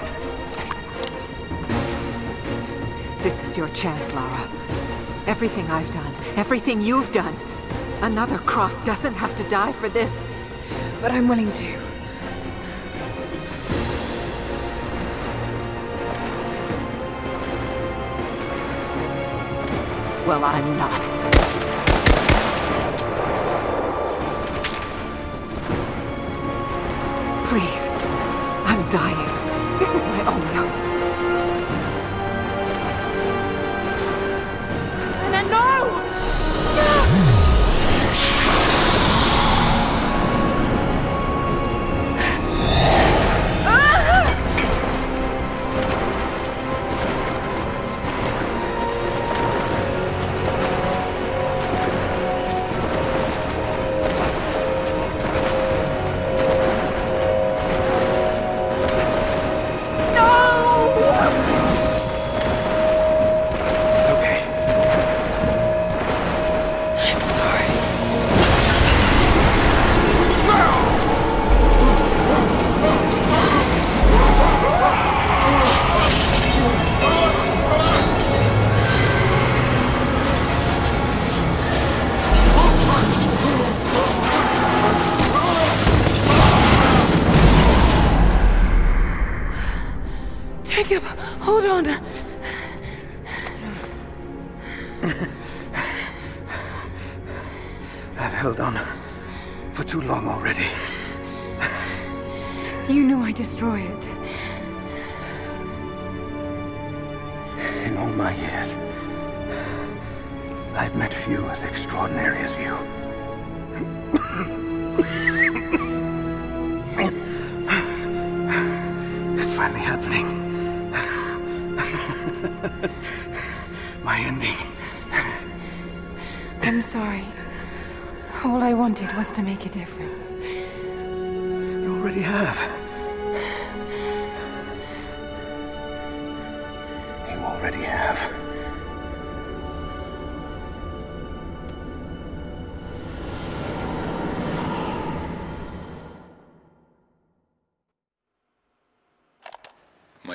This 3.23 3.41
is 3.41 3.57
your 3.57 3.69
chance, 3.69 4.13
Lara. 4.13 4.47
Everything 5.25 5.65
I've 5.71 5.89
done, 5.89 6.13
everything 6.35 6.81
you've 6.81 7.11
done. 7.11 7.35
Another 8.03 8.37
Croft 8.37 8.85
doesn't 8.85 9.15
have 9.15 9.35
to 9.37 9.43
die 9.49 9.71
for 9.71 9.89
this. 9.89 10.27
But 11.01 11.13
I'm 11.13 11.27
willing 11.27 11.51
to. 11.53 11.90
Well, 20.31 20.45
I'm 20.45 20.77
not. 20.77 21.20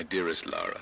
Dearest 0.08 0.46
Lara, 0.46 0.80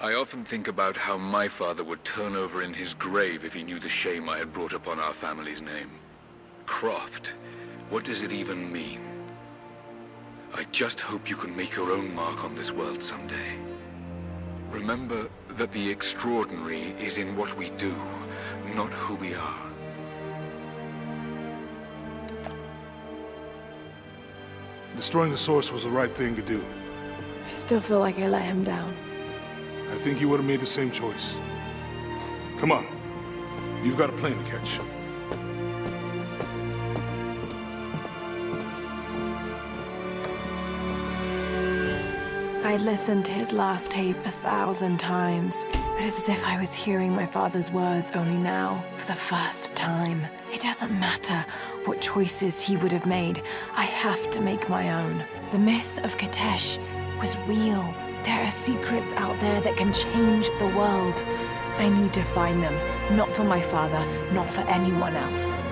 I 0.00 0.14
often 0.14 0.44
think 0.44 0.68
about 0.68 0.96
how 0.96 1.18
my 1.18 1.48
father 1.48 1.84
would 1.84 2.02
turn 2.04 2.34
over 2.34 2.62
in 2.62 2.72
his 2.72 2.94
grave 2.94 3.44
if 3.44 3.52
he 3.52 3.62
knew 3.62 3.78
the 3.78 3.88
shame 3.88 4.28
I 4.28 4.38
had 4.38 4.52
brought 4.52 4.72
upon 4.72 4.98
our 4.98 5.12
family's 5.12 5.60
name. 5.60 5.90
Croft, 6.64 7.34
what 7.90 8.04
does 8.04 8.22
it 8.22 8.32
even 8.32 8.72
mean? 8.72 9.00
I 10.54 10.64
just 10.72 11.00
hope 11.00 11.28
you 11.28 11.36
can 11.36 11.54
make 11.54 11.76
your 11.76 11.92
own 11.92 12.14
mark 12.14 12.44
on 12.44 12.54
this 12.54 12.72
world 12.72 13.02
someday. 13.02 13.58
Remember 14.70 15.28
that 15.48 15.70
the 15.72 15.90
extraordinary 15.90 16.94
is 16.98 17.18
in 17.18 17.36
what 17.36 17.56
we 17.58 17.70
do, 17.70 17.94
not 18.74 18.90
who 18.90 19.16
we 19.16 19.34
are. 19.34 19.70
Destroying 24.96 25.30
the 25.30 25.36
source 25.36 25.70
was 25.70 25.84
the 25.84 25.90
right 25.90 26.14
thing 26.14 26.34
to 26.36 26.42
do. 26.42 26.64
I 27.70 27.72
still 27.72 27.80
feel 27.82 28.00
like 28.00 28.18
I 28.18 28.26
let 28.26 28.42
him 28.42 28.64
down. 28.64 28.96
I 29.92 29.94
think 29.94 30.20
you 30.20 30.28
would 30.28 30.40
have 30.40 30.44
made 30.44 30.58
the 30.58 30.66
same 30.66 30.90
choice. 30.90 31.32
Come 32.58 32.72
on. 32.72 32.84
You've 33.84 33.96
got 33.96 34.10
a 34.10 34.12
plane 34.14 34.36
to 34.36 34.42
catch. 34.50 34.80
I'd 42.64 42.80
listened 42.80 43.24
to 43.26 43.30
his 43.30 43.52
last 43.52 43.88
tape 43.88 44.16
a 44.26 44.32
thousand 44.32 44.98
times, 44.98 45.64
but 45.70 46.02
it's 46.02 46.18
as 46.18 46.28
if 46.28 46.44
I 46.44 46.58
was 46.58 46.74
hearing 46.74 47.12
my 47.12 47.26
father's 47.26 47.70
words 47.70 48.10
only 48.16 48.36
now, 48.36 48.84
for 48.96 49.06
the 49.06 49.14
first 49.14 49.76
time. 49.76 50.26
It 50.52 50.60
doesn't 50.60 50.98
matter 50.98 51.46
what 51.84 52.00
choices 52.00 52.60
he 52.60 52.76
would 52.78 52.90
have 52.90 53.06
made, 53.06 53.44
I 53.76 53.84
have 53.84 54.28
to 54.32 54.40
make 54.40 54.68
my 54.68 55.04
own. 55.04 55.22
The 55.52 55.58
myth 55.60 55.98
of 56.02 56.16
Kitezh 56.16 56.80
was 57.20 57.36
real. 57.46 57.94
There 58.24 58.42
are 58.42 58.50
secrets 58.50 59.12
out 59.12 59.38
there 59.40 59.60
that 59.60 59.76
can 59.76 59.92
change 59.92 60.48
the 60.58 60.72
world. 60.76 61.22
I 61.76 61.88
need 61.88 62.12
to 62.14 62.22
find 62.22 62.62
them, 62.62 62.74
not 63.16 63.28
for 63.30 63.44
my 63.44 63.60
father, 63.60 64.02
not 64.32 64.50
for 64.50 64.62
anyone 64.62 65.14
else. 65.14 65.62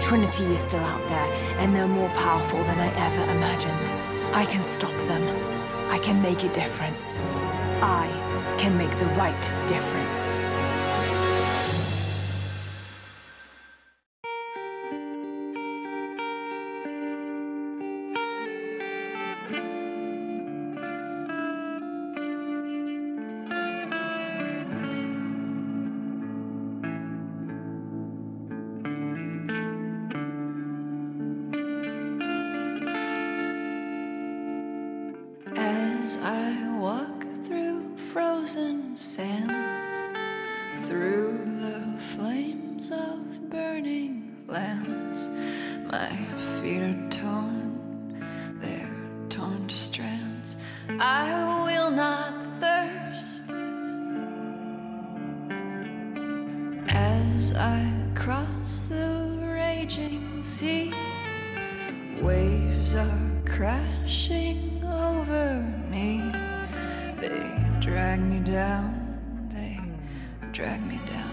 Trinity 0.00 0.44
is 0.46 0.60
still 0.60 0.80
out 0.80 1.08
there, 1.08 1.32
and 1.58 1.74
they're 1.74 1.88
more 1.88 2.08
powerful 2.10 2.62
than 2.64 2.78
I 2.78 2.88
ever 3.06 3.32
imagined. 3.32 3.90
I 4.34 4.44
can 4.44 4.62
stop 4.64 4.96
them. 5.08 5.24
I 5.90 5.98
can 5.98 6.22
make 6.22 6.44
a 6.44 6.52
difference. 6.52 7.18
I 7.82 8.06
can 8.58 8.76
make 8.76 8.96
the 8.98 9.06
right 9.06 9.42
difference. 9.66 10.41
Lands, 44.52 45.30
my 45.90 46.14
feet 46.60 46.82
are 46.82 47.08
torn, 47.08 48.22
they're 48.60 48.90
torn 49.30 49.66
to 49.66 49.76
strands. 49.76 50.56
I 51.00 51.64
will 51.64 51.90
not 51.90 52.34
thirst 52.60 53.44
as 56.88 57.54
I 57.54 58.06
cross 58.14 58.88
the 58.90 59.38
raging 59.42 60.42
sea. 60.42 60.92
Waves 62.20 62.94
are 62.94 63.30
crashing 63.46 64.84
over 64.84 65.62
me. 65.88 66.30
They 67.22 67.40
drag 67.80 68.20
me 68.20 68.40
down, 68.40 69.48
they 69.50 69.80
drag 70.52 70.86
me 70.86 71.00
down. 71.06 71.31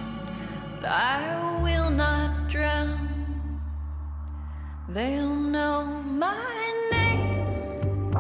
I 0.86 1.60
will 1.62 1.90
not 1.90 2.50
drown. 2.50 3.62
They'll 4.88 5.36
know 5.36 5.86
my 5.86 6.88
name. 6.92 8.14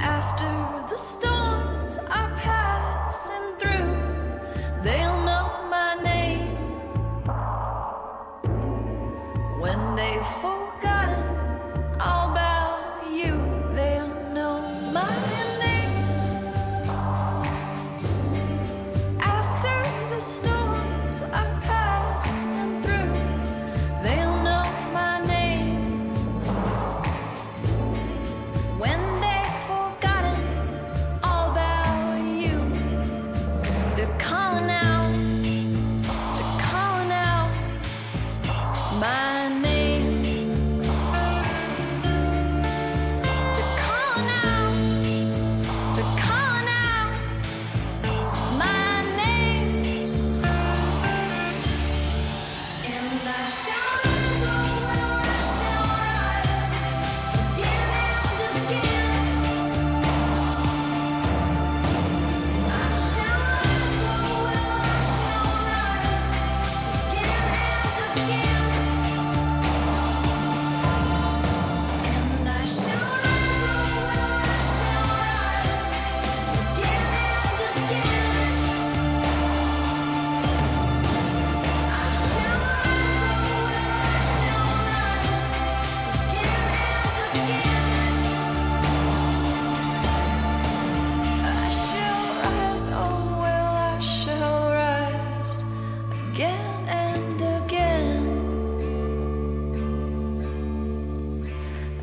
After 0.00 0.48
the 0.88 0.96
storms 0.96 1.98
are 1.98 2.30
passing 2.36 3.56
through, 3.58 3.94
they'll 4.82 5.22
know 5.22 5.68
my 5.68 5.98
name. 6.02 6.56
When 9.60 9.96
they've 9.96 10.26
forgotten 10.26 10.61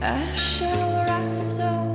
I 0.02 0.34
shall 0.34 1.06
rise, 1.06 1.60
oh 1.62 1.89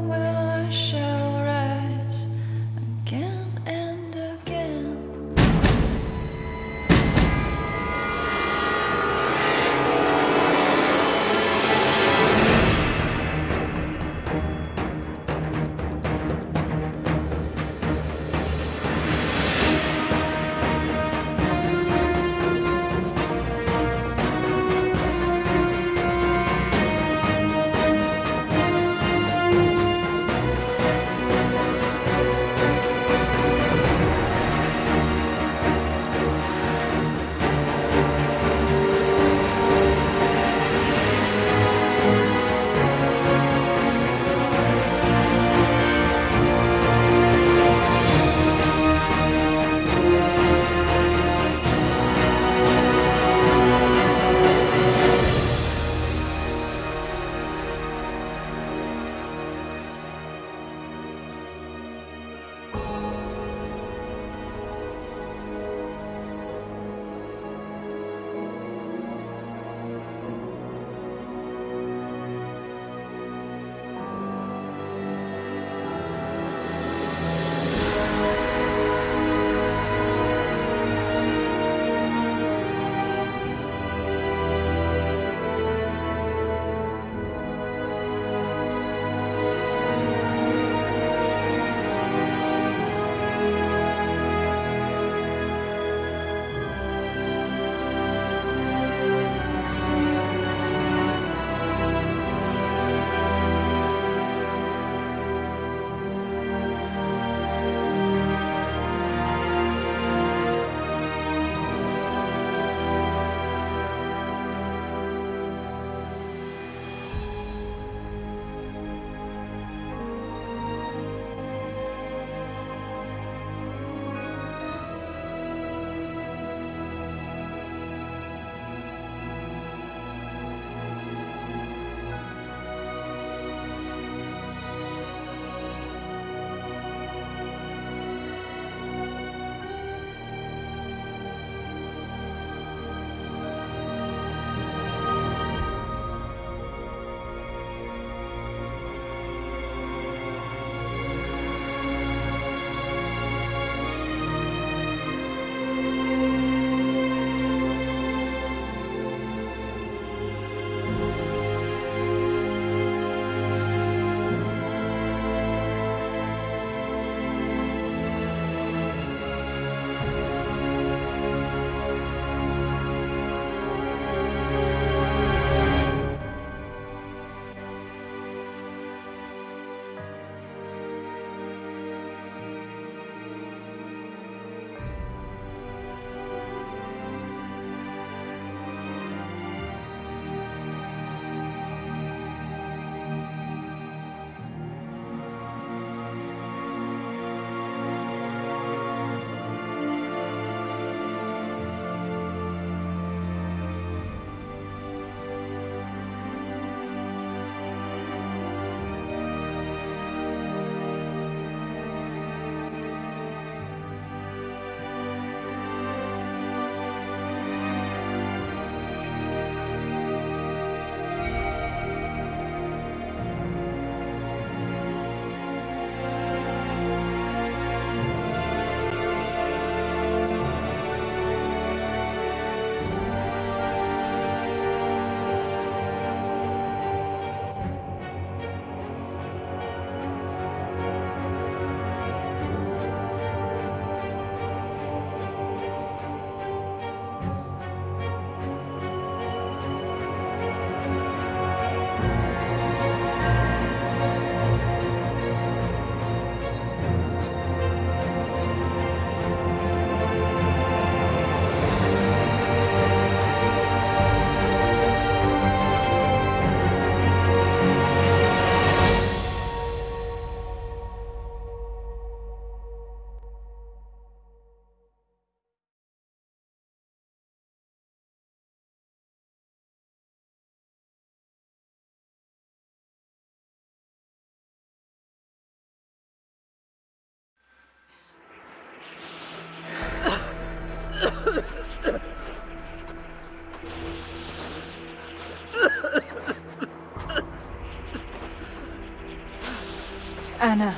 Ana. 300.44 300.76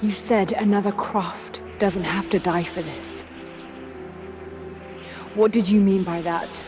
You 0.00 0.12
said 0.12 0.52
another 0.52 0.92
Croft 0.92 1.60
doesn't 1.78 2.04
have 2.04 2.30
to 2.30 2.38
die 2.38 2.64
for 2.64 2.80
this. 2.80 3.20
What 5.34 5.52
did 5.52 5.68
you 5.68 5.78
mean 5.78 6.04
by 6.04 6.22
that? 6.22 6.64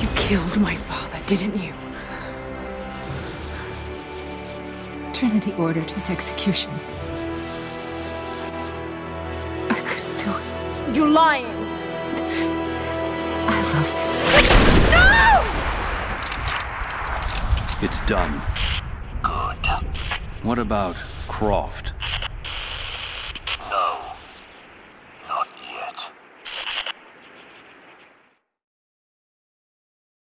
You 0.00 0.06
killed 0.14 0.60
my 0.60 0.76
father, 0.76 1.18
didn't 1.26 1.56
you? 1.56 1.74
Trinity 5.12 5.52
ordered 5.54 5.90
his 5.90 6.08
execution. 6.08 6.70
I 9.70 9.82
couldn't 9.84 10.18
do 10.24 10.30
it. 10.38 10.96
You're 10.96 11.08
lying! 11.08 11.46
I 13.48 13.72
loved 13.74 13.98
him. 13.98 14.01
Done. 18.06 18.42
Good. 19.22 19.66
What 20.42 20.58
about 20.58 20.96
Croft? 21.28 21.81